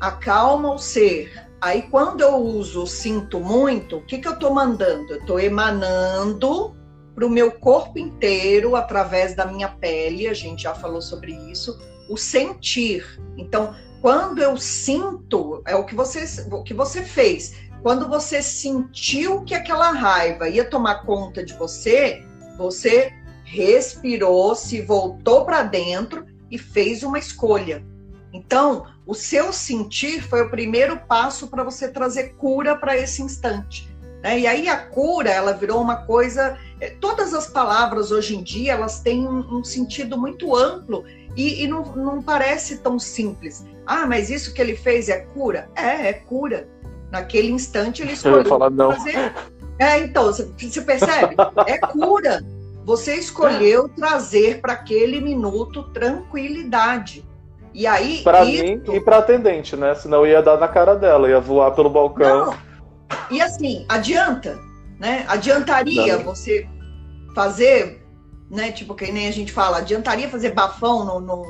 acalma 0.01 0.75
o 0.75 0.79
ser. 0.79 1.33
Aí, 1.61 1.83
quando 1.83 2.21
eu 2.21 2.37
uso 2.37 2.87
sinto 2.87 3.41
muito, 3.41 3.97
o 3.97 4.03
que, 4.03 4.19
que 4.19 4.29
eu 4.29 4.35
estou 4.35 4.53
mandando? 4.53 5.13
Eu 5.13 5.21
estou 5.21 5.41
emanando 5.41 6.76
para 7.17 7.27
o 7.27 7.31
meu 7.31 7.51
corpo 7.51 7.99
inteiro, 7.99 8.77
através 8.77 9.35
da 9.35 9.47
minha 9.47 9.71
pele, 9.71 10.29
a 10.29 10.35
gente 10.35 10.65
já 10.65 10.75
falou 10.75 11.01
sobre 11.01 11.33
isso, 11.51 11.81
o 12.11 12.17
sentir. 12.19 13.19
Então, 13.39 13.75
quando 14.03 14.43
eu 14.43 14.55
sinto, 14.59 15.63
é 15.67 15.75
o 15.75 15.87
que 15.87 15.95
você, 15.95 16.27
o 16.53 16.63
que 16.63 16.75
você 16.75 17.03
fez. 17.03 17.55
Quando 17.83 18.07
você 18.07 18.43
sentiu 18.43 19.43
que 19.45 19.55
aquela 19.55 19.93
raiva 19.93 20.47
ia 20.47 20.69
tomar 20.69 21.07
conta 21.07 21.43
de 21.43 21.55
você, 21.55 22.23
você 22.59 23.15
respirou, 23.45 24.55
se 24.55 24.83
voltou 24.83 25.47
para 25.47 25.63
dentro 25.63 26.27
e 26.51 26.59
fez 26.59 27.03
uma 27.03 27.19
escolha. 27.19 27.83
Então, 28.31 28.85
o 29.07 29.15
seu 29.15 29.55
sentir 29.55 30.21
foi 30.21 30.43
o 30.43 30.51
primeiro 30.51 30.99
passo 30.99 31.49
para 31.49 31.65
você 31.65 31.89
trazer 31.89 32.35
cura 32.35 32.77
para 32.77 32.95
esse 32.95 33.23
instante. 33.23 33.89
Né? 34.23 34.41
E 34.41 34.47
aí 34.47 34.69
a 34.69 34.77
cura, 34.77 35.31
ela 35.31 35.53
virou 35.53 35.81
uma 35.81 36.05
coisa. 36.05 36.59
Eh, 36.81 36.91
todas 37.01 37.33
as 37.33 37.47
palavras 37.49 38.11
hoje 38.11 38.37
em 38.37 38.43
dia 38.43 38.73
elas 38.73 39.01
têm 39.01 39.27
um, 39.27 39.59
um 39.59 39.65
sentido 39.65 40.19
muito 40.19 40.55
amplo 40.55 41.05
e, 41.37 41.65
e 41.65 41.69
não, 41.69 41.83
não, 41.95 42.23
parece 42.23 42.79
tão 42.79 42.99
simples. 42.99 43.65
Ah, 43.87 44.07
mas 44.07 44.31
isso 44.31 44.55
que 44.55 44.61
ele 44.61 44.75
fez 44.75 45.09
é 45.09 45.21
cura? 45.21 45.69
É, 45.75 46.09
é 46.09 46.13
cura. 46.13 46.69
Naquele 47.11 47.53
instante 47.53 48.03
ele 48.03 48.13
escolheu 48.15 48.45
falar, 48.45 48.71
não. 48.71 48.93
fazer. 48.93 49.33
É, 49.79 49.99
então, 49.99 50.25
você, 50.25 50.51
você 50.59 50.81
percebe? 50.81 51.37
É 51.67 51.79
cura. 51.79 52.43
Você 52.85 53.17
escolheu 53.17 53.89
trazer 53.89 54.61
para 54.61 54.75
aquele 54.75 55.21
minuto 55.21 55.83
tranquilidade. 55.93 57.27
E 57.75 57.87
aí. 57.87 58.23
Para 58.23 58.45
isso... 58.45 58.65
mim 58.65 58.83
e 58.93 59.01
para 59.01 59.19
atendente, 59.19 59.77
né? 59.77 59.95
Senão 59.95 60.27
ia 60.27 60.41
dar 60.41 60.57
na 60.57 60.69
cara 60.69 60.95
dela, 60.95 61.29
ia 61.29 61.41
voar 61.41 61.73
pelo 61.73 61.91
balcão. 61.91 62.47
Não. 62.47 62.67
E 63.31 63.43
assim, 63.43 63.85
adianta, 63.89 64.59
né? 64.99 65.25
Adiantaria 65.29 66.17
Não. 66.17 66.25
você 66.25 66.69
fazer, 67.35 68.03
né? 68.51 68.73
Tipo, 68.73 68.95
que 68.95 69.11
nem 69.13 69.29
a 69.29 69.33
gente 69.33 69.53
fala, 69.53 69.79
adiantaria 69.79 70.29
fazer 70.29 70.53
bafão 70.53 71.05
no, 71.05 71.21
no, 71.21 71.45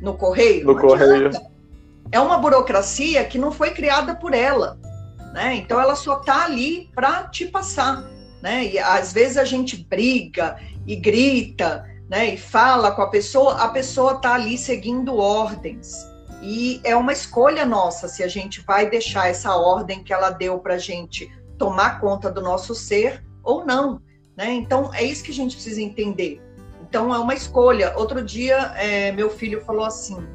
no 0.00 0.14
correio? 0.14 0.66
No 0.66 0.78
correio. 0.78 1.30
É 2.12 2.18
uma 2.18 2.38
burocracia 2.38 3.24
que 3.24 3.38
não 3.38 3.52
foi 3.52 3.70
criada 3.70 4.14
por 4.14 4.34
ela, 4.34 4.78
né? 5.32 5.54
Então 5.56 5.80
ela 5.80 5.94
só 5.94 6.16
tá 6.16 6.44
ali 6.44 6.90
para 6.94 7.24
te 7.24 7.46
passar, 7.46 8.04
né? 8.42 8.64
E 8.64 8.78
às 8.78 9.12
vezes 9.12 9.36
a 9.36 9.44
gente 9.44 9.76
briga 9.76 10.56
e 10.86 10.96
grita, 10.96 11.84
né? 12.08 12.34
E 12.34 12.36
fala 12.36 12.90
com 12.90 13.02
a 13.02 13.08
pessoa, 13.08 13.54
a 13.62 13.68
pessoa 13.68 14.16
tá 14.16 14.34
ali 14.34 14.58
seguindo 14.58 15.16
ordens. 15.16 16.08
E 16.42 16.80
é 16.84 16.96
uma 16.96 17.12
escolha 17.12 17.66
nossa 17.66 18.08
se 18.08 18.22
a 18.22 18.28
gente 18.28 18.62
vai 18.62 18.88
deixar 18.88 19.28
essa 19.28 19.54
ordem 19.54 20.02
que 20.02 20.12
ela 20.12 20.30
deu 20.30 20.58
para 20.58 20.74
a 20.74 20.78
gente 20.78 21.30
tomar 21.60 22.00
conta 22.00 22.30
do 22.30 22.40
nosso 22.40 22.74
ser 22.74 23.22
ou 23.44 23.66
não. 23.66 24.00
Né? 24.34 24.50
Então, 24.54 24.90
é 24.94 25.04
isso 25.04 25.22
que 25.22 25.30
a 25.30 25.34
gente 25.34 25.54
precisa 25.54 25.82
entender. 25.82 26.40
Então 26.80 27.14
é 27.14 27.18
uma 27.18 27.34
escolha. 27.34 27.92
Outro 27.96 28.24
dia, 28.24 28.72
é, 28.76 29.12
meu 29.12 29.28
filho 29.28 29.62
falou 29.64 29.84
assim: 29.84 30.26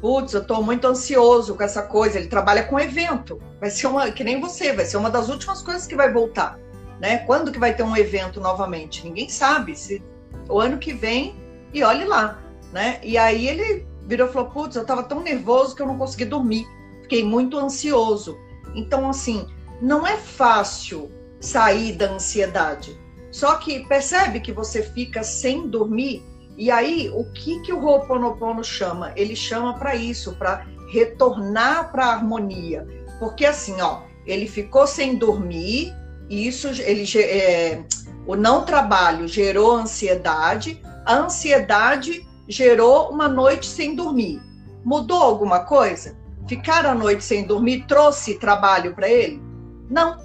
Putz, 0.00 0.34
eu 0.34 0.42
estou 0.42 0.62
muito 0.62 0.86
ansioso 0.86 1.54
com 1.54 1.62
essa 1.62 1.82
coisa. 1.82 2.18
Ele 2.18 2.26
trabalha 2.26 2.64
com 2.64 2.80
evento. 2.80 3.40
Vai 3.60 3.70
ser 3.70 3.86
uma, 3.86 4.10
que 4.10 4.24
nem 4.24 4.40
você, 4.40 4.72
vai 4.72 4.84
ser 4.84 4.96
uma 4.96 5.08
das 5.08 5.28
últimas 5.28 5.62
coisas 5.62 5.86
que 5.86 5.94
vai 5.94 6.12
voltar. 6.12 6.58
Né? 7.00 7.18
Quando 7.18 7.52
que 7.52 7.58
vai 7.58 7.72
ter 7.72 7.84
um 7.84 7.96
evento 7.96 8.40
novamente? 8.40 9.04
Ninguém 9.04 9.28
sabe. 9.28 9.76
Se 9.76 10.02
o 10.48 10.60
ano 10.60 10.78
que 10.78 10.92
vem, 10.92 11.36
e 11.72 11.82
olhe 11.84 12.04
lá. 12.04 12.42
Né? 12.72 12.98
E 13.02 13.16
aí 13.16 13.46
ele 13.46 13.86
virou 14.02 14.28
e 14.28 14.32
falou: 14.32 14.50
Putz, 14.50 14.74
eu 14.74 14.82
estava 14.82 15.04
tão 15.04 15.22
nervoso 15.22 15.76
que 15.76 15.80
eu 15.80 15.86
não 15.86 15.96
consegui 15.96 16.24
dormir. 16.24 16.66
Fiquei 17.02 17.24
muito 17.24 17.56
ansioso. 17.56 18.36
Então, 18.74 19.08
assim, 19.08 19.46
não 19.80 20.06
é 20.06 20.16
fácil 20.16 21.10
sair 21.40 21.92
da 21.92 22.12
ansiedade. 22.12 22.98
Só 23.30 23.56
que 23.56 23.86
percebe 23.86 24.40
que 24.40 24.52
você 24.52 24.82
fica 24.82 25.22
sem 25.22 25.68
dormir 25.68 26.22
e 26.56 26.70
aí 26.70 27.10
o 27.10 27.24
que 27.32 27.60
que 27.60 27.72
o 27.72 27.84
Ho'oponopono 27.84 28.64
chama? 28.64 29.12
Ele 29.14 29.36
chama 29.36 29.74
para 29.78 29.94
isso, 29.94 30.34
para 30.36 30.66
retornar 30.90 31.92
para 31.92 32.06
a 32.06 32.12
harmonia. 32.14 32.86
Porque 33.18 33.44
assim, 33.44 33.80
ó, 33.80 34.00
ele 34.24 34.48
ficou 34.48 34.86
sem 34.86 35.16
dormir, 35.16 35.94
e 36.30 36.46
isso 36.46 36.68
ele 36.68 37.04
é, 37.18 37.84
o 38.26 38.34
não 38.34 38.64
trabalho 38.64 39.28
gerou 39.28 39.76
ansiedade, 39.76 40.80
a 41.04 41.16
ansiedade 41.16 42.26
gerou 42.48 43.10
uma 43.10 43.28
noite 43.28 43.66
sem 43.66 43.94
dormir. 43.94 44.40
Mudou 44.82 45.22
alguma 45.22 45.60
coisa? 45.60 46.16
Ficar 46.48 46.86
a 46.86 46.94
noite 46.94 47.22
sem 47.22 47.44
dormir 47.44 47.84
trouxe 47.86 48.38
trabalho 48.38 48.94
para 48.94 49.08
ele? 49.08 49.42
Não. 49.90 50.18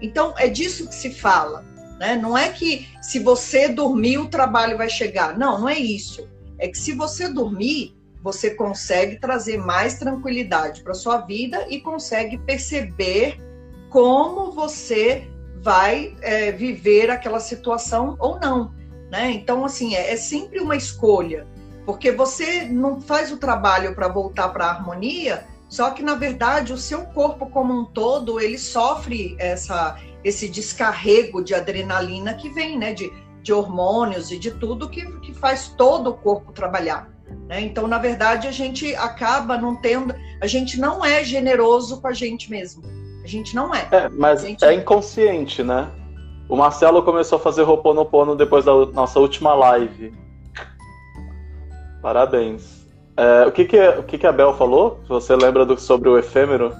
Então, 0.00 0.34
é 0.36 0.48
disso 0.48 0.88
que 0.88 0.94
se 0.94 1.10
fala. 1.10 1.64
Né? 1.98 2.16
Não 2.16 2.36
é 2.36 2.48
que 2.50 2.88
se 3.00 3.18
você 3.18 3.68
dormir, 3.68 4.18
o 4.18 4.28
trabalho 4.28 4.76
vai 4.76 4.88
chegar. 4.88 5.36
Não, 5.36 5.60
não 5.60 5.68
é 5.68 5.78
isso. 5.78 6.28
É 6.58 6.68
que 6.68 6.78
se 6.78 6.92
você 6.92 7.28
dormir, 7.28 7.96
você 8.22 8.50
consegue 8.50 9.18
trazer 9.20 9.58
mais 9.58 9.98
tranquilidade 9.98 10.82
para 10.82 10.94
sua 10.94 11.18
vida 11.18 11.66
e 11.68 11.80
consegue 11.80 12.38
perceber 12.38 13.38
como 13.90 14.50
você 14.52 15.28
vai 15.62 16.16
é, 16.20 16.50
viver 16.50 17.10
aquela 17.10 17.38
situação 17.38 18.16
ou 18.18 18.38
não. 18.40 18.74
Né? 19.10 19.30
Então, 19.30 19.64
assim, 19.64 19.94
é, 19.94 20.12
é 20.12 20.16
sempre 20.16 20.58
uma 20.60 20.74
escolha, 20.74 21.46
porque 21.86 22.10
você 22.10 22.64
não 22.64 23.00
faz 23.00 23.30
o 23.30 23.36
trabalho 23.36 23.94
para 23.94 24.08
voltar 24.08 24.48
para 24.48 24.66
a 24.66 24.70
harmonia 24.70 25.46
só 25.74 25.90
que, 25.90 26.04
na 26.04 26.14
verdade, 26.14 26.72
o 26.72 26.78
seu 26.78 27.00
corpo 27.06 27.46
como 27.46 27.74
um 27.74 27.84
todo, 27.84 28.38
ele 28.38 28.56
sofre 28.56 29.34
essa, 29.40 29.98
esse 30.22 30.48
descarrego 30.48 31.42
de 31.42 31.52
adrenalina 31.52 32.32
que 32.32 32.48
vem, 32.48 32.78
né? 32.78 32.92
De, 32.92 33.12
de 33.42 33.52
hormônios 33.52 34.30
e 34.30 34.38
de 34.38 34.52
tudo 34.52 34.88
que, 34.88 35.04
que 35.18 35.34
faz 35.34 35.74
todo 35.76 36.10
o 36.10 36.14
corpo 36.14 36.52
trabalhar. 36.52 37.10
Né? 37.48 37.62
Então, 37.62 37.88
na 37.88 37.98
verdade, 37.98 38.46
a 38.46 38.52
gente 38.52 38.94
acaba 38.94 39.58
não 39.58 39.74
tendo. 39.74 40.14
A 40.40 40.46
gente 40.46 40.78
não 40.78 41.04
é 41.04 41.24
generoso 41.24 42.00
com 42.00 42.06
a 42.06 42.12
gente 42.12 42.48
mesmo. 42.48 42.84
A 43.24 43.26
gente 43.26 43.52
não 43.52 43.74
é. 43.74 43.88
É, 43.90 44.08
mas 44.10 44.42
gente... 44.42 44.64
é 44.64 44.72
inconsciente, 44.74 45.64
né? 45.64 45.90
O 46.48 46.54
Marcelo 46.54 47.02
começou 47.02 47.36
a 47.38 47.40
fazer 47.40 47.64
Roponopono 47.64 48.36
depois 48.36 48.64
da 48.64 48.72
nossa 48.92 49.18
última 49.18 49.52
live. 49.54 50.14
Parabéns. 52.00 52.83
É, 53.16 53.46
o 53.46 53.52
que 53.52 53.64
que, 53.64 53.78
o 53.78 54.02
que 54.02 54.18
que 54.18 54.26
a 54.26 54.32
Bel 54.32 54.56
falou? 54.56 55.00
Você 55.08 55.36
lembra 55.36 55.64
do, 55.64 55.78
sobre 55.78 56.08
o 56.08 56.18
efêmero? 56.18 56.74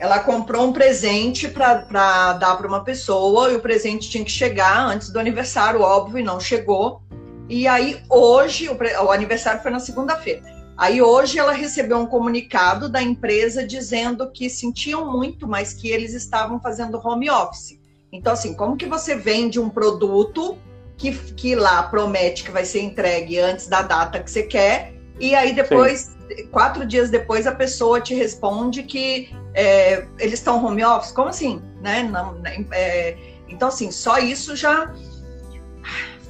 Ela 0.00 0.18
comprou 0.18 0.66
um 0.66 0.72
presente 0.72 1.46
para 1.46 2.32
dar 2.32 2.56
para 2.56 2.66
uma 2.66 2.82
pessoa 2.82 3.52
e 3.52 3.54
o 3.54 3.60
presente 3.60 4.10
tinha 4.10 4.24
que 4.24 4.30
chegar 4.30 4.84
antes 4.84 5.10
do 5.10 5.20
aniversário, 5.20 5.80
óbvio, 5.80 6.18
e 6.18 6.24
não 6.24 6.40
chegou. 6.40 7.02
E 7.48 7.68
aí 7.68 8.02
hoje, 8.10 8.68
o, 8.68 8.76
o 9.04 9.10
aniversário 9.12 9.62
foi 9.62 9.70
na 9.70 9.78
segunda-feira. 9.78 10.42
Aí 10.76 11.00
hoje 11.00 11.38
ela 11.38 11.52
recebeu 11.52 11.98
um 11.98 12.06
comunicado 12.06 12.88
da 12.88 13.00
empresa 13.00 13.64
dizendo 13.64 14.28
que 14.32 14.50
sentiam 14.50 15.12
muito, 15.12 15.46
mas 15.46 15.72
que 15.72 15.88
eles 15.88 16.14
estavam 16.14 16.58
fazendo 16.60 16.98
home 16.98 17.30
office. 17.30 17.78
Então, 18.10 18.32
assim, 18.32 18.54
como 18.54 18.76
que 18.76 18.86
você 18.86 19.14
vende 19.14 19.60
um 19.60 19.68
produto 19.68 20.58
que, 20.96 21.12
que 21.34 21.54
lá 21.54 21.84
promete 21.84 22.42
que 22.42 22.50
vai 22.50 22.64
ser 22.64 22.80
entregue 22.80 23.38
antes 23.38 23.68
da 23.68 23.82
data 23.82 24.18
que 24.18 24.30
você 24.30 24.42
quer 24.42 25.01
e 25.20 25.34
aí 25.34 25.52
depois, 25.52 26.16
Sim. 26.28 26.46
quatro 26.48 26.86
dias 26.86 27.10
depois, 27.10 27.46
a 27.46 27.52
pessoa 27.52 28.00
te 28.00 28.14
responde 28.14 28.82
que 28.82 29.30
é, 29.54 30.06
eles 30.18 30.34
estão 30.34 30.64
home 30.64 30.84
office. 30.84 31.12
Como 31.12 31.28
assim? 31.28 31.62
Né? 31.80 32.02
Não, 32.02 32.34
né, 32.34 32.64
é, 32.72 33.16
então, 33.48 33.68
assim, 33.68 33.90
só 33.90 34.18
isso 34.18 34.56
já 34.56 34.92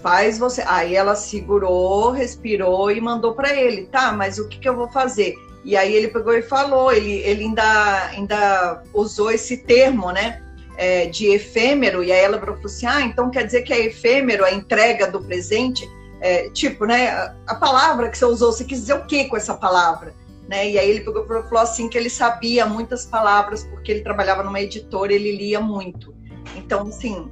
faz 0.03 0.39
você. 0.39 0.63
Aí 0.67 0.95
ela 0.97 1.15
segurou, 1.15 2.11
respirou 2.11 2.91
e 2.91 3.01
mandou 3.01 3.35
para 3.35 3.55
ele, 3.55 3.87
tá? 3.87 4.13
Mas 4.13 4.39
o 4.39 4.49
que, 4.49 4.59
que 4.59 4.69
eu 4.69 4.77
vou 4.77 4.89
fazer? 4.89 5.35
E 5.65 5.77
aí 5.77 5.95
ele 5.95 6.09
pegou 6.09 6.35
e 6.35 6.43
falou, 6.43 6.93
ele, 6.93 7.19
ele 7.21 7.45
ainda, 7.45 8.07
ainda 8.09 8.83
usou 8.93 9.31
esse 9.31 9.59
termo, 9.59 10.11
né? 10.11 10.43
É, 10.77 11.07
de 11.07 11.27
efêmero, 11.27 12.03
e 12.03 12.11
aí 12.11 12.21
ela 12.21 12.41
falou 12.41 12.59
assim: 12.65 12.87
ah, 12.87 13.03
então 13.03 13.31
quer 13.31 13.45
dizer 13.45 13.61
que 13.61 13.75
é 13.75 13.87
efêmero 13.87 14.43
a 14.43 14.51
entrega 14.51 15.07
do 15.07 15.23
presente? 15.23 15.87
É, 16.23 16.49
tipo, 16.51 16.87
né, 16.87 17.35
a 17.49 17.55
palavra 17.57 18.09
que 18.09 18.17
você 18.17 18.25
usou, 18.25 18.53
você 18.53 18.65
quis 18.65 18.79
dizer 18.79 18.95
o 18.95 19.05
que 19.05 19.25
com 19.25 19.37
essa 19.37 19.55
palavra? 19.55 20.15
Né? 20.49 20.71
E 20.71 20.79
aí 20.79 20.89
ele 20.89 21.01
pegou, 21.01 21.27
falou 21.27 21.59
assim 21.59 21.89
que 21.89 21.99
ele 21.99 22.09
sabia 22.09 22.65
muitas 22.65 23.05
palavras 23.05 23.65
porque 23.65 23.91
ele 23.91 24.03
trabalhava 24.03 24.45
numa 24.45 24.61
editora, 24.61 25.13
ele 25.13 25.37
lia 25.37 25.61
muito. 25.61 26.15
Então, 26.57 26.87
assim, 26.87 27.29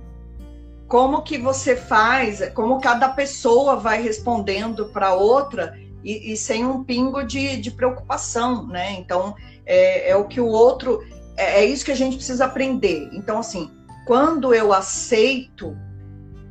como 0.89 1.23
que 1.23 1.39
você 1.39 1.77
faz, 1.77 2.51
como 2.53 2.81
cada 2.81 3.09
pessoa 3.11 3.77
vai 3.77 4.03
respondendo 4.03 4.87
para 4.87 5.15
outra 5.15 5.79
e, 6.03 6.33
e, 6.33 6.37
sem 6.37 6.67
um 6.67 6.83
pingo 6.83 7.23
de, 7.23 7.59
de 7.59 7.71
preocupação, 7.71 8.67
né? 8.67 8.93
Então, 8.95 9.37
é, 9.65 10.11
é 10.11 10.17
o 10.17 10.25
que 10.25 10.41
o 10.41 10.49
outro, 10.49 11.01
é, 11.37 11.61
é 11.61 11.65
isso 11.65 11.85
que 11.85 11.93
a 11.93 11.97
gente 11.97 12.17
precisa 12.17 12.47
aprender. 12.47 13.09
Então, 13.13 13.39
assim, 13.39 13.71
quando 14.05 14.53
eu 14.53 14.73
aceito 14.73 15.77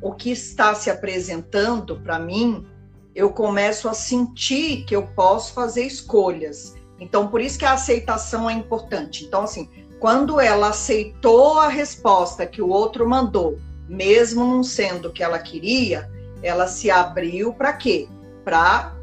o 0.02 0.12
que 0.12 0.30
está 0.30 0.74
se 0.74 0.90
apresentando 0.90 1.96
para 2.00 2.18
mim, 2.18 2.66
eu 3.14 3.30
começo 3.30 3.88
a 3.88 3.94
sentir 3.94 4.84
que 4.84 4.94
eu 4.94 5.06
posso 5.08 5.52
fazer 5.52 5.84
escolhas. 5.84 6.74
Então, 6.98 7.28
por 7.28 7.40
isso 7.40 7.58
que 7.58 7.64
a 7.64 7.72
aceitação 7.72 8.48
é 8.48 8.52
importante. 8.52 9.24
Então, 9.24 9.42
assim, 9.42 9.68
quando 9.98 10.40
ela 10.40 10.68
aceitou 10.68 11.58
a 11.58 11.68
resposta 11.68 12.46
que 12.46 12.62
o 12.62 12.68
outro 12.68 13.08
mandou, 13.08 13.58
mesmo 13.88 14.44
não 14.44 14.62
sendo 14.62 15.08
o 15.08 15.12
que 15.12 15.22
ela 15.22 15.38
queria, 15.38 16.10
ela 16.42 16.66
se 16.66 16.90
abriu 16.90 17.52
para 17.52 17.72
quê? 17.72 18.08
Para 18.44 18.96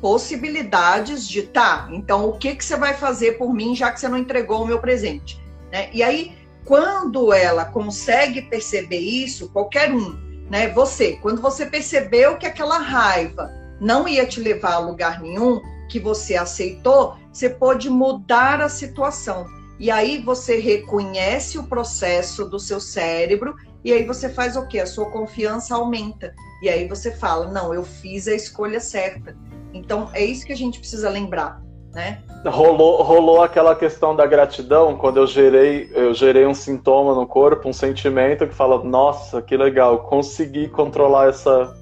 possibilidades 0.00 1.26
de 1.26 1.44
tá. 1.44 1.88
Então, 1.92 2.28
o 2.28 2.36
que 2.36 2.54
que 2.54 2.64
você 2.64 2.76
vai 2.76 2.94
fazer 2.94 3.38
por 3.38 3.54
mim 3.54 3.74
já 3.74 3.90
que 3.90 4.00
você 4.00 4.08
não 4.08 4.18
entregou 4.18 4.62
o 4.62 4.66
meu 4.66 4.78
presente? 4.78 5.40
Né? 5.72 5.88
E 5.92 6.02
aí, 6.02 6.36
quando 6.64 7.32
ela 7.32 7.64
consegue 7.64 8.42
perceber 8.42 8.98
isso, 8.98 9.48
qualquer 9.50 9.92
um, 9.92 10.18
né? 10.50 10.68
Você, 10.68 11.18
quando 11.22 11.40
você 11.40 11.66
percebeu 11.66 12.36
que 12.36 12.46
aquela 12.46 12.78
raiva 12.78 13.50
não 13.80 14.06
ia 14.06 14.26
te 14.26 14.40
levar 14.40 14.74
a 14.74 14.78
lugar 14.78 15.20
nenhum, 15.20 15.60
que 15.88 15.98
você 15.98 16.36
aceitou, 16.36 17.16
você 17.32 17.48
pode 17.50 17.90
mudar 17.90 18.60
a 18.60 18.68
situação. 18.68 19.46
E 19.78 19.90
aí 19.90 20.22
você 20.22 20.58
reconhece 20.58 21.58
o 21.58 21.64
processo 21.64 22.44
do 22.44 22.58
seu 22.58 22.80
cérebro 22.80 23.56
e 23.84 23.92
aí 23.92 24.04
você 24.06 24.28
faz 24.28 24.56
o 24.56 24.66
quê? 24.66 24.78
A 24.80 24.86
sua 24.86 25.10
confiança 25.10 25.74
aumenta. 25.74 26.32
E 26.62 26.68
aí 26.68 26.86
você 26.88 27.10
fala: 27.10 27.48
"Não, 27.48 27.74
eu 27.74 27.84
fiz 27.84 28.28
a 28.28 28.34
escolha 28.34 28.80
certa". 28.80 29.36
Então 29.72 30.08
é 30.12 30.24
isso 30.24 30.46
que 30.46 30.52
a 30.52 30.56
gente 30.56 30.78
precisa 30.78 31.10
lembrar 31.10 31.63
né? 31.94 32.18
Rolou, 32.46 33.02
rolou 33.02 33.42
aquela 33.42 33.74
questão 33.74 34.14
da 34.14 34.26
gratidão 34.26 34.96
quando 34.96 35.16
eu 35.16 35.26
gerei, 35.26 35.90
eu 35.94 36.12
gerei 36.12 36.46
um 36.46 36.54
sintoma 36.54 37.14
no 37.14 37.26
corpo, 37.26 37.68
um 37.68 37.72
sentimento 37.72 38.46
que 38.46 38.54
fala, 38.54 38.82
nossa, 38.84 39.40
que 39.40 39.56
legal, 39.56 40.00
consegui 40.00 40.68
controlar 40.68 41.28
essa, 41.28 41.74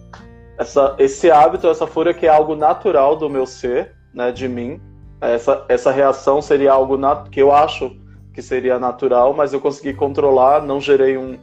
essa, 0.56 0.94
esse 0.98 1.30
hábito, 1.30 1.66
essa 1.66 1.86
fúria 1.86 2.14
que 2.14 2.26
é 2.26 2.28
algo 2.28 2.54
natural 2.54 3.16
do 3.16 3.28
meu 3.28 3.46
ser, 3.46 3.92
né, 4.14 4.30
de 4.30 4.48
mim. 4.48 4.80
Essa, 5.20 5.64
essa 5.68 5.90
reação 5.90 6.40
seria 6.40 6.72
algo 6.72 6.98
que 7.30 7.40
eu 7.40 7.52
acho 7.52 7.96
que 8.32 8.42
seria 8.42 8.78
natural, 8.78 9.34
mas 9.34 9.52
eu 9.52 9.60
consegui 9.60 9.94
controlar, 9.94 10.62
não 10.62 10.80
gerei 10.80 11.16
um 11.16 11.38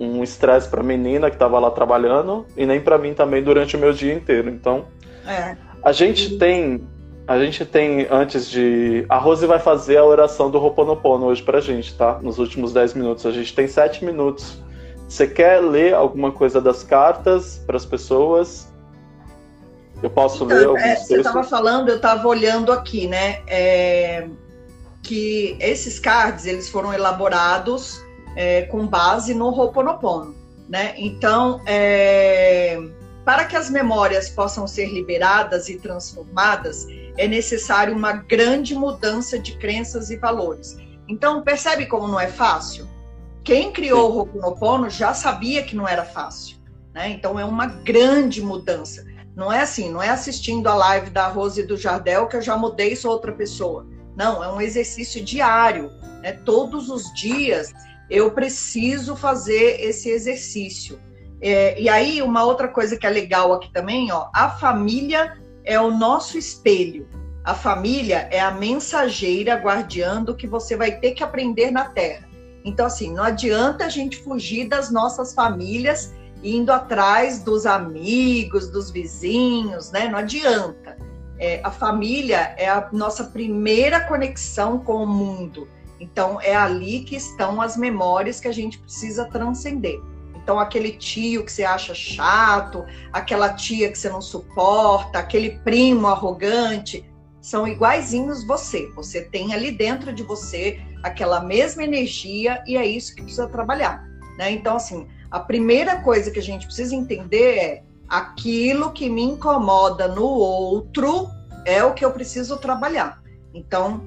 um 0.00 0.22
estresse 0.22 0.68
para 0.68 0.80
a 0.80 0.84
menina 0.84 1.28
que 1.28 1.36
estava 1.36 1.58
lá 1.58 1.70
trabalhando 1.70 2.46
e 2.56 2.64
nem 2.64 2.80
para 2.80 2.96
mim 2.96 3.14
também 3.14 3.42
durante 3.42 3.76
o 3.76 3.80
meu 3.80 3.92
dia 3.92 4.14
inteiro. 4.14 4.48
Então, 4.48 4.86
é. 5.26 5.56
a 5.82 5.92
gente 5.92 6.38
tem 6.38 6.86
a 7.28 7.38
gente 7.38 7.62
tem, 7.66 8.06
antes 8.10 8.48
de. 8.48 9.04
A 9.06 9.18
Rose 9.18 9.46
vai 9.46 9.58
fazer 9.58 9.98
a 9.98 10.04
oração 10.04 10.50
do 10.50 10.58
Roponopono 10.58 11.26
hoje 11.26 11.42
pra 11.42 11.60
gente, 11.60 11.94
tá? 11.94 12.18
Nos 12.22 12.38
últimos 12.38 12.72
10 12.72 12.94
minutos. 12.94 13.26
A 13.26 13.30
gente 13.30 13.54
tem 13.54 13.68
7 13.68 14.02
minutos. 14.02 14.58
Você 15.06 15.26
quer 15.26 15.60
ler 15.60 15.94
alguma 15.94 16.32
coisa 16.32 16.58
das 16.58 16.82
cartas 16.82 17.62
para 17.66 17.76
as 17.76 17.84
pessoas? 17.84 18.72
Eu 20.02 20.08
posso 20.08 20.44
então, 20.44 20.56
ler 20.56 20.66
alguns 20.66 20.82
é, 20.82 20.96
Você 20.96 21.16
estava 21.18 21.44
falando, 21.44 21.90
eu 21.90 21.96
estava 21.96 22.26
olhando 22.26 22.72
aqui, 22.72 23.06
né? 23.06 23.40
É, 23.46 24.26
que 25.02 25.54
esses 25.60 25.98
cards 25.98 26.46
eles 26.46 26.70
foram 26.70 26.94
elaborados 26.94 28.02
é, 28.36 28.62
com 28.62 28.86
base 28.86 29.34
no 29.34 29.50
Roponopono, 29.50 30.34
né? 30.66 30.94
Então, 30.96 31.60
é, 31.66 32.80
para 33.28 33.44
que 33.44 33.58
as 33.58 33.68
memórias 33.68 34.30
possam 34.30 34.66
ser 34.66 34.86
liberadas 34.86 35.68
e 35.68 35.76
transformadas, 35.76 36.86
é 37.18 37.28
necessário 37.28 37.94
uma 37.94 38.10
grande 38.10 38.74
mudança 38.74 39.38
de 39.38 39.58
crenças 39.58 40.08
e 40.08 40.16
valores. 40.16 40.78
Então, 41.06 41.42
percebe 41.42 41.84
como 41.84 42.08
não 42.08 42.18
é 42.18 42.28
fácil? 42.28 42.88
Quem 43.44 43.70
criou 43.70 44.10
o 44.10 44.16
Ho'oponopono 44.16 44.88
já 44.88 45.12
sabia 45.12 45.62
que 45.62 45.76
não 45.76 45.86
era 45.86 46.06
fácil. 46.06 46.56
Né? 46.94 47.10
Então, 47.10 47.38
é 47.38 47.44
uma 47.44 47.66
grande 47.66 48.40
mudança. 48.40 49.04
Não 49.36 49.52
é 49.52 49.60
assim, 49.60 49.92
não 49.92 50.02
é 50.02 50.08
assistindo 50.08 50.66
a 50.66 50.74
live 50.74 51.10
da 51.10 51.28
Rose 51.28 51.60
e 51.60 51.66
do 51.66 51.76
Jardel 51.76 52.28
que 52.28 52.36
eu 52.36 52.40
já 52.40 52.56
mudei 52.56 52.96
sou 52.96 53.10
outra 53.10 53.32
pessoa. 53.32 53.86
Não, 54.16 54.42
é 54.42 54.50
um 54.50 54.58
exercício 54.58 55.22
diário. 55.22 55.92
Né? 56.22 56.32
Todos 56.32 56.88
os 56.88 57.12
dias 57.12 57.74
eu 58.08 58.30
preciso 58.30 59.14
fazer 59.14 59.82
esse 59.82 60.08
exercício. 60.08 60.98
É, 61.40 61.80
e 61.80 61.88
aí, 61.88 62.20
uma 62.20 62.44
outra 62.44 62.68
coisa 62.68 62.96
que 62.96 63.06
é 63.06 63.10
legal 63.10 63.52
aqui 63.52 63.72
também, 63.72 64.10
ó, 64.10 64.28
a 64.34 64.50
família 64.50 65.36
é 65.64 65.80
o 65.80 65.90
nosso 65.90 66.36
espelho. 66.36 67.08
A 67.44 67.54
família 67.54 68.28
é 68.30 68.40
a 68.40 68.50
mensageira 68.50 69.54
guardiando 69.54 70.34
que 70.34 70.46
você 70.46 70.76
vai 70.76 70.92
ter 70.98 71.12
que 71.12 71.22
aprender 71.22 71.70
na 71.70 71.84
Terra. 71.84 72.28
Então, 72.64 72.86
assim, 72.86 73.12
não 73.12 73.22
adianta 73.22 73.86
a 73.86 73.88
gente 73.88 74.18
fugir 74.18 74.68
das 74.68 74.90
nossas 74.90 75.32
famílias 75.32 76.12
indo 76.42 76.70
atrás 76.70 77.42
dos 77.42 77.66
amigos, 77.66 78.68
dos 78.68 78.90
vizinhos, 78.90 79.90
né? 79.90 80.08
Não 80.08 80.18
adianta. 80.18 80.96
É, 81.38 81.60
a 81.62 81.70
família 81.70 82.54
é 82.56 82.68
a 82.68 82.88
nossa 82.92 83.24
primeira 83.24 84.00
conexão 84.00 84.78
com 84.78 85.04
o 85.04 85.06
mundo. 85.06 85.68
Então, 86.00 86.40
é 86.40 86.54
ali 86.54 87.00
que 87.00 87.16
estão 87.16 87.60
as 87.60 87.76
memórias 87.76 88.40
que 88.40 88.48
a 88.48 88.52
gente 88.52 88.78
precisa 88.78 89.24
transcender. 89.26 89.98
Então, 90.48 90.58
aquele 90.58 90.92
tio 90.92 91.44
que 91.44 91.52
você 91.52 91.62
acha 91.62 91.94
chato, 91.94 92.86
aquela 93.12 93.52
tia 93.52 93.92
que 93.92 93.98
você 93.98 94.08
não 94.08 94.22
suporta, 94.22 95.18
aquele 95.18 95.58
primo 95.58 96.06
arrogante, 96.06 97.04
são 97.38 97.68
iguaizinhos 97.68 98.46
você. 98.46 98.90
Você 98.96 99.20
tem 99.20 99.52
ali 99.52 99.70
dentro 99.70 100.10
de 100.10 100.22
você 100.22 100.80
aquela 101.02 101.42
mesma 101.42 101.84
energia 101.84 102.64
e 102.66 102.78
é 102.78 102.86
isso 102.86 103.14
que 103.14 103.20
precisa 103.20 103.46
trabalhar. 103.46 104.02
Né? 104.38 104.52
Então, 104.52 104.76
assim, 104.76 105.06
a 105.30 105.38
primeira 105.38 106.00
coisa 106.00 106.30
que 106.30 106.38
a 106.38 106.42
gente 106.42 106.64
precisa 106.64 106.94
entender 106.94 107.58
é 107.58 107.82
aquilo 108.08 108.94
que 108.94 109.10
me 109.10 109.24
incomoda 109.24 110.08
no 110.08 110.24
outro 110.24 111.28
é 111.66 111.84
o 111.84 111.92
que 111.92 112.06
eu 112.06 112.10
preciso 112.10 112.56
trabalhar. 112.56 113.22
Então, 113.52 114.00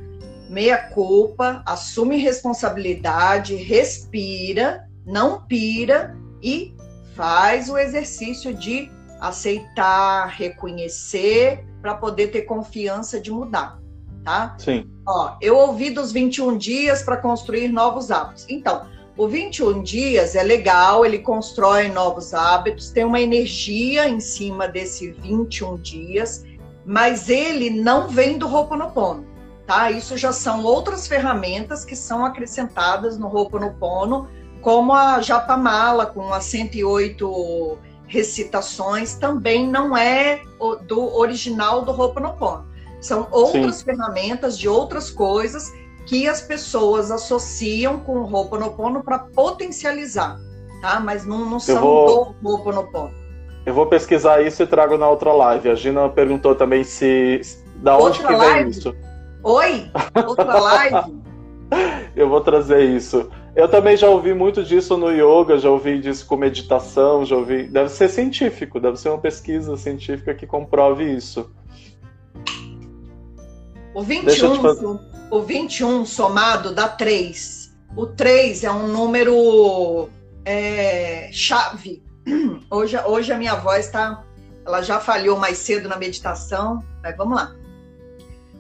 meia 0.50 0.90
culpa, 0.90 1.62
assume 1.68 2.18
responsabilidade, 2.18 3.54
respira, 3.54 4.90
não 5.06 5.44
pira 5.44 6.20
e 6.42 6.76
faz 7.16 7.70
o 7.70 7.78
exercício 7.78 8.54
de 8.54 8.90
aceitar, 9.20 10.28
reconhecer, 10.28 11.66
para 11.82 11.96
poder 11.96 12.28
ter 12.28 12.44
confiança 12.44 13.20
de 13.20 13.32
mudar, 13.32 13.80
tá? 14.24 14.56
Sim. 14.58 14.90
Ó, 15.08 15.36
eu 15.42 15.58
ouvi 15.58 15.90
dos 15.90 16.12
21 16.12 16.58
dias 16.58 17.02
para 17.04 17.18
construir 17.18 17.68
novos 17.68 18.12
hábitos. 18.12 18.46
Então, 18.50 18.86
o 19.18 19.28
21 19.28 19.84
dias 19.84 20.36
é 20.36 20.44
legal, 20.44 21.06
ele 21.06 21.20
constrói 21.20 21.90
novos 21.90 22.34
hábitos, 22.34 22.92
tem 22.92 23.04
uma 23.04 23.20
energia 23.20 24.08
em 24.08 24.20
cima 24.20 24.68
desse 24.68 25.12
21 25.12 25.78
dias, 25.78 26.46
mas 26.86 27.30
ele 27.30 27.70
não 27.70 28.08
vem 28.08 28.38
do 28.38 28.48
Ho'oponopono, 28.48 29.26
tá? 29.68 29.92
Isso 29.92 30.18
já 30.18 30.32
são 30.32 30.64
outras 30.64 31.08
ferramentas 31.08 31.84
que 31.84 31.96
são 31.96 32.26
acrescentadas 32.26 33.18
no 33.18 33.28
Ho'oponopono, 33.28 34.28
como 34.62 34.94
a 34.94 35.22
Japamala 35.22 36.06
com 36.06 36.34
as 36.34 36.46
108 36.46 37.78
recitações, 38.08 39.16
também 39.16 39.68
não 39.68 39.96
é 39.96 40.42
do 40.88 41.16
original 41.16 41.84
do 41.84 41.92
Ho'oponopono. 41.92 42.66
São 43.00 43.28
outras 43.32 43.78
Sim. 43.78 43.86
ferramentas 43.86 44.58
de 44.58 44.68
outras 44.68 45.10
coisas 45.10 45.72
que 46.06 46.28
as 46.28 46.42
pessoas 46.42 47.10
associam 47.10 48.00
com 48.00 48.20
o 48.20 48.32
Ho'oponopono 48.32 49.04
para 49.04 49.20
potencializar, 49.20 50.38
tá? 50.82 51.00
Mas 51.00 51.26
não, 51.26 51.50
não 51.50 51.60
são 51.60 51.82
vou, 51.82 52.36
do 52.42 52.50
Ho'oponopono. 52.50 53.14
Eu 53.66 53.74
vou 53.74 53.86
pesquisar 53.86 54.42
isso 54.42 54.62
e 54.64 54.68
trago 54.68 54.98
na 54.98 55.08
outra 55.08 55.32
live. 55.32 55.70
A 55.70 55.76
Gina 55.76 56.10
perguntou 56.10 56.54
também 56.54 56.84
se 56.84 57.42
da 57.78 57.96
outra 57.96 58.10
onde 58.10 58.28
que 58.28 58.34
live? 58.34 58.60
vem 58.60 58.70
isso. 58.70 58.96
Oi, 59.44 59.92
outra 60.28 60.60
live. 60.60 61.22
eu 62.16 62.30
vou 62.30 62.42
trazer 62.42 62.84
isso. 62.84 63.30
Eu 63.54 63.68
também 63.68 63.98
já 63.98 64.08
ouvi 64.08 64.34
muito 64.34 64.64
disso 64.64 64.96
no 64.96 65.12
yoga, 65.12 65.58
já 65.58 65.70
ouvi 65.70 66.00
disso 66.00 66.26
com 66.26 66.38
meditação, 66.38 67.26
já 67.26 67.36
ouvi. 67.36 67.64
Deve 67.64 67.90
ser 67.90 68.08
científico, 68.08 68.80
deve 68.80 68.98
ser 68.98 69.10
uma 69.10 69.18
pesquisa 69.18 69.76
científica 69.76 70.34
que 70.34 70.48
comprove 70.48 71.04
isso. 71.04 71.52
O 73.94 74.02
21, 74.02 75.00
o 75.30 75.42
21 75.42 76.06
somado 76.06 76.74
dá 76.74 76.88
3. 76.88 77.76
O 77.96 78.06
3 78.06 78.64
é 78.64 78.72
um 78.72 78.88
número 78.88 80.10
é, 80.46 81.30
chave. 81.34 82.02
Hoje, 82.72 82.98
hoje 83.06 83.34
a 83.34 83.38
minha 83.38 83.56
voz 83.56 83.88
está. 83.88 84.24
Ela 84.66 84.82
já 84.82 85.00
falhou 85.00 85.38
mais 85.38 85.58
cedo 85.58 85.90
na 85.90 85.98
meditação, 85.98 86.82
mas 87.04 87.18
vamos 87.18 87.36
lá. 87.36 87.54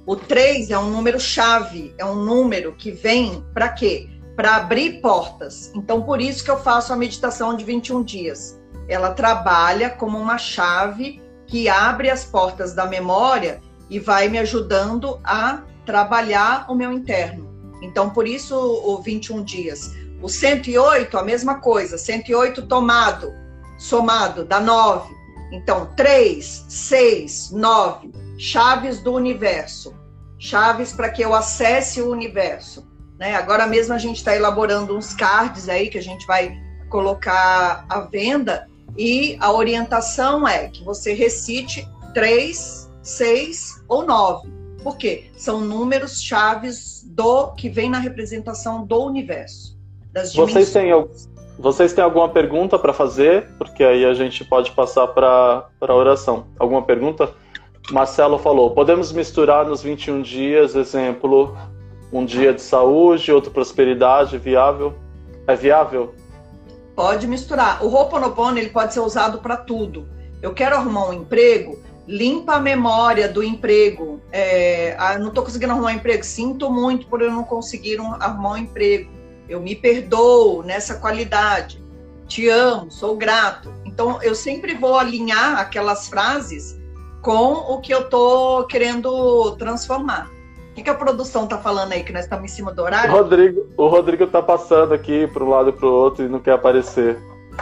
O 0.05 0.15
3 0.15 0.71
é 0.71 0.77
um 0.77 0.89
número 0.89 1.19
chave, 1.19 1.93
é 1.97 2.03
um 2.03 2.15
número 2.15 2.73
que 2.73 2.91
vem 2.91 3.45
para 3.53 3.69
quê? 3.69 4.09
Para 4.35 4.55
abrir 4.55 5.01
portas. 5.01 5.71
Então, 5.75 6.01
por 6.01 6.21
isso 6.21 6.43
que 6.43 6.51
eu 6.51 6.59
faço 6.59 6.93
a 6.93 6.95
meditação 6.95 7.55
de 7.55 7.63
21 7.63 8.03
dias. 8.03 8.59
Ela 8.87 9.11
trabalha 9.11 9.89
como 9.89 10.17
uma 10.17 10.37
chave 10.37 11.21
que 11.47 11.67
abre 11.67 12.09
as 12.09 12.23
portas 12.23 12.73
da 12.73 12.85
memória 12.85 13.61
e 13.89 13.99
vai 13.99 14.29
me 14.29 14.39
ajudando 14.39 15.19
a 15.23 15.63
trabalhar 15.85 16.65
o 16.69 16.75
meu 16.75 16.91
interno. 16.93 17.49
Então, 17.81 18.09
por 18.09 18.27
isso 18.27 18.55
o 18.55 19.01
21 19.01 19.43
dias. 19.43 19.91
O 20.21 20.29
108, 20.29 21.17
a 21.17 21.23
mesma 21.23 21.59
coisa, 21.59 21.97
108 21.97 22.67
tomado, 22.67 23.33
somado, 23.77 24.45
dá 24.45 24.59
9. 24.59 25.13
Então, 25.51 25.87
3, 25.97 26.65
6, 26.69 27.51
9, 27.51 28.11
chaves 28.37 29.01
do 29.01 29.13
universo. 29.13 29.93
Chaves 30.37 30.93
para 30.93 31.09
que 31.09 31.21
eu 31.21 31.35
acesse 31.35 32.01
o 32.01 32.09
universo. 32.09 32.87
Né? 33.21 33.35
Agora 33.35 33.67
mesmo 33.67 33.93
a 33.93 33.99
gente 33.99 34.17
está 34.17 34.35
elaborando 34.35 34.97
uns 34.97 35.13
cards 35.13 35.69
aí 35.69 35.89
que 35.89 35.97
a 35.97 36.01
gente 36.01 36.25
vai 36.25 36.59
colocar 36.89 37.85
à 37.87 38.01
venda 38.01 38.67
e 38.97 39.37
a 39.39 39.53
orientação 39.53 40.45
é 40.47 40.67
que 40.67 40.83
você 40.83 41.13
recite 41.13 41.87
3, 42.13 42.91
6 43.03 43.83
ou 43.87 44.05
9 44.05 44.61
por 44.83 44.97
quê? 44.97 45.25
São 45.35 45.61
números 45.61 46.21
chaves 46.21 47.03
do 47.07 47.51
que 47.53 47.69
vem 47.69 47.89
na 47.89 47.99
representação 47.99 48.83
do 48.83 49.03
universo. 49.03 49.77
Das 50.11 50.33
vocês 50.33 50.73
têm, 50.73 50.91
vocês 51.59 51.93
têm 51.93 52.03
alguma 52.03 52.29
pergunta 52.29 52.79
para 52.79 52.91
fazer? 52.91 53.47
Porque 53.57 53.83
aí 53.83 54.03
a 54.03 54.13
gente 54.13 54.43
pode 54.43 54.71
passar 54.71 55.07
para 55.09 55.67
a 55.79 55.93
oração. 55.93 56.47
Alguma 56.57 56.81
pergunta? 56.81 57.31
Marcelo 57.91 58.39
falou: 58.39 58.71
podemos 58.71 59.11
misturar 59.11 59.65
nos 59.65 59.83
21 59.83 60.21
dias, 60.23 60.75
exemplo, 60.75 61.55
um 62.11 62.25
dia 62.25 62.53
de 62.53 62.61
saúde, 62.61 63.31
outro 63.31 63.51
prosperidade, 63.51 64.37
viável? 64.37 64.93
É 65.47 65.55
viável? 65.55 66.13
Pode 66.95 67.25
misturar. 67.27 67.83
O 67.83 67.87
Ho'oponopono 67.87 68.57
ele 68.57 68.69
pode 68.69 68.93
ser 68.93 68.99
usado 68.99 69.39
para 69.39 69.55
tudo. 69.55 70.07
Eu 70.41 70.53
quero 70.53 70.75
arrumar 70.75 71.09
um 71.09 71.13
emprego, 71.13 71.79
limpa 72.07 72.55
a 72.55 72.59
memória 72.59 73.29
do 73.29 73.43
emprego. 73.43 74.19
É, 74.31 74.95
ah, 74.99 75.17
não 75.17 75.29
estou 75.29 75.43
conseguindo 75.43 75.71
arrumar 75.71 75.91
um 75.91 75.95
emprego, 75.95 76.23
sinto 76.23 76.69
muito 76.69 77.07
por 77.07 77.21
eu 77.21 77.31
não 77.31 77.43
conseguir 77.43 77.99
um, 77.99 78.13
arrumar 78.13 78.53
um 78.53 78.57
emprego. 78.57 79.09
Eu 79.47 79.61
me 79.61 79.75
perdoo 79.75 80.63
nessa 80.63 80.95
qualidade. 80.95 81.81
Te 82.27 82.47
amo, 82.47 82.91
sou 82.91 83.15
grato. 83.15 83.73
Então, 83.85 84.21
eu 84.21 84.35
sempre 84.35 84.73
vou 84.73 84.97
alinhar 84.97 85.59
aquelas 85.59 86.07
frases 86.07 86.79
com 87.21 87.53
o 87.53 87.79
que 87.79 87.93
eu 87.93 88.01
estou 88.01 88.65
querendo 88.65 89.51
transformar. 89.57 90.29
O 90.81 90.83
que, 90.83 90.85
que 90.85 90.89
a 90.89 90.95
produção 90.95 91.43
está 91.43 91.59
falando 91.59 91.91
aí, 91.91 92.03
que 92.03 92.11
nós 92.11 92.23
estamos 92.23 92.51
em 92.51 92.55
cima 92.55 92.73
do 92.73 92.81
horário? 92.81 93.13
O 93.13 93.17
Rodrigo, 93.17 93.67
o 93.77 93.87
Rodrigo 93.87 94.25
tá 94.25 94.41
passando 94.41 94.95
aqui 94.95 95.27
para 95.27 95.43
um 95.43 95.49
lado 95.49 95.69
e 95.69 95.71
para 95.71 95.85
o 95.85 95.93
outro 95.93 96.25
e 96.25 96.27
não 96.27 96.39
quer 96.39 96.53
aparecer. 96.53 97.19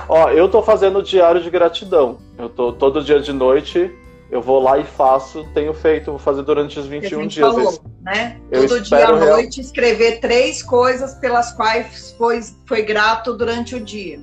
Ó, 0.08 0.30
eu 0.30 0.46
estou 0.46 0.64
fazendo 0.64 1.00
o 1.00 1.04
diário 1.04 1.44
de 1.44 1.50
gratidão. 1.50 2.18
Eu 2.38 2.48
tô 2.48 2.72
todo 2.72 3.04
dia 3.04 3.20
de 3.20 3.34
noite 3.34 3.94
eu 4.32 4.42
vou 4.44 4.62
lá 4.62 4.78
e 4.78 4.84
faço, 4.84 5.44
tenho 5.56 5.74
feito, 5.74 6.12
vou 6.12 6.20
fazer 6.20 6.44
durante 6.44 6.80
os 6.80 6.86
21 6.86 7.26
dias. 7.26 7.48
Falou, 7.48 7.80
né? 8.02 8.40
Todo 8.52 8.80
dia 8.80 9.08
à 9.08 9.12
noite 9.12 9.58
real... 9.58 9.66
escrever 9.66 10.20
três 10.20 10.62
coisas 10.62 11.16
pelas 11.16 11.52
quais 11.54 12.16
foi, 12.16 12.40
foi 12.68 12.84
grato 12.84 13.34
durante 13.34 13.76
o 13.76 13.80
dia. 13.80 14.20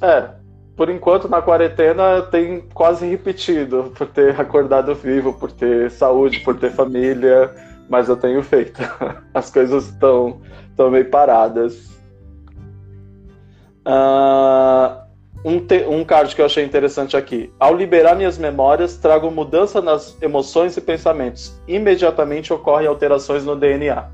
É, 0.00 0.28
por 0.76 0.90
enquanto 0.90 1.28
na 1.28 1.40
quarentena 1.40 2.22
tem 2.22 2.62
quase 2.74 3.06
repetido, 3.06 3.92
por 3.96 4.08
ter 4.08 4.34
acordado 4.40 4.92
vivo, 4.92 5.32
por 5.32 5.52
ter 5.52 5.92
saúde, 5.92 6.40
por 6.40 6.58
ter 6.58 6.72
família, 6.72 7.54
mas 7.88 8.08
eu 8.08 8.16
tenho 8.16 8.42
feito. 8.42 8.80
As 9.34 9.50
coisas 9.50 9.88
estão 9.88 10.40
meio 10.90 11.10
paradas. 11.10 11.90
Uh, 13.86 15.02
um, 15.44 15.58
te, 15.58 15.84
um 15.86 16.04
card 16.04 16.34
que 16.34 16.40
eu 16.40 16.46
achei 16.46 16.64
interessante 16.64 17.16
aqui. 17.16 17.52
Ao 17.58 17.74
liberar 17.74 18.14
minhas 18.14 18.38
memórias, 18.38 18.96
trago 18.96 19.30
mudança 19.30 19.80
nas 19.80 20.16
emoções 20.22 20.76
e 20.76 20.80
pensamentos. 20.80 21.52
Imediatamente 21.66 22.52
ocorrem 22.52 22.86
alterações 22.86 23.44
no 23.44 23.56
DNA. 23.56 24.08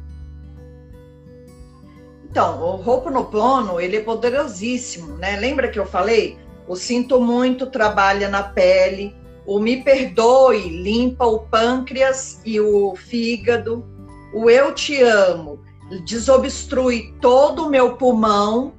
Então, 2.30 2.60
o 2.60 2.88
Ho'oponopono, 2.88 3.80
ele 3.80 3.96
é 3.96 4.00
poderosíssimo, 4.00 5.16
né? 5.16 5.36
Lembra 5.36 5.68
que 5.68 5.78
eu 5.78 5.86
falei? 5.86 6.38
O 6.66 6.76
sinto 6.76 7.20
muito 7.20 7.66
trabalha 7.66 8.28
na 8.28 8.42
pele, 8.42 9.14
o 9.48 9.58
me 9.58 9.82
perdoe 9.82 10.68
limpa 10.68 11.24
o 11.24 11.38
pâncreas 11.38 12.38
e 12.44 12.60
o 12.60 12.94
fígado, 12.94 13.82
o 14.30 14.50
eu 14.50 14.74
te 14.74 15.00
amo 15.00 15.58
desobstrui 16.04 17.14
todo 17.18 17.64
o 17.64 17.70
meu 17.70 17.96
pulmão 17.96 18.74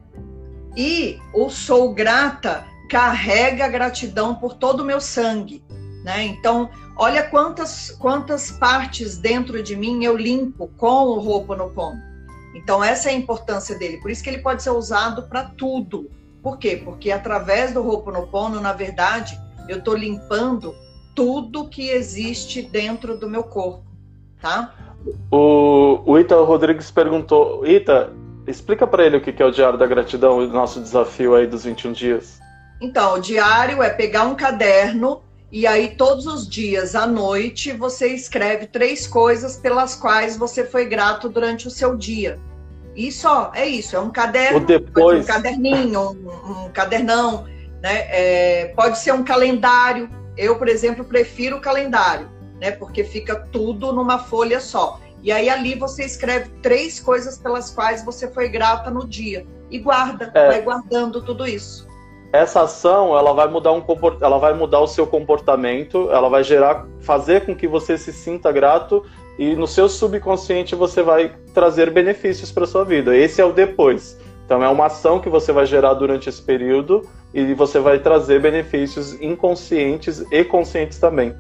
e 0.78 1.17
o 1.34 1.49
sou 1.49 1.91
grata 1.91 2.67
carrega 2.88 3.65
a 3.65 3.67
gratidão 3.67 4.36
por 4.36 4.53
todo 4.53 4.82
o 4.82 4.86
meu 4.86 5.01
sangue, 5.01 5.63
né? 6.03 6.24
Então, 6.26 6.70
olha 6.95 7.24
quantas 7.24 7.89
quantas 7.89 8.51
partes 8.51 9.17
dentro 9.17 9.63
de 9.63 9.76
mim 9.76 10.03
eu 10.03 10.15
limpo 10.15 10.70
com 10.78 11.05
o 11.05 11.28
Ho'oponopono. 11.28 11.99
Então, 12.53 12.84
essa 12.84 13.09
é 13.09 13.13
a 13.13 13.15
importância 13.15 13.76
dele. 13.76 13.97
Por 13.97 14.11
isso 14.11 14.24
que 14.24 14.30
ele 14.30 14.43
pode 14.43 14.61
ser 14.61 14.70
usado 14.70 15.24
para 15.24 15.45
tudo. 15.45 16.11
Por 16.43 16.59
quê? 16.59 16.80
Porque 16.86 17.11
através 17.11 17.74
do 17.74 17.82
Ho'oponopono, 17.82 18.61
na 18.61 18.72
verdade, 18.72 19.36
eu 19.70 19.78
estou 19.78 19.95
limpando 19.95 20.76
tudo 21.15 21.70
que 21.70 21.89
existe 21.89 22.61
dentro 22.61 23.15
do 23.15 23.30
meu 23.30 23.43
corpo, 23.43 23.86
tá? 24.41 24.74
O, 25.32 26.01
o 26.05 26.20
Ita 26.20 26.36
Rodrigues 26.41 26.89
perguntou: 26.89 27.65
Ita, 27.65 28.11
explica 28.47 28.88
para 28.88 29.05
ele 29.05 29.17
o 29.17 29.22
que 29.22 29.41
é 29.41 29.45
o 29.45 29.51
Diário 29.51 29.78
da 29.78 29.86
Gratidão, 29.86 30.39
o 30.39 30.47
nosso 30.47 30.82
desafio 30.82 31.36
aí 31.36 31.45
dos 31.45 31.63
21 31.63 31.91
dias. 31.91 32.39
Então, 32.82 33.15
o 33.15 33.20
diário 33.20 33.84
é 33.84 33.89
pegar 33.89 34.24
um 34.24 34.36
caderno 34.36 35.22
e 35.51 35.67
aí 35.67 35.89
todos 35.95 36.26
os 36.26 36.47
dias 36.47 36.95
à 36.95 37.05
noite 37.05 37.72
você 37.74 38.07
escreve 38.07 38.67
três 38.67 39.05
coisas 39.05 39.57
pelas 39.57 39.95
quais 39.95 40.38
você 40.38 40.65
foi 40.65 40.86
grato 40.86 41.30
durante 41.30 41.67
o 41.67 41.72
seu 41.72 41.95
dia. 41.95 42.39
Isso 42.95 43.28
ó, 43.28 43.51
é 43.53 43.67
isso, 43.67 43.95
é 43.95 43.99
um 43.99 44.09
caderno, 44.09 44.59
depois... 44.61 45.24
um 45.24 45.28
caderninho, 45.28 46.11
um, 46.11 46.65
um 46.65 46.70
cadernão, 46.70 47.45
né? 47.82 48.08
É, 48.10 48.74
pode 48.76 48.98
ser 49.00 49.14
um 49.14 49.24
calendário. 49.24 50.10
Eu, 50.38 50.58
por 50.58 50.68
exemplo, 50.68 51.04
prefiro 51.04 51.58
o 51.58 51.62
calendário 51.62 52.40
né? 52.60 52.72
Porque 52.72 53.04
fica 53.04 53.36
tudo 53.52 53.94
numa 53.94 54.20
folha 54.20 54.60
só. 54.60 55.00
E 55.24 55.32
aí 55.32 55.50
ali 55.50 55.76
você 55.76 56.04
escreve 56.04 56.50
três 56.62 57.00
coisas 57.00 57.38
pelas 57.38 57.72
quais 57.72 58.04
você 58.04 58.30
foi 58.30 58.48
grata 58.48 58.90
no 58.90 59.08
dia 59.08 59.46
e 59.70 59.78
guarda, 59.78 60.32
é. 60.34 60.48
vai 60.48 60.62
guardando 60.62 61.22
tudo 61.22 61.46
isso. 61.46 61.88
Essa 62.32 62.62
ação, 62.62 63.18
ela 63.18 63.34
vai 63.34 63.48
mudar 63.48 63.72
um 63.72 63.84
ela 64.22 64.38
vai 64.38 64.54
mudar 64.54 64.80
o 64.80 64.88
seu 64.88 65.08
comportamento, 65.08 66.10
ela 66.12 66.30
vai 66.30 66.44
gerar, 66.44 66.86
fazer 67.00 67.46
com 67.46 67.56
que 67.56 67.68
você 67.68 67.98
se 67.98 68.14
sinta 68.14 68.52
grato 68.52 69.04
e 69.38 69.56
no 69.56 69.66
seu 69.66 69.90
subconsciente 69.90 70.76
você 70.76 71.02
vai 71.02 71.36
trazer 71.54 71.90
benefícios 71.90 72.52
para 72.52 72.68
sua 72.68 72.86
vida. 72.86 73.16
Esse 73.16 73.42
é 73.42 73.46
o 73.46 73.52
depois. 73.52 74.18
Então 74.46 74.64
é 74.64 74.70
uma 74.70 74.86
ação 74.86 75.20
que 75.20 75.30
você 75.30 75.52
vai 75.52 75.66
gerar 75.66 75.96
durante 75.96 76.30
esse 76.30 76.42
período 76.42 77.08
e 77.34 77.54
você 77.54 77.80
vai 77.80 78.00
trazer 78.00 78.42
benefícios 78.42 79.14
inconscientes 79.22 80.24
e 80.32 80.44
conscientes 80.44 80.98
também. 80.98 81.36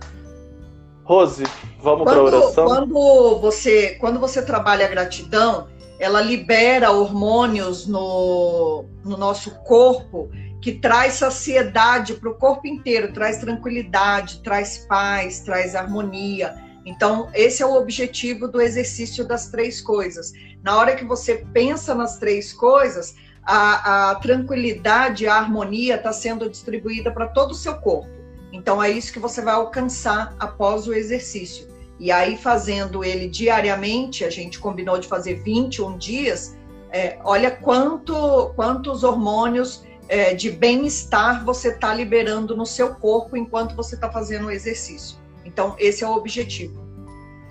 Rose, 1.03 1.43
vamos 1.81 2.03
para 2.03 2.19
a 2.19 2.23
oração? 2.23 2.65
Quando 2.65 3.39
você, 3.39 3.95
quando 3.95 4.19
você 4.19 4.43
trabalha 4.43 4.85
a 4.85 4.89
gratidão, 4.89 5.67
ela 5.99 6.21
libera 6.21 6.91
hormônios 6.91 7.87
no, 7.87 8.85
no 9.03 9.17
nosso 9.17 9.55
corpo 9.63 10.29
que 10.61 10.73
traz 10.73 11.13
saciedade 11.13 12.13
para 12.15 12.29
o 12.29 12.35
corpo 12.35 12.67
inteiro, 12.67 13.11
traz 13.11 13.37
tranquilidade, 13.37 14.41
traz 14.43 14.85
paz, 14.87 15.39
traz 15.39 15.73
harmonia. 15.73 16.53
Então, 16.85 17.29
esse 17.33 17.63
é 17.63 17.65
o 17.65 17.75
objetivo 17.75 18.47
do 18.47 18.61
exercício 18.61 19.27
das 19.27 19.47
três 19.49 19.81
coisas. 19.81 20.31
Na 20.61 20.77
hora 20.77 20.95
que 20.95 21.05
você 21.05 21.45
pensa 21.53 21.95
nas 21.95 22.17
três 22.17 22.53
coisas, 22.53 23.15
a, 23.43 24.11
a 24.11 24.15
tranquilidade, 24.15 25.27
a 25.27 25.35
harmonia 25.35 25.95
está 25.95 26.11
sendo 26.11 26.49
distribuída 26.49 27.11
para 27.11 27.27
todo 27.27 27.51
o 27.51 27.55
seu 27.55 27.75
corpo. 27.75 28.09
Então 28.51 28.81
é 28.81 28.89
isso 28.89 29.13
que 29.13 29.19
você 29.19 29.41
vai 29.41 29.53
alcançar 29.53 30.35
após 30.39 30.87
o 30.87 30.93
exercício. 30.93 31.67
E 31.99 32.11
aí, 32.11 32.37
fazendo 32.37 33.03
ele 33.03 33.27
diariamente, 33.27 34.23
a 34.23 34.29
gente 34.29 34.57
combinou 34.57 34.97
de 34.97 35.07
fazer 35.07 35.43
21 35.43 35.97
dias, 35.97 36.55
é, 36.91 37.19
olha 37.23 37.51
quanto, 37.51 38.53
quantos 38.55 39.03
hormônios 39.03 39.83
é, 40.07 40.33
de 40.33 40.49
bem-estar 40.49 41.43
você 41.43 41.69
está 41.69 41.93
liberando 41.93 42.55
no 42.55 42.65
seu 42.65 42.95
corpo 42.95 43.35
enquanto 43.35 43.75
você 43.75 43.95
está 43.95 44.09
fazendo 44.09 44.47
o 44.47 44.51
exercício. 44.51 45.17
Então, 45.43 45.75
esse 45.77 46.03
é 46.03 46.07
o 46.07 46.11
objetivo. 46.11 46.81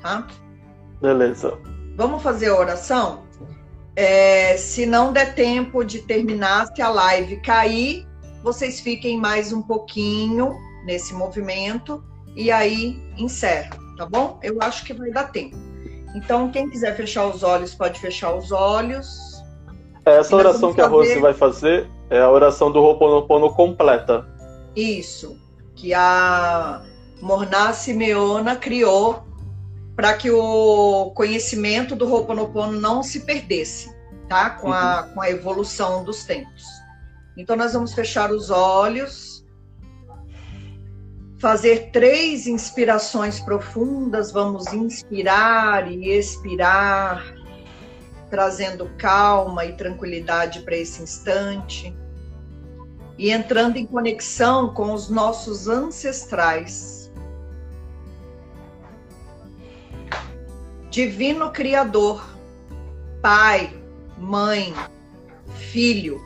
Tá? 0.02 0.26
Beleza. 1.00 1.58
Vamos 1.94 2.22
fazer 2.22 2.48
a 2.48 2.58
oração? 2.58 3.24
É, 4.00 4.56
se 4.56 4.86
não 4.86 5.12
der 5.12 5.34
tempo 5.34 5.82
de 5.82 5.98
terminar, 6.02 6.68
se 6.72 6.80
a 6.80 6.88
live 6.88 7.38
cair, 7.38 8.06
vocês 8.44 8.78
fiquem 8.78 9.18
mais 9.18 9.52
um 9.52 9.60
pouquinho 9.60 10.56
nesse 10.84 11.12
movimento 11.12 12.00
e 12.36 12.48
aí 12.48 12.96
encerra, 13.16 13.76
tá 13.96 14.06
bom? 14.06 14.38
Eu 14.40 14.58
acho 14.62 14.84
que 14.84 14.94
vai 14.94 15.10
dar 15.10 15.32
tempo. 15.32 15.56
Então, 16.14 16.48
quem 16.48 16.70
quiser 16.70 16.96
fechar 16.96 17.26
os 17.26 17.42
olhos, 17.42 17.74
pode 17.74 17.98
fechar 17.98 18.32
os 18.36 18.52
olhos. 18.52 19.42
Essa 20.04 20.36
oração 20.36 20.72
que 20.72 20.80
a 20.80 20.86
Rose 20.86 21.18
vai 21.18 21.34
fazer 21.34 21.90
é 22.08 22.20
a 22.20 22.30
oração 22.30 22.70
do 22.70 22.80
Ho'oponopono 22.80 23.52
completa. 23.52 24.24
Isso, 24.76 25.36
que 25.74 25.92
a 25.92 26.84
Morná 27.20 27.72
Simeona 27.72 28.54
criou 28.54 29.24
para 29.98 30.14
que 30.14 30.30
o 30.30 31.10
conhecimento 31.10 31.96
do 31.96 32.08
Ho'oponopono 32.08 32.80
não 32.80 33.02
se 33.02 33.22
perdesse, 33.26 33.92
tá? 34.28 34.48
Com 34.50 34.72
a, 34.72 35.02
uhum. 35.02 35.14
com 35.14 35.20
a 35.20 35.28
evolução 35.28 36.04
dos 36.04 36.22
tempos. 36.22 36.62
Então, 37.36 37.56
nós 37.56 37.72
vamos 37.72 37.92
fechar 37.94 38.30
os 38.30 38.48
olhos 38.48 39.44
fazer 41.40 41.90
três 41.90 42.46
inspirações 42.46 43.40
profundas, 43.40 44.30
vamos 44.30 44.72
inspirar 44.72 45.90
e 45.90 46.10
expirar, 46.10 47.34
trazendo 48.30 48.88
calma 48.98 49.64
e 49.64 49.72
tranquilidade 49.72 50.60
para 50.60 50.76
esse 50.76 51.02
instante 51.02 51.92
e 53.18 53.32
entrando 53.32 53.76
em 53.76 53.84
conexão 53.84 54.72
com 54.72 54.92
os 54.92 55.10
nossos 55.10 55.66
ancestrais. 55.66 56.97
Divino 60.90 61.50
Criador, 61.50 62.24
Pai, 63.20 63.70
Mãe, 64.16 64.74
Filho, 65.54 66.20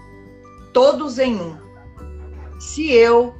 todos 0.72 1.18
em 1.18 1.34
um. 1.34 1.56
Se 2.60 2.92
eu 2.92 3.34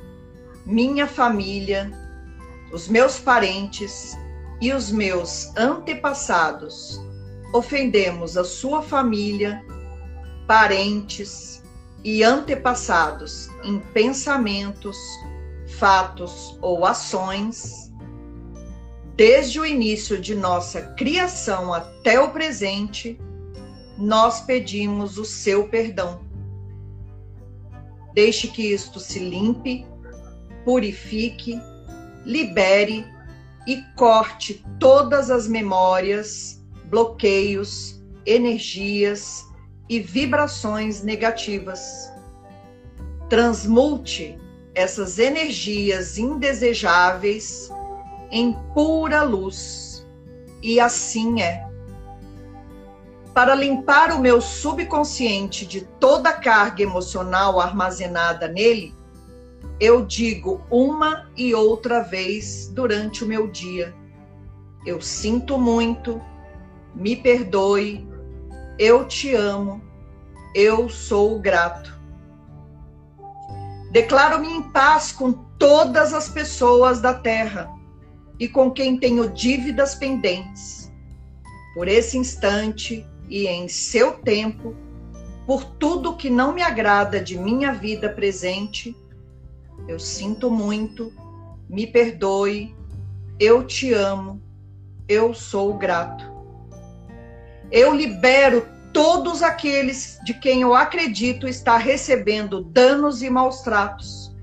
minha 0.66 1.07
família, 1.07 1.91
os 2.73 2.89
meus 2.89 3.20
parentes 3.20 4.16
e 4.61 4.73
os 4.73 4.91
meus 4.91 5.57
antepassados 5.57 7.01
ofendemos 7.53 8.37
a 8.37 8.45
sua 8.45 8.83
família, 8.83 9.64
parentes 10.47 11.62
e 12.03 12.25
antepassados 12.25 13.49
em 13.62 13.79
pensamentos, 13.79 14.97
fatos 15.79 16.59
ou 16.61 16.85
ações, 16.85 17.91
desde 19.16 19.60
o 19.60 19.66
início 19.66 20.20
de 20.20 20.34
nossa 20.34 20.82
criação 20.96 21.72
até 21.72 22.18
o 22.20 22.30
presente, 22.30 23.18
nós 23.98 24.40
pedimos 24.40 25.18
o 25.18 25.24
seu 25.24 25.68
perdão. 25.68 26.20
Deixe 28.14 28.48
que 28.48 28.62
isto 28.62 29.00
se 29.00 29.18
limpe 29.18 29.86
purifique, 30.64 31.60
libere 32.24 33.04
e 33.66 33.82
corte 33.96 34.64
todas 34.78 35.30
as 35.30 35.46
memórias, 35.46 36.62
bloqueios, 36.86 38.00
energias 38.26 39.44
e 39.88 40.00
vibrações 40.00 41.02
negativas. 41.02 42.12
Transmute 43.28 44.38
essas 44.74 45.18
energias 45.18 46.18
indesejáveis 46.18 47.70
em 48.33 48.55
pura 48.74 49.22
luz. 49.22 50.05
E 50.62 50.80
assim 50.80 51.43
é. 51.43 51.68
Para 53.35 53.55
limpar 53.55 54.12
o 54.12 54.20
meu 54.20 54.41
subconsciente 54.41 55.66
de 55.66 55.83
toda 55.83 56.30
a 56.30 56.37
carga 56.37 56.83
emocional 56.83 57.61
armazenada 57.61 58.49
nele, 58.49 58.95
eu 59.78 60.05
digo 60.05 60.62
uma 60.70 61.28
e 61.37 61.55
outra 61.55 62.01
vez 62.01 62.68
durante 62.68 63.22
o 63.22 63.26
meu 63.26 63.49
dia: 63.49 63.95
eu 64.87 65.01
sinto 65.01 65.59
muito, 65.59 66.20
me 66.95 67.16
perdoe, 67.16 68.07
eu 68.78 69.07
te 69.07 69.35
amo, 69.35 69.83
eu 70.55 70.89
sou 70.89 71.39
grato. 71.39 72.01
Declaro-me 73.91 74.49
em 74.49 74.62
paz 74.62 75.12
com 75.12 75.33
todas 75.59 76.14
as 76.14 76.28
pessoas 76.28 77.01
da 77.01 77.12
terra 77.12 77.82
e 78.39 78.49
com 78.49 78.70
quem 78.70 78.99
tenho 78.99 79.30
dívidas 79.30 79.95
pendentes. 79.95 80.93
Por 81.74 81.89
esse 81.89 82.18
instante 82.18 83.07
e 83.28 83.47
em 83.47 83.68
seu 83.68 84.12
tempo, 84.12 84.74
por 85.47 85.64
tudo 85.64 86.16
que 86.16 86.30
não 86.30 86.53
me 86.53 86.62
agrada 86.62 87.20
de 87.20 87.39
minha 87.39 87.72
vida 87.72 88.09
presente, 88.09 88.97
eu 89.89 89.99
sinto 89.99 90.51
muito, 90.51 91.12
me 91.68 91.87
perdoe, 91.87 92.74
eu 93.41 93.66
te 93.66 93.93
amo, 93.93 94.41
eu 95.09 95.35
sou 95.35 95.74
grato. 95.74 96.30
Eu 97.70 97.95
libero 97.95 98.66
todos 98.93 99.43
aqueles 99.43 100.18
de 100.24 100.35
quem 100.35 100.61
eu 100.61 100.74
acredito 100.74 101.49
estar 101.49 101.78
recebendo 101.78 102.62
danos 102.62 103.22
e 103.22 103.30
maus 103.30 103.62
tratos, 103.62 104.35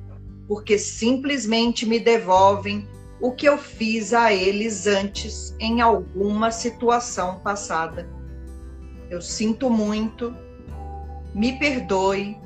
porque 0.48 0.78
simplesmente 0.78 1.86
me 1.86 2.00
devolvem 2.00 2.88
o 3.22 3.32
que 3.32 3.46
eu 3.46 3.58
fiz 3.58 4.14
a 4.14 4.34
eles 4.34 4.88
antes 4.88 5.56
em 5.60 5.82
alguma 5.82 6.52
situação 6.52 7.40
passada. 7.40 8.08
Eu 9.10 9.22
sinto 9.22 9.70
muito, 9.70 10.36
me 11.34 11.58
perdoe, 11.58 12.38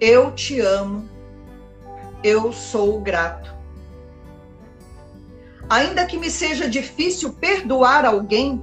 eu 0.00 0.32
te 0.32 0.60
amo, 0.60 1.08
eu 2.22 2.52
sou 2.52 3.00
grato. 3.00 3.54
Ainda 5.68 6.04
que 6.04 6.18
me 6.18 6.30
seja 6.30 6.68
difícil 6.68 7.32
perdoar 7.34 8.04
alguém, 8.04 8.62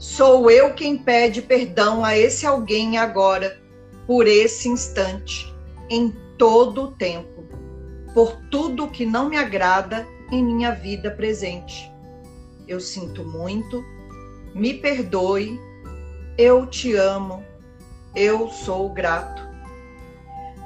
Sou 0.00 0.50
eu 0.50 0.72
quem 0.72 0.96
pede 0.96 1.42
perdão 1.42 2.02
a 2.02 2.16
esse 2.16 2.46
alguém 2.46 2.96
agora, 2.96 3.60
por 4.06 4.26
esse 4.26 4.66
instante, 4.66 5.54
em 5.90 6.10
todo 6.38 6.84
o 6.84 6.92
tempo, 6.92 7.44
por 8.14 8.34
tudo 8.50 8.88
que 8.88 9.04
não 9.04 9.28
me 9.28 9.36
agrada 9.36 10.08
em 10.30 10.44
minha 10.44 10.72
vida 10.72 11.10
presente. 11.10 11.90
Eu 12.66 12.80
sinto 12.80 13.24
muito, 13.24 13.84
me 14.54 14.74
perdoe, 14.74 15.58
eu 16.38 16.66
te 16.66 16.94
amo, 16.94 17.44
eu 18.14 18.48
sou 18.48 18.88
grato. 18.90 19.48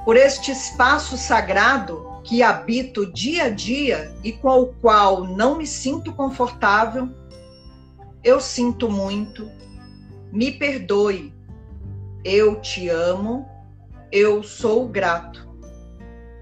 Por 0.05 0.17
este 0.17 0.53
espaço 0.53 1.17
sagrado 1.17 2.21
que 2.25 2.43
habito 2.43 3.13
dia 3.13 3.45
a 3.45 3.51
dia 3.51 4.15
e 4.23 4.33
com 4.33 4.61
o 4.61 4.67
qual 4.67 5.25
não 5.25 5.59
me 5.59 5.67
sinto 5.67 6.13
confortável, 6.13 7.09
eu 8.23 8.41
sinto 8.41 8.91
muito, 8.91 9.51
me 10.33 10.51
perdoe, 10.51 11.33
eu 12.25 12.61
te 12.61 12.89
amo, 12.89 13.47
eu 14.11 14.43
sou 14.43 14.89
grato. 14.89 15.44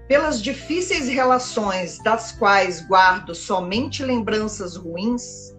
Pelas 0.07 0.41
difíceis 0.41 1.07
relações 1.07 1.99
das 1.99 2.31
quais 2.31 2.85
guardo 2.85 3.33
somente 3.33 4.03
lembranças 4.03 4.75
ruins, 4.75 5.53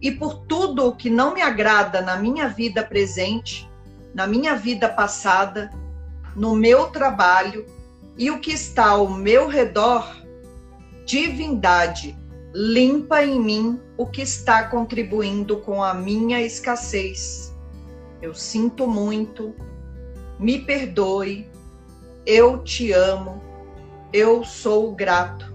e 0.00 0.12
por 0.12 0.46
tudo 0.46 0.86
o 0.86 0.96
que 0.96 1.10
não 1.10 1.34
me 1.34 1.42
agrada 1.42 2.00
na 2.00 2.16
minha 2.16 2.48
vida 2.48 2.84
presente, 2.84 3.68
na 4.14 4.26
minha 4.26 4.54
vida 4.54 4.88
passada, 4.88 5.70
no 6.34 6.54
meu 6.54 6.86
trabalho 6.86 7.66
e 8.16 8.30
o 8.30 8.40
que 8.40 8.52
está 8.52 8.90
ao 8.90 9.08
meu 9.08 9.48
redor, 9.48 10.22
divindade, 11.04 12.16
limpa 12.54 13.24
em 13.24 13.40
mim 13.40 13.80
o 13.96 14.06
que 14.06 14.22
está 14.22 14.64
contribuindo 14.64 15.58
com 15.58 15.82
a 15.82 15.92
minha 15.94 16.40
escassez. 16.40 17.54
Eu 18.22 18.34
sinto 18.34 18.86
muito, 18.86 19.54
me 20.38 20.58
perdoe, 20.58 21.48
eu 22.26 22.62
te 22.62 22.92
amo, 22.92 23.42
eu 24.12 24.44
sou 24.44 24.94
grato. 24.94 25.54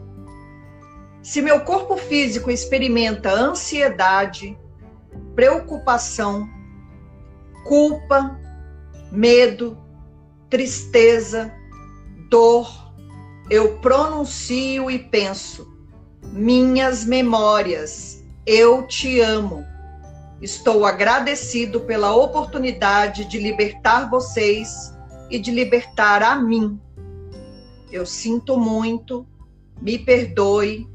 Se 1.22 1.41
meu 1.41 1.62
corpo 1.62 1.95
físico 1.97 2.51
experimenta 2.51 3.32
ansiedade, 3.32 4.58
preocupação, 5.36 6.49
culpa, 7.66 8.39
medo, 9.12 9.78
tristeza, 10.49 11.54
dor, 12.30 12.70
eu 13.49 13.78
pronuncio 13.80 14.91
e 14.91 14.99
penso: 14.99 15.68
minhas 16.32 17.06
memórias. 17.06 18.22
Eu 18.45 18.86
te 18.86 19.22
amo. 19.22 19.64
Estou 20.41 20.86
agradecido 20.86 21.80
pela 21.82 22.14
oportunidade 22.14 23.24
de 23.24 23.39
libertar 23.39 24.10
vocês 24.10 24.93
e 25.30 25.39
de 25.39 25.49
libertar 25.49 26.22
a 26.22 26.36
mim. 26.36 26.78
Eu 27.94 28.08
sinto 28.08 28.58
muito, 28.58 29.24
me 29.80 30.00
perdoe, 30.00 30.89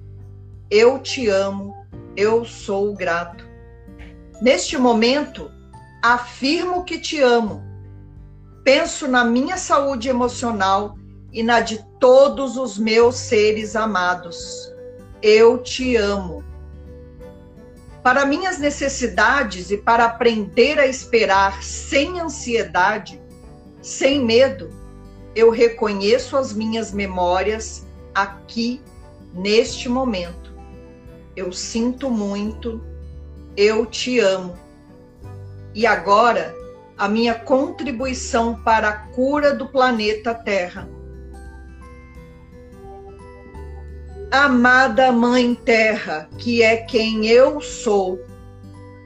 eu 0.69 0.99
te 0.99 1.29
amo, 1.29 1.87
eu 2.17 2.45
sou 2.45 2.93
grato. 2.93 3.47
Neste 4.43 4.77
momento, 4.77 5.49
afirmo 6.03 6.83
que 6.83 6.99
te 6.99 7.21
amo. 7.21 7.63
Penso 8.65 9.07
na 9.07 9.25
minha 9.25 9.57
saúde 9.57 10.09
emocional 10.09 10.99
e 11.33 11.41
na 11.41 11.61
de 11.61 11.87
todos 12.01 12.57
os 12.57 12.77
meus 12.77 13.15
seres 13.15 13.77
amados. 13.77 14.69
Eu 15.23 15.59
te 15.59 15.95
amo. 15.95 16.43
Para 18.03 18.27
minhas 18.27 18.59
necessidades 18.59 19.71
e 19.71 19.77
para 19.77 20.05
aprender 20.05 20.81
a 20.81 20.87
esperar 20.89 21.63
sem 21.63 22.19
ansiedade, 22.19 23.23
sem 23.81 24.25
medo, 24.25 24.78
eu 25.39 25.51
reconheço 25.51 26.37
as 26.37 26.53
minhas 26.53 26.91
memórias 26.91 27.87
aqui, 28.13 28.81
neste 29.33 29.89
momento. 29.89 30.53
Eu 31.37 31.53
sinto 31.53 32.11
muito, 32.11 32.83
eu 33.57 33.87
te 33.87 34.19
amo. 34.19 34.59
E 35.73 35.87
agora, 35.87 36.53
a 36.97 37.09
minha 37.09 37.35
contribuição 37.37 38.61
para 38.65 38.89
a 38.89 38.97
cura 39.15 39.55
do 39.55 39.69
planeta 39.69 40.35
Terra 40.35 40.89
Amada 44.31 45.13
Mãe 45.13 45.55
Terra, 45.55 46.29
que 46.37 46.63
é 46.63 46.79
quem 46.79 47.27
eu 47.29 47.61
sou, 47.63 48.21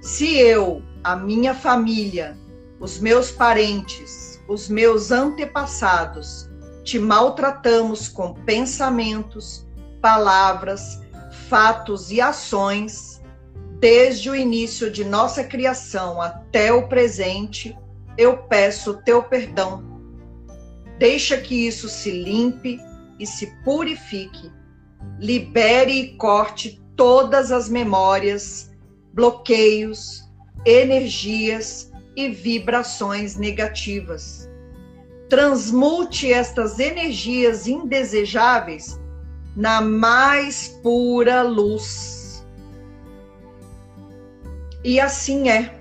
se 0.01 0.37
eu, 0.37 0.83
a 1.05 1.14
minha 1.14 1.55
família, 1.55 2.37
os 2.80 2.99
meus 2.99 3.30
parentes, 3.30 4.22
os 4.53 4.68
meus 4.68 5.11
antepassados, 5.11 6.50
te 6.84 6.98
maltratamos 6.98 8.09
com 8.09 8.34
pensamentos, 8.34 9.66
palavras, 10.00 11.00
fatos 11.48 12.11
e 12.11 12.20
ações, 12.20 13.22
desde 13.80 14.28
o 14.28 14.36
início 14.36 14.90
de 14.90 15.05
nossa 15.05 15.42
criação 15.42 16.20
até 16.20 16.72
o 16.72 16.88
presente, 16.88 17.76
eu 18.18 18.36
peço 18.44 19.03
teu 19.05 19.22
perdão. 19.22 19.84
Deixa 20.98 21.38
que 21.38 21.66
isso 21.66 21.88
se 21.88 22.11
limpe 22.11 22.78
e 23.18 23.26
se 23.26 23.46
purifique 23.64 24.50
libere 25.22 25.92
e 25.92 26.16
corte 26.16 26.82
todas 26.96 27.53
as 27.53 27.68
memórias, 27.68 28.72
bloqueios, 29.12 30.28
energias 30.66 31.91
e 32.16 32.28
vibrações 32.28 33.36
negativas. 33.36 34.48
Transmute 35.28 36.32
estas 36.32 36.78
energias 36.78 37.66
indesejáveis 37.66 39.00
na 39.56 39.80
mais 39.80 40.68
pura 40.82 41.42
luz. 41.42 42.46
E 44.84 45.00
assim 45.00 45.48
é. 45.48 45.78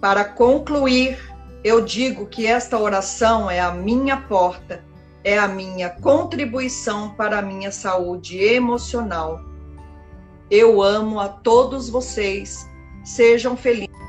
Para 0.00 0.24
concluir, 0.24 1.18
eu 1.64 1.80
digo 1.84 2.26
que 2.26 2.46
esta 2.46 2.78
oração 2.78 3.50
é 3.50 3.60
a 3.60 3.72
minha 3.72 4.16
porta 4.16 4.84
é 5.24 5.38
a 5.38 5.48
minha 5.48 5.88
contribuição 5.88 7.14
para 7.14 7.38
a 7.38 7.42
minha 7.42 7.72
saúde 7.72 8.38
emocional. 8.38 9.40
Eu 10.50 10.82
amo 10.82 11.18
a 11.18 11.28
todos 11.28 11.88
vocês. 11.88 12.68
Sejam 13.02 13.56
felizes. 13.56 14.03